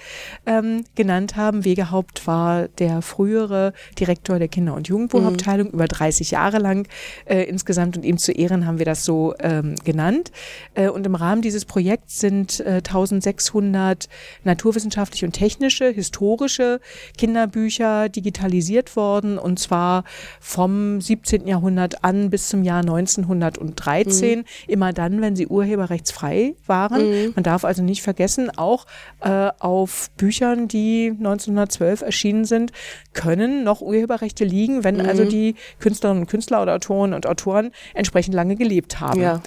ähm, 0.46 0.84
genannt 0.94 1.36
haben. 1.36 1.64
Wegehaupt 1.64 2.26
war 2.26 2.68
der 2.68 3.02
frühere 3.02 3.72
Direktor 3.98 4.38
der 4.38 4.48
Kinder- 4.48 4.74
und 4.74 4.88
Jugendbuchabteilung 4.88 5.68
mhm. 5.68 5.74
über 5.74 5.88
30 5.88 6.30
Jahre 6.30 6.58
lang 6.58 6.88
äh, 7.24 7.42
insgesamt 7.44 7.96
und 7.96 8.04
ihm 8.04 8.18
zu 8.18 8.32
Ehren 8.32 8.66
haben 8.66 8.78
wir 8.78 8.86
das 8.86 9.04
so 9.04 9.34
ähm, 9.40 9.74
genannt. 9.84 10.30
Äh, 10.74 10.88
und 10.88 11.06
im 11.06 11.14
Rahmen 11.14 11.42
dieses 11.42 11.64
Projekts 11.64 12.20
sind 12.20 12.60
äh, 12.60 12.82
1600 12.84 14.08
naturwissenschaftliche 14.44 15.26
und 15.26 15.32
technische, 15.32 15.88
historische 15.88 16.80
Kinderbücher 17.18 18.08
digitalisiert 18.08 18.96
worden 18.96 19.38
und 19.38 19.58
zwar 19.58 20.04
vom 20.40 21.00
17. 21.00 21.46
Jahrhundert 21.46 21.71
Jahrhundert 21.76 22.04
an 22.04 22.30
bis 22.30 22.48
zum 22.48 22.62
Jahr 22.62 22.80
1913, 22.80 24.40
mhm. 24.40 24.44
immer 24.66 24.92
dann, 24.92 25.20
wenn 25.20 25.36
sie 25.36 25.46
urheberrechtsfrei 25.46 26.54
waren. 26.66 27.08
Mhm. 27.08 27.32
Man 27.34 27.42
darf 27.42 27.64
also 27.64 27.82
nicht 27.82 28.02
vergessen, 28.02 28.50
auch 28.56 28.86
äh, 29.20 29.50
auf 29.58 30.10
Büchern, 30.16 30.68
die 30.68 31.14
1912 31.18 32.02
erschienen 32.02 32.44
sind, 32.44 32.72
können 33.12 33.64
noch 33.64 33.80
Urheberrechte 33.80 34.44
liegen, 34.44 34.84
wenn 34.84 35.00
also 35.00 35.04
mhm. 35.04 35.10
also 35.12 35.24
die 35.30 35.54
Künstlerinnen 35.78 36.22
und 36.22 36.28
Künstler 36.28 36.62
oder 36.62 36.74
Autoren 36.74 37.14
und 37.14 37.26
Autoren 37.26 37.70
entsprechend 37.94 38.34
lange 38.34 38.56
gelebt 38.56 39.00
haben. 39.00 39.20
Ja. 39.20 39.42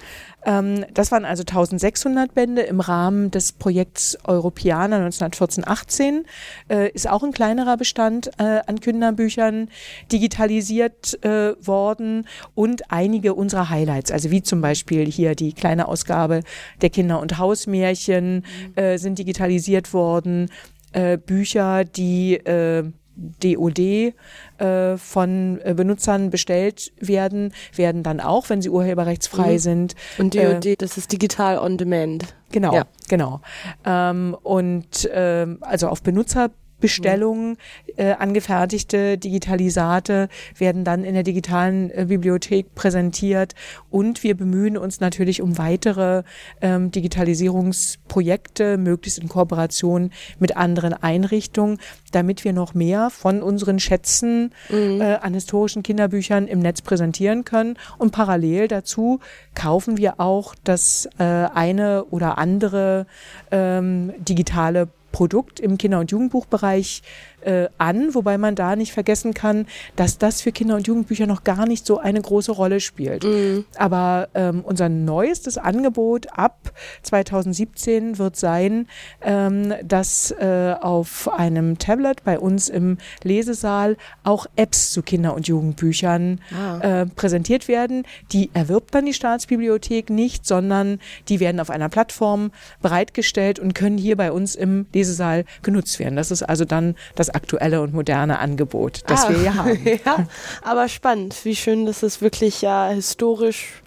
Ähm, 0.46 0.86
das 0.94 1.10
waren 1.12 1.24
also 1.24 1.42
1600 1.42 2.32
Bände 2.32 2.62
im 2.62 2.80
Rahmen 2.80 3.30
des 3.30 3.52
Projekts 3.52 4.16
Europäer 4.24 4.78
1914-18. 4.78 6.24
Äh, 6.70 6.90
ist 6.92 7.08
auch 7.10 7.22
ein 7.22 7.32
kleinerer 7.32 7.76
Bestand 7.76 8.30
äh, 8.38 8.60
an 8.66 8.80
Kinderbüchern 8.80 9.68
digitalisiert 10.12 11.22
äh, 11.24 11.54
worden 11.60 12.26
und 12.54 12.90
einige 12.92 13.34
unserer 13.34 13.68
Highlights, 13.68 14.12
also 14.12 14.30
wie 14.30 14.42
zum 14.42 14.60
Beispiel 14.60 15.04
hier 15.06 15.34
die 15.34 15.52
kleine 15.52 15.88
Ausgabe 15.88 16.42
der 16.80 16.90
Kinder- 16.90 17.20
und 17.20 17.38
Hausmärchen 17.38 18.44
mhm. 18.76 18.98
sind 18.98 19.18
digitalisiert 19.18 19.92
worden. 19.92 20.48
Bücher, 21.26 21.84
die 21.84 22.40
DOD 23.16 23.78
äh, 23.78 24.96
von 24.96 25.60
äh, 25.64 25.74
Benutzern 25.74 26.30
bestellt 26.30 26.92
werden, 27.00 27.52
werden 27.74 28.02
dann 28.02 28.20
auch, 28.20 28.48
wenn 28.50 28.62
sie 28.62 28.68
urheberrechtsfrei 28.68 29.54
mhm. 29.54 29.58
sind. 29.58 29.94
Und 30.18 30.34
DOD, 30.34 30.66
äh, 30.66 30.76
das 30.76 30.98
ist 30.98 31.12
digital 31.12 31.58
on 31.58 31.78
demand. 31.78 32.34
Genau, 32.52 32.74
ja. 32.74 32.84
genau. 33.08 33.40
Ähm, 33.84 34.36
und 34.42 35.08
ähm, 35.12 35.58
also 35.62 35.88
auf 35.88 36.02
Benutzer 36.02 36.50
Bestellungen, 36.80 37.56
äh, 37.96 38.12
angefertigte 38.12 39.18
Digitalisate 39.18 40.28
werden 40.58 40.84
dann 40.84 41.04
in 41.04 41.14
der 41.14 41.22
digitalen 41.22 41.90
äh, 41.90 42.06
Bibliothek 42.08 42.74
präsentiert 42.74 43.54
und 43.90 44.22
wir 44.22 44.36
bemühen 44.36 44.76
uns 44.76 45.00
natürlich 45.00 45.40
um 45.40 45.58
weitere 45.58 46.22
ähm, 46.60 46.90
Digitalisierungsprojekte, 46.90 48.76
möglichst 48.76 49.18
in 49.18 49.28
Kooperation 49.28 50.10
mit 50.38 50.56
anderen 50.56 50.92
Einrichtungen, 50.92 51.78
damit 52.12 52.44
wir 52.44 52.52
noch 52.52 52.74
mehr 52.74 53.10
von 53.10 53.42
unseren 53.42 53.78
Schätzen 53.78 54.52
mhm. 54.68 55.00
äh, 55.00 55.14
an 55.14 55.34
historischen 55.34 55.82
Kinderbüchern 55.82 56.46
im 56.46 56.60
Netz 56.60 56.82
präsentieren 56.82 57.44
können. 57.44 57.78
Und 57.98 58.12
parallel 58.12 58.68
dazu 58.68 59.20
kaufen 59.54 59.96
wir 59.96 60.20
auch 60.20 60.54
das 60.64 61.08
äh, 61.18 61.24
eine 61.24 62.04
oder 62.04 62.38
andere 62.38 63.06
ähm, 63.50 64.12
digitale 64.18 64.88
Produkt 65.16 65.60
im 65.60 65.78
Kinder- 65.78 66.00
und 66.00 66.10
Jugendbuchbereich 66.10 67.00
äh, 67.46 67.68
an, 67.78 68.14
wobei 68.14 68.38
man 68.38 68.54
da 68.54 68.76
nicht 68.76 68.92
vergessen 68.92 69.32
kann, 69.34 69.66
dass 69.94 70.18
das 70.18 70.40
für 70.40 70.52
Kinder- 70.52 70.76
und 70.76 70.86
Jugendbücher 70.86 71.26
noch 71.26 71.44
gar 71.44 71.66
nicht 71.66 71.86
so 71.86 71.98
eine 71.98 72.20
große 72.20 72.52
Rolle 72.52 72.80
spielt. 72.80 73.24
Mhm. 73.24 73.64
Aber 73.76 74.28
ähm, 74.34 74.62
unser 74.64 74.88
neuestes 74.88 75.56
Angebot 75.58 76.26
ab 76.36 76.72
2017 77.02 78.18
wird 78.18 78.36
sein, 78.36 78.88
ähm, 79.22 79.74
dass 79.84 80.32
äh, 80.32 80.74
auf 80.80 81.32
einem 81.32 81.78
Tablet 81.78 82.24
bei 82.24 82.38
uns 82.38 82.68
im 82.68 82.98
Lesesaal 83.22 83.96
auch 84.24 84.46
Apps 84.56 84.90
zu 84.90 85.02
Kinder- 85.02 85.34
und 85.34 85.46
Jugendbüchern 85.46 86.40
ah. 86.52 87.02
äh, 87.02 87.06
präsentiert 87.06 87.68
werden. 87.68 88.04
Die 88.32 88.50
erwirbt 88.54 88.94
dann 88.94 89.06
die 89.06 89.14
Staatsbibliothek 89.14 90.10
nicht, 90.10 90.46
sondern 90.46 90.98
die 91.28 91.40
werden 91.40 91.60
auf 91.60 91.70
einer 91.70 91.88
Plattform 91.88 92.50
bereitgestellt 92.82 93.58
und 93.58 93.74
können 93.74 93.98
hier 93.98 94.16
bei 94.16 94.32
uns 94.32 94.54
im 94.54 94.86
Lesesaal 94.92 95.44
genutzt 95.62 95.98
werden. 95.98 96.16
Das 96.16 96.30
ist 96.30 96.42
also 96.42 96.64
dann 96.64 96.96
das 97.14 97.30
aktuelle 97.36 97.80
und 97.82 97.94
moderne 97.94 98.38
Angebot, 98.40 99.02
das 99.06 99.26
ah, 99.26 99.28
wir 99.28 99.38
hier 99.38 99.54
haben. 99.54 99.78
ja, 100.04 100.26
aber 100.62 100.88
spannend, 100.88 101.44
wie 101.44 101.54
schön, 101.54 101.86
dass 101.86 102.02
es 102.02 102.20
wirklich 102.20 102.62
ja 102.62 102.88
historisch 102.88 103.82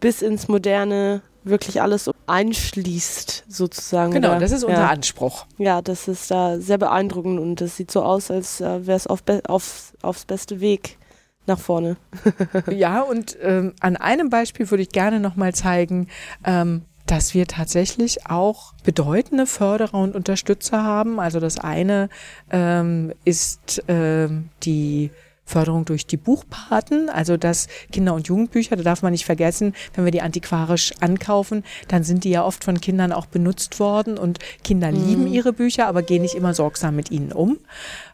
bis 0.00 0.22
ins 0.22 0.48
Moderne 0.48 1.22
wirklich 1.44 1.80
alles 1.80 2.10
einschließt, 2.26 3.44
sozusagen. 3.48 4.12
Genau, 4.12 4.38
das 4.38 4.52
ist 4.52 4.64
unser 4.64 4.80
ja. 4.80 4.88
Anspruch. 4.88 5.46
Ja, 5.56 5.80
das 5.80 6.08
ist 6.08 6.30
da 6.30 6.58
sehr 6.58 6.78
beeindruckend 6.78 7.40
und 7.40 7.60
das 7.60 7.76
sieht 7.76 7.90
so 7.90 8.02
aus, 8.02 8.30
als 8.30 8.60
äh, 8.60 8.86
wäre 8.86 8.96
es 8.96 9.06
auf 9.06 9.22
be 9.22 9.42
auf, 9.48 9.94
aufs 10.02 10.24
beste 10.24 10.60
Weg 10.60 10.98
nach 11.46 11.58
vorne. 11.58 11.96
ja, 12.70 13.00
und 13.00 13.36
ähm, 13.40 13.74
an 13.80 13.96
einem 13.96 14.28
Beispiel 14.30 14.70
würde 14.70 14.82
ich 14.82 14.90
gerne 14.90 15.20
nochmal 15.20 15.54
zeigen, 15.54 16.08
ähm, 16.44 16.82
dass 17.08 17.32
wir 17.32 17.46
tatsächlich 17.46 18.26
auch 18.26 18.74
bedeutende 18.84 19.46
Förderer 19.46 19.94
und 19.94 20.14
Unterstützer 20.14 20.84
haben. 20.84 21.18
Also 21.18 21.40
das 21.40 21.58
eine 21.58 22.10
ähm, 22.50 23.12
ist 23.24 23.82
ähm, 23.88 24.50
die 24.62 25.10
Förderung 25.48 25.86
durch 25.86 26.06
die 26.06 26.18
Buchpaten, 26.18 27.08
also 27.08 27.38
das 27.38 27.68
Kinder- 27.90 28.12
und 28.12 28.28
Jugendbücher, 28.28 28.76
da 28.76 28.82
darf 28.82 29.02
man 29.02 29.12
nicht 29.12 29.24
vergessen, 29.24 29.74
wenn 29.94 30.04
wir 30.04 30.12
die 30.12 30.20
antiquarisch 30.20 30.92
ankaufen, 31.00 31.64
dann 31.88 32.04
sind 32.04 32.24
die 32.24 32.30
ja 32.30 32.44
oft 32.44 32.64
von 32.64 32.80
Kindern 32.80 33.12
auch 33.12 33.24
benutzt 33.24 33.80
worden 33.80 34.18
und 34.18 34.38
Kinder 34.62 34.92
mhm. 34.92 35.06
lieben 35.06 35.26
ihre 35.26 35.54
Bücher, 35.54 35.88
aber 35.88 36.02
gehen 36.02 36.20
nicht 36.20 36.34
immer 36.34 36.52
sorgsam 36.52 36.94
mit 36.96 37.10
ihnen 37.10 37.32
um. 37.32 37.56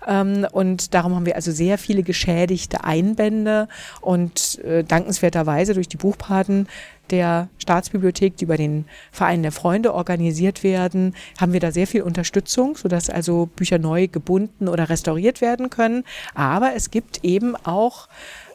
Ähm, 0.07 0.47
und 0.53 0.95
darum 0.95 1.17
haben 1.17 1.27
wir 1.27 1.35
also 1.35 1.51
sehr 1.51 1.77
viele 1.77 2.05
geschädigte 2.05 2.85
Einbände 2.85 3.69
und 4.01 4.61
äh, 4.61 4.85
dankenswerterweise 4.85 5.75
durch 5.75 5.89
die 5.89 5.97
Buchpaten 5.97 6.69
der 7.11 7.49
Staatsbibliothek, 7.59 8.37
die 8.37 8.45
über 8.45 8.57
den 8.57 8.87
Verein 9.13 9.43
der 9.43 9.53
Freunde 9.53 9.95
organisiert 9.95 10.63
werden, 10.63 11.15
haben 11.41 11.53
wir 11.53 11.61
da 11.61 11.71
sehr 11.71 11.87
viel 11.87 12.03
Unterstützung, 12.03 12.77
sodass 12.77 13.11
also 13.11 13.47
Bücher 13.47 13.79
neu 13.79 14.09
gebunden 14.09 14.69
oder 14.69 14.89
restauriert 14.89 15.41
werden 15.41 15.71
können. 15.71 16.05
Aber 16.35 16.75
es 16.75 16.91
gibt 16.91 17.25
eben 17.25 17.57
auch 17.57 18.09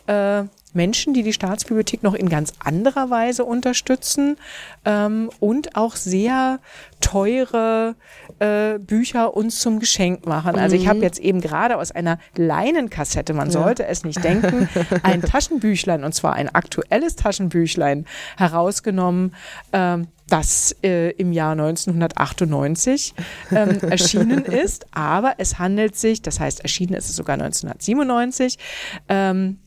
äh, 0.08 0.44
Menschen, 0.74 1.14
die 1.14 1.24
die 1.24 1.34
Staatsbibliothek 1.34 2.04
noch 2.04 2.14
in 2.14 2.30
ganz 2.30 2.54
anderer 2.64 3.10
Weise 3.10 3.44
unterstützen 3.44 4.38
ähm, 4.86 5.30
und 5.40 5.76
auch 5.76 5.96
sehr 5.96 6.60
teure 7.02 7.96
äh, 8.40 8.78
Bücher 8.78 9.36
uns 9.36 9.60
zum 9.60 9.80
Geschenk 9.80 10.26
machen. 10.26 10.56
Also 10.58 10.76
ich 10.76 10.88
habe 10.88 10.98
mhm. 10.98 11.04
jetzt 11.04 11.20
eben 11.20 11.42
gerade 11.42 11.78
aus 11.78 11.92
einer 11.92 12.20
Leinenkassette, 12.36 13.34
man 13.34 13.50
sollte 13.50 13.84
ja. 13.84 13.90
es 13.90 14.04
nicht 14.04 14.24
denken, 14.24 14.70
ein 15.04 15.22
Taschenbüchlein 15.24 16.04
und 16.04 16.14
zwar 16.14 16.34
ein 16.34 16.54
aktuelles 16.54 17.16
Taschenbüchlein 17.16 18.06
herausgenommen. 18.38 19.34
Ähm, 19.74 20.08
das 20.30 20.76
äh, 20.84 21.10
im 21.12 21.34
Jahr 21.34 21.54
1998 21.54 23.16
ähm, 23.52 23.80
erschienen 23.90 24.46
ist, 24.46 24.86
aber 24.92 25.34
es 25.40 25.58
handelt 25.58 25.96
sich, 25.96 26.22
das 26.22 26.40
heißt 26.40 26.62
erschienen 26.62 26.94
ist 26.94 27.10
es 27.10 27.16
sogar 27.16 27.34
1997, 27.34 28.60
ähm, 29.08 29.58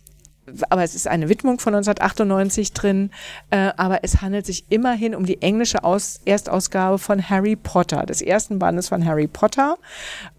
aber 0.68 0.82
es 0.82 0.94
ist 0.94 1.08
eine 1.08 1.28
Widmung 1.28 1.58
von 1.58 1.74
1998 1.74 2.72
drin, 2.72 3.10
äh, 3.50 3.70
aber 3.76 4.00
es 4.02 4.20
handelt 4.20 4.46
sich 4.46 4.64
immerhin 4.68 5.14
um 5.14 5.26
die 5.26 5.42
englische 5.42 5.84
Aus 5.84 6.20
Erstausgabe 6.24 6.98
von 6.98 7.28
Harry 7.28 7.56
Potter, 7.56 8.04
des 8.06 8.22
ersten 8.22 8.58
Bandes 8.58 8.88
von 8.88 9.04
Harry 9.04 9.26
Potter. 9.26 9.78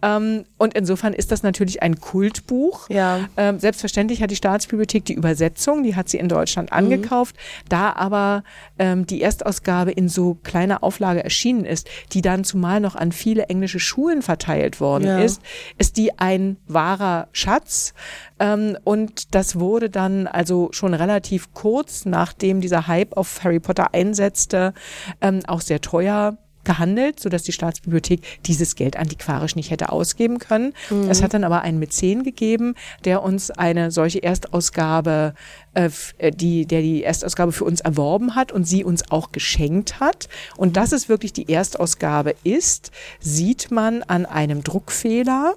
Ähm, 0.02 0.44
und 0.58 0.74
insofern 0.74 1.12
ist 1.12 1.32
das 1.32 1.42
natürlich 1.42 1.82
ein 1.82 2.00
Kultbuch. 2.00 2.88
Ja. 2.88 3.20
Ähm, 3.36 3.58
selbstverständlich 3.58 4.22
hat 4.22 4.30
die 4.30 4.36
Staatsbibliothek 4.36 5.04
die 5.04 5.14
Übersetzung, 5.14 5.82
die 5.82 5.96
hat 5.96 6.08
sie 6.08 6.18
in 6.18 6.28
Deutschland 6.28 6.70
mhm. 6.70 6.76
angekauft. 6.76 7.36
Da 7.68 7.92
aber 7.92 8.44
ähm, 8.78 9.06
die 9.06 9.22
Erstausgabe 9.22 9.92
in 9.92 10.08
so 10.08 10.34
kleiner 10.42 10.82
Auflage 10.82 11.22
erschienen 11.22 11.64
ist, 11.64 11.88
die 12.12 12.22
dann 12.22 12.44
zumal 12.44 12.80
noch 12.80 12.96
an 12.96 13.12
viele 13.12 13.44
englische 13.44 13.80
Schulen 13.80 14.22
verteilt 14.22 14.80
worden 14.80 15.04
ja. 15.04 15.18
ist, 15.18 15.42
ist 15.78 15.96
die 15.96 16.18
ein 16.18 16.56
wahrer 16.66 17.28
Schatz. 17.32 17.94
Ähm, 18.38 18.76
und 18.84 19.34
das 19.34 19.58
wurde 19.58 19.90
dann 19.90 20.26
also 20.26 20.68
schon 20.72 20.94
relativ 20.94 21.52
kurz, 21.54 22.04
nachdem 22.04 22.60
dieser 22.60 22.86
Hype 22.86 23.16
auf 23.16 23.44
Harry 23.44 23.60
Potter 23.60 23.94
einsetzte, 23.94 24.74
ähm, 25.20 25.40
auch 25.46 25.60
sehr 25.60 25.80
teuer 25.80 26.36
gehandelt, 26.64 27.20
sodass 27.20 27.42
die 27.42 27.52
Staatsbibliothek 27.52 28.22
dieses 28.46 28.74
Geld 28.74 28.96
antiquarisch 28.96 29.54
nicht 29.54 29.70
hätte 29.70 29.90
ausgeben 29.90 30.38
können. 30.38 30.72
Mhm. 30.90 31.08
Es 31.10 31.22
hat 31.22 31.34
dann 31.34 31.44
aber 31.44 31.62
einen 31.62 31.78
Mäzen 31.78 32.24
gegeben, 32.24 32.74
der 33.04 33.22
uns 33.22 33.50
eine 33.50 33.90
solche 33.90 34.22
Erstausgabe, 34.22 35.34
äh, 35.74 35.90
äh, 36.18 36.30
die, 36.30 36.66
der 36.66 36.80
die 36.80 37.04
Erstausgabe 37.04 37.52
für 37.52 37.64
uns 37.64 37.80
erworben 37.80 38.34
hat 38.34 38.50
und 38.50 38.64
sie 38.64 38.84
uns 38.84 39.10
auch 39.10 39.30
geschenkt 39.30 40.00
hat. 40.00 40.28
Und 40.56 40.76
dass 40.76 40.92
es 40.92 41.08
wirklich 41.08 41.32
die 41.32 41.48
Erstausgabe 41.48 42.34
ist, 42.42 42.90
sieht 43.20 43.70
man 43.70 44.02
an 44.02 44.26
einem 44.26 44.64
Druckfehler 44.64 45.54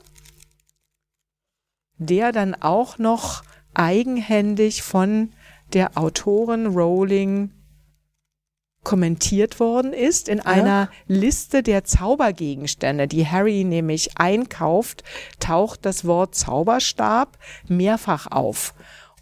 der 1.97 2.31
dann 2.31 2.55
auch 2.55 2.97
noch 2.97 3.43
eigenhändig 3.73 4.83
von 4.83 5.31
der 5.73 5.97
Autorin 5.97 6.67
Rowling 6.67 7.51
kommentiert 8.83 9.59
worden 9.59 9.91
ist 9.91 10.29
in 10.29 10.37
ja. 10.37 10.45
einer 10.45 10.89
Liste 11.07 11.61
der 11.61 11.83
Zaubergegenstände, 11.83 13.07
die 13.07 13.27
Harry 13.27 13.65
nämlich 13.65 14.17
einkauft, 14.17 15.03
taucht 15.41 15.85
das 15.85 16.05
Wort 16.05 16.35
Zauberstab 16.35 17.37
mehrfach 17.67 18.27
auf 18.31 18.73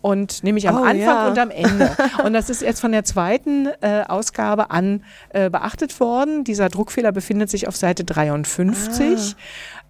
und 0.05 0.43
nämlich 0.43 0.69
am 0.69 0.75
oh, 0.75 0.83
Anfang 0.83 0.99
ja. 0.99 1.27
und 1.27 1.39
am 1.39 1.49
Ende. 1.49 1.97
Und 2.23 2.33
das 2.33 2.51
ist 2.51 2.61
jetzt 2.61 2.79
von 2.79 2.91
der 2.91 3.05
zweiten 3.05 3.69
äh, 3.81 4.03
Ausgabe 4.07 4.69
an 4.69 5.03
äh, 5.29 5.49
beachtet 5.49 5.99
worden. 5.99 6.43
Dieser 6.43 6.69
Druckfehler 6.69 7.11
befindet 7.11 7.49
sich 7.49 7.67
auf 7.67 7.75
Seite 7.75 8.03
53. 8.03 9.35
Ah. 9.35 9.35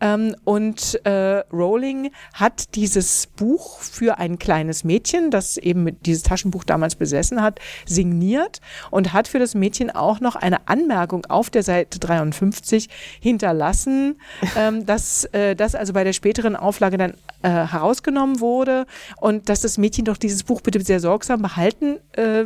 Ähm, 0.02 0.36
und 0.44 1.00
äh, 1.06 1.44
Rowling 1.52 2.12
hat 2.34 2.76
dieses 2.76 3.28
Buch 3.28 3.80
für 3.80 4.18
ein 4.18 4.40
kleines 4.40 4.84
Mädchen, 4.84 5.32
das 5.32 5.58
eben 5.58 6.00
dieses 6.02 6.24
Taschenbuch 6.24 6.64
damals 6.64 6.96
besessen 6.96 7.42
hat, 7.42 7.60
signiert 7.86 8.60
und 8.92 9.14
hat 9.14 9.28
für 9.28 9.40
das 9.40 9.56
Mädchen 9.56 9.90
auch 9.90 10.20
noch 10.20 10.36
eine 10.36 10.68
Anmerkung 10.68 11.26
auf 11.28 11.50
der 11.50 11.64
Seite 11.64 12.00
53 12.00 12.90
hinterlassen, 13.20 14.20
ähm, 14.58 14.86
dass 14.86 15.26
äh, 15.26 15.56
das 15.56 15.76
also 15.76 15.94
bei 15.94 16.04
der 16.04 16.14
späteren 16.14 16.56
Auflage 16.56 16.98
dann 16.98 17.14
äh, 17.42 17.50
herausgenommen 17.50 18.40
wurde 18.40 18.86
und 19.18 19.50
dass 19.50 19.62
das 19.62 19.78
Mädchen 19.78 20.06
doch 20.06 20.18
dieses 20.18 20.44
Buch 20.44 20.62
bitte 20.62 20.82
sehr 20.82 21.00
sorgsam 21.00 21.42
behalten 21.42 21.98
äh, 22.18 22.46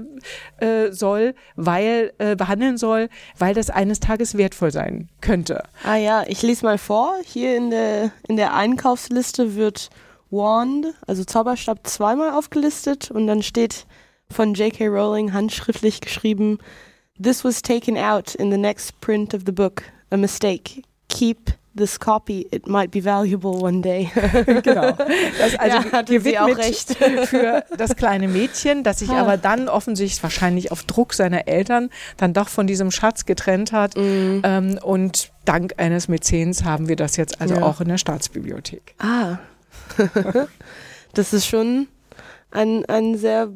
äh, 0.64 0.92
soll, 0.92 1.36
weil 1.56 2.14
äh, 2.18 2.36
behandeln 2.36 2.78
soll, 2.78 3.10
weil 3.38 3.54
das 3.54 3.70
eines 3.70 4.00
Tages 4.00 4.38
wertvoll 4.38 4.72
sein 4.72 5.10
könnte. 5.22 5.64
Ah 5.84 5.96
ja, 5.96 6.24
ich 6.28 6.42
lese 6.42 6.66
mal 6.66 6.78
vor. 6.78 7.16
Hier 7.26 7.39
hier 7.40 7.56
in 7.56 7.70
der, 7.70 8.12
in 8.28 8.36
der 8.36 8.54
Einkaufsliste 8.54 9.56
wird 9.56 9.90
Wand, 10.30 10.88
also 11.08 11.24
Zauberstab, 11.24 11.88
zweimal 11.88 12.32
aufgelistet 12.32 13.10
und 13.12 13.28
dann 13.28 13.42
steht 13.42 13.86
von 14.30 14.54
J.K. 14.54 14.88
Rowling 14.88 15.32
handschriftlich 15.32 16.02
geschrieben, 16.02 16.60
This 17.22 17.44
was 17.44 17.62
taken 17.62 17.98
out 17.98 18.36
in 18.36 18.52
the 18.52 18.58
next 18.58 19.00
print 19.02 19.34
of 19.34 19.42
the 19.46 19.52
book. 19.52 19.84
A 20.12 20.18
mistake. 20.18 20.84
Keep 21.10 21.52
this 21.76 22.00
copy, 22.00 22.48
it 22.52 22.68
might 22.68 22.92
be 22.92 23.04
valuable 23.04 23.62
one 23.62 23.82
day. 23.82 24.12
genau. 24.64 24.92
Das 25.38 25.56
also 25.58 25.78
ja, 25.78 25.92
hatte 25.92 26.20
sie 26.20 26.38
auch 26.38 26.58
recht. 26.58 26.96
für 27.26 27.64
das 27.78 27.96
kleine 27.96 28.28
Mädchen, 28.28 28.84
das 28.84 29.00
sich 29.00 29.10
aber 29.10 29.38
dann 29.38 29.70
offensichtlich 29.70 30.22
wahrscheinlich 30.22 30.72
auf 30.72 30.84
Druck 30.84 31.14
seiner 31.14 31.48
Eltern 31.48 31.90
dann 32.18 32.34
doch 32.34 32.50
von 32.50 32.68
diesem 32.68 32.92
Schatz 32.92 33.26
getrennt 33.26 33.72
hat. 33.72 33.96
Mm. 33.96 34.42
Ähm, 34.44 34.80
und 34.82 35.32
dank 35.46 35.74
eines 35.78 36.08
Mäzens 36.08 36.64
haben 36.64 36.88
wir 36.88 36.96
das 36.96 37.18
jetzt 37.18 37.42
also 37.42 37.56
ja. 37.56 37.64
auch 37.64 37.82
in 37.82 37.88
der 37.88 37.98
Staatsbibliothek. 37.98 38.96
Ah. 39.00 39.38
das 41.14 41.34
ist 41.34 41.48
schon 41.48 41.88
ein, 42.52 42.86
ein 42.86 43.18
sehr 43.18 43.50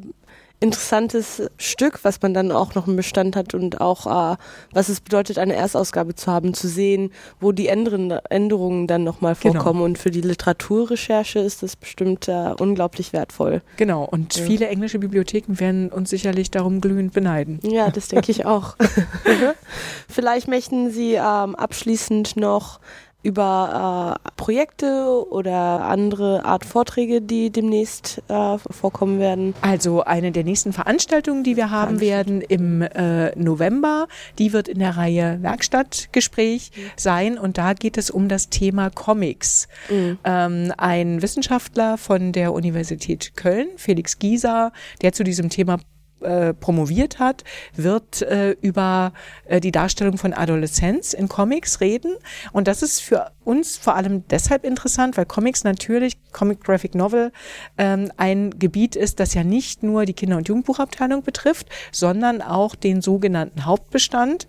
interessantes 0.60 1.42
Stück, 1.58 2.00
was 2.04 2.22
man 2.22 2.32
dann 2.32 2.50
auch 2.50 2.74
noch 2.74 2.86
im 2.86 2.96
Bestand 2.96 3.36
hat 3.36 3.54
und 3.54 3.80
auch, 3.80 4.32
äh, 4.32 4.36
was 4.72 4.88
es 4.88 5.00
bedeutet, 5.00 5.38
eine 5.38 5.54
Erstausgabe 5.54 6.14
zu 6.14 6.30
haben, 6.30 6.54
zu 6.54 6.68
sehen, 6.68 7.12
wo 7.40 7.52
die 7.52 7.68
Änderungen 7.68 8.86
dann 8.86 9.04
nochmal 9.04 9.34
genau. 9.34 9.54
vorkommen. 9.54 9.78
Genau. 9.78 9.84
Und 9.84 9.98
für 9.98 10.10
die 10.10 10.22
Literaturrecherche 10.22 11.38
ist 11.38 11.62
das 11.62 11.76
bestimmt 11.76 12.28
äh, 12.28 12.54
unglaublich 12.58 13.12
wertvoll. 13.12 13.62
Genau, 13.76 14.04
und 14.04 14.36
ja. 14.36 14.44
viele 14.44 14.68
englische 14.68 14.98
Bibliotheken 14.98 15.58
werden 15.58 15.90
uns 15.90 16.10
sicherlich 16.10 16.50
darum 16.50 16.80
glühend 16.80 17.12
beneiden. 17.12 17.60
Ja, 17.62 17.90
das 17.90 18.08
denke 18.08 18.30
ich 18.32 18.46
auch. 18.46 18.76
Vielleicht 20.08 20.48
möchten 20.48 20.90
Sie 20.90 21.14
ähm, 21.14 21.54
abschließend 21.54 22.36
noch 22.36 22.80
über 23.24 24.18
äh, 24.26 24.30
Projekte 24.36 25.26
oder 25.30 25.84
andere 25.84 26.44
Art 26.44 26.64
Vorträge, 26.64 27.22
die 27.22 27.50
demnächst 27.50 28.22
äh, 28.28 28.58
vorkommen 28.58 29.18
werden? 29.18 29.54
Also 29.62 30.04
eine 30.04 30.30
der 30.30 30.44
nächsten 30.44 30.72
Veranstaltungen, 30.72 31.42
die 31.42 31.56
wir 31.56 31.70
haben 31.70 32.00
werden 32.00 32.42
im 32.42 32.82
äh, 32.82 33.34
November, 33.36 34.06
die 34.38 34.52
wird 34.52 34.68
in 34.68 34.78
der 34.78 34.96
Reihe 34.96 35.38
Werkstattgespräch 35.40 36.70
mhm. 36.76 36.80
sein 36.96 37.38
und 37.38 37.58
da 37.58 37.72
geht 37.72 37.96
es 37.96 38.10
um 38.10 38.28
das 38.28 38.50
Thema 38.50 38.90
Comics. 38.90 39.68
Mhm. 39.88 40.18
Ähm, 40.24 40.72
ein 40.76 41.22
Wissenschaftler 41.22 41.96
von 41.96 42.32
der 42.32 42.52
Universität 42.52 43.36
Köln, 43.36 43.68
Felix 43.76 44.18
Gieser, 44.18 44.72
der 45.00 45.12
zu 45.12 45.24
diesem 45.24 45.48
Thema 45.48 45.78
äh, 46.20 46.54
promoviert 46.54 47.18
hat, 47.18 47.44
wird 47.74 48.22
äh, 48.22 48.52
über 48.60 49.12
äh, 49.46 49.60
die 49.60 49.72
Darstellung 49.72 50.18
von 50.18 50.32
Adoleszenz 50.32 51.12
in 51.12 51.28
Comics 51.28 51.80
reden. 51.80 52.16
Und 52.52 52.68
das 52.68 52.82
ist 52.82 53.00
für 53.00 53.30
uns 53.44 53.76
vor 53.76 53.94
allem 53.94 54.26
deshalb 54.28 54.64
interessant, 54.64 55.16
weil 55.16 55.26
Comics 55.26 55.64
natürlich, 55.64 56.16
Comic 56.32 56.62
Graphic 56.64 56.94
Novel, 56.94 57.32
ähm, 57.78 58.10
ein 58.16 58.58
Gebiet 58.58 58.96
ist, 58.96 59.20
das 59.20 59.34
ja 59.34 59.44
nicht 59.44 59.82
nur 59.82 60.06
die 60.06 60.14
Kinder- 60.14 60.36
und 60.36 60.48
Jugendbuchabteilung 60.48 61.22
betrifft, 61.22 61.68
sondern 61.92 62.42
auch 62.42 62.74
den 62.74 63.02
sogenannten 63.02 63.64
Hauptbestand. 63.64 64.46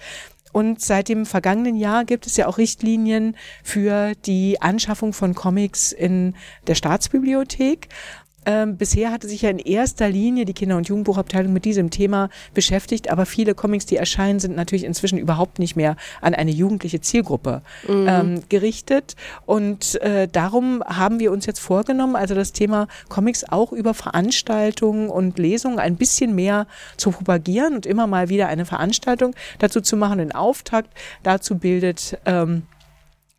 Und 0.56 0.80
seit 0.80 1.10
dem 1.10 1.26
vergangenen 1.26 1.76
Jahr 1.76 2.06
gibt 2.06 2.28
es 2.28 2.38
ja 2.38 2.48
auch 2.48 2.58
Richtlinien 2.58 3.36
für 3.62 4.14
die 4.26 4.62
Anschaffung 4.62 5.12
von 5.12 5.36
Comics 5.36 5.92
in 5.92 6.34
der 6.68 6.76
Staatsbibliothek. 6.76 7.90
Ähm, 8.46 8.78
bisher 8.78 9.12
hatte 9.12 9.28
sich 9.28 9.42
ja 9.42 9.50
in 9.50 9.60
erster 9.60 10.10
Linie 10.10 10.46
die 10.46 10.54
Kinder- 10.54 10.78
und 10.78 10.88
Jugendbuchabteilung 10.88 11.52
mit 11.52 11.66
diesem 11.66 11.90
Thema 11.90 12.30
beschäftigt, 12.54 13.10
aber 13.10 13.26
viele 13.26 13.56
Comics, 13.56 13.86
die 13.86 13.98
erscheinen, 13.98 14.40
sind 14.40 14.56
natürlich 14.56 14.84
inzwischen 14.84 15.18
überhaupt 15.18 15.60
nicht 15.60 15.76
mehr 15.76 15.96
an 16.22 16.34
eine 16.34 16.52
jugendliche 16.52 17.02
Zielgruppe 17.02 17.62
mhm. 17.88 18.08
ähm, 18.08 18.44
gerichtet. 18.50 19.16
Und 19.46 20.02
äh, 20.02 20.28
darum 20.28 20.84
haben 20.86 21.20
wir 21.20 21.32
uns 21.32 21.46
jetzt 21.46 21.60
vorgenommen, 21.60 22.16
also 22.16 22.36
das 22.36 22.54
Thema 22.54 22.88
Comics 23.10 23.44
auch 23.44 23.72
über 23.72 23.94
Veranstaltungen 23.94 25.10
und 25.10 25.40
Lesungen 25.40 25.80
ein 25.80 25.96
bisschen 25.96 26.36
mehr 26.36 26.68
zu 26.98 27.12
propagieren 27.12 27.76
und 27.76 27.86
immer 27.86 28.08
mal 28.08 28.30
wieder 28.30 28.48
eine 28.48 28.66
Veranstaltung 28.66 29.36
dazu 29.60 29.82
zu 29.82 29.98
machen. 29.98 30.20
Den 30.20 30.34
Auftakt 30.34 30.90
dazu 31.24 31.58
bildet 31.58 32.18
ähm, 32.26 32.64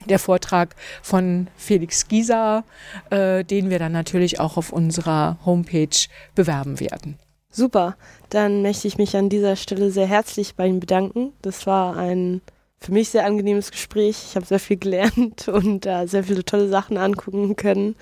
der 0.08 0.18
Vortrag 0.18 0.74
von 1.02 1.48
Felix 1.56 2.08
Gieser, 2.08 2.64
äh, 3.10 3.44
den 3.44 3.70
wir 3.70 3.78
dann 3.78 3.92
natürlich 3.92 4.40
auch 4.40 4.56
auf 4.56 4.72
unserer 4.72 5.38
Homepage 5.44 5.96
bewerben 6.34 6.80
werden. 6.80 7.18
Super, 7.50 7.96
dann 8.30 8.62
möchte 8.62 8.86
ich 8.86 8.98
mich 8.98 9.16
an 9.16 9.28
dieser 9.28 9.56
Stelle 9.56 9.90
sehr 9.90 10.06
herzlich 10.06 10.56
bei 10.56 10.66
Ihnen 10.66 10.80
bedanken. 10.80 11.32
Das 11.42 11.66
war 11.66 11.96
ein 11.96 12.42
für 12.78 12.92
mich 12.92 13.08
sehr 13.08 13.24
angenehmes 13.24 13.70
Gespräch. 13.70 14.24
Ich 14.28 14.36
habe 14.36 14.46
sehr 14.46 14.60
viel 14.60 14.76
gelernt 14.76 15.48
und 15.48 15.86
äh, 15.86 16.06
sehr 16.06 16.24
viele 16.24 16.44
tolle 16.44 16.68
Sachen 16.68 16.98
angucken 16.98 17.56
können. 17.56 17.96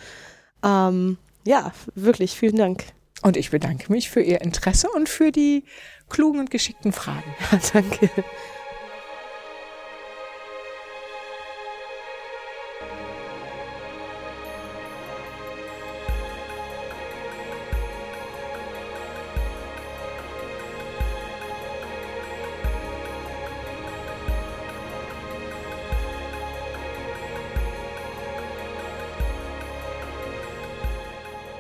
Ähm, 0.65 1.19
ja, 1.47 1.73
wirklich, 1.95 2.33
vielen 2.33 2.57
Dank. 2.57 2.85
Und 3.23 3.37
ich 3.37 3.51
bedanke 3.51 3.91
mich 3.93 4.11
für 4.11 4.21
Ihr 4.21 4.41
Interesse 4.41 4.89
und 4.95 5.09
für 5.09 5.31
die 5.31 5.65
klugen 6.11 6.41
und 6.41 6.51
geschickten 6.51 6.93
Fragen. 6.93 7.35
Ja, 7.53 7.59
danke. 7.73 8.11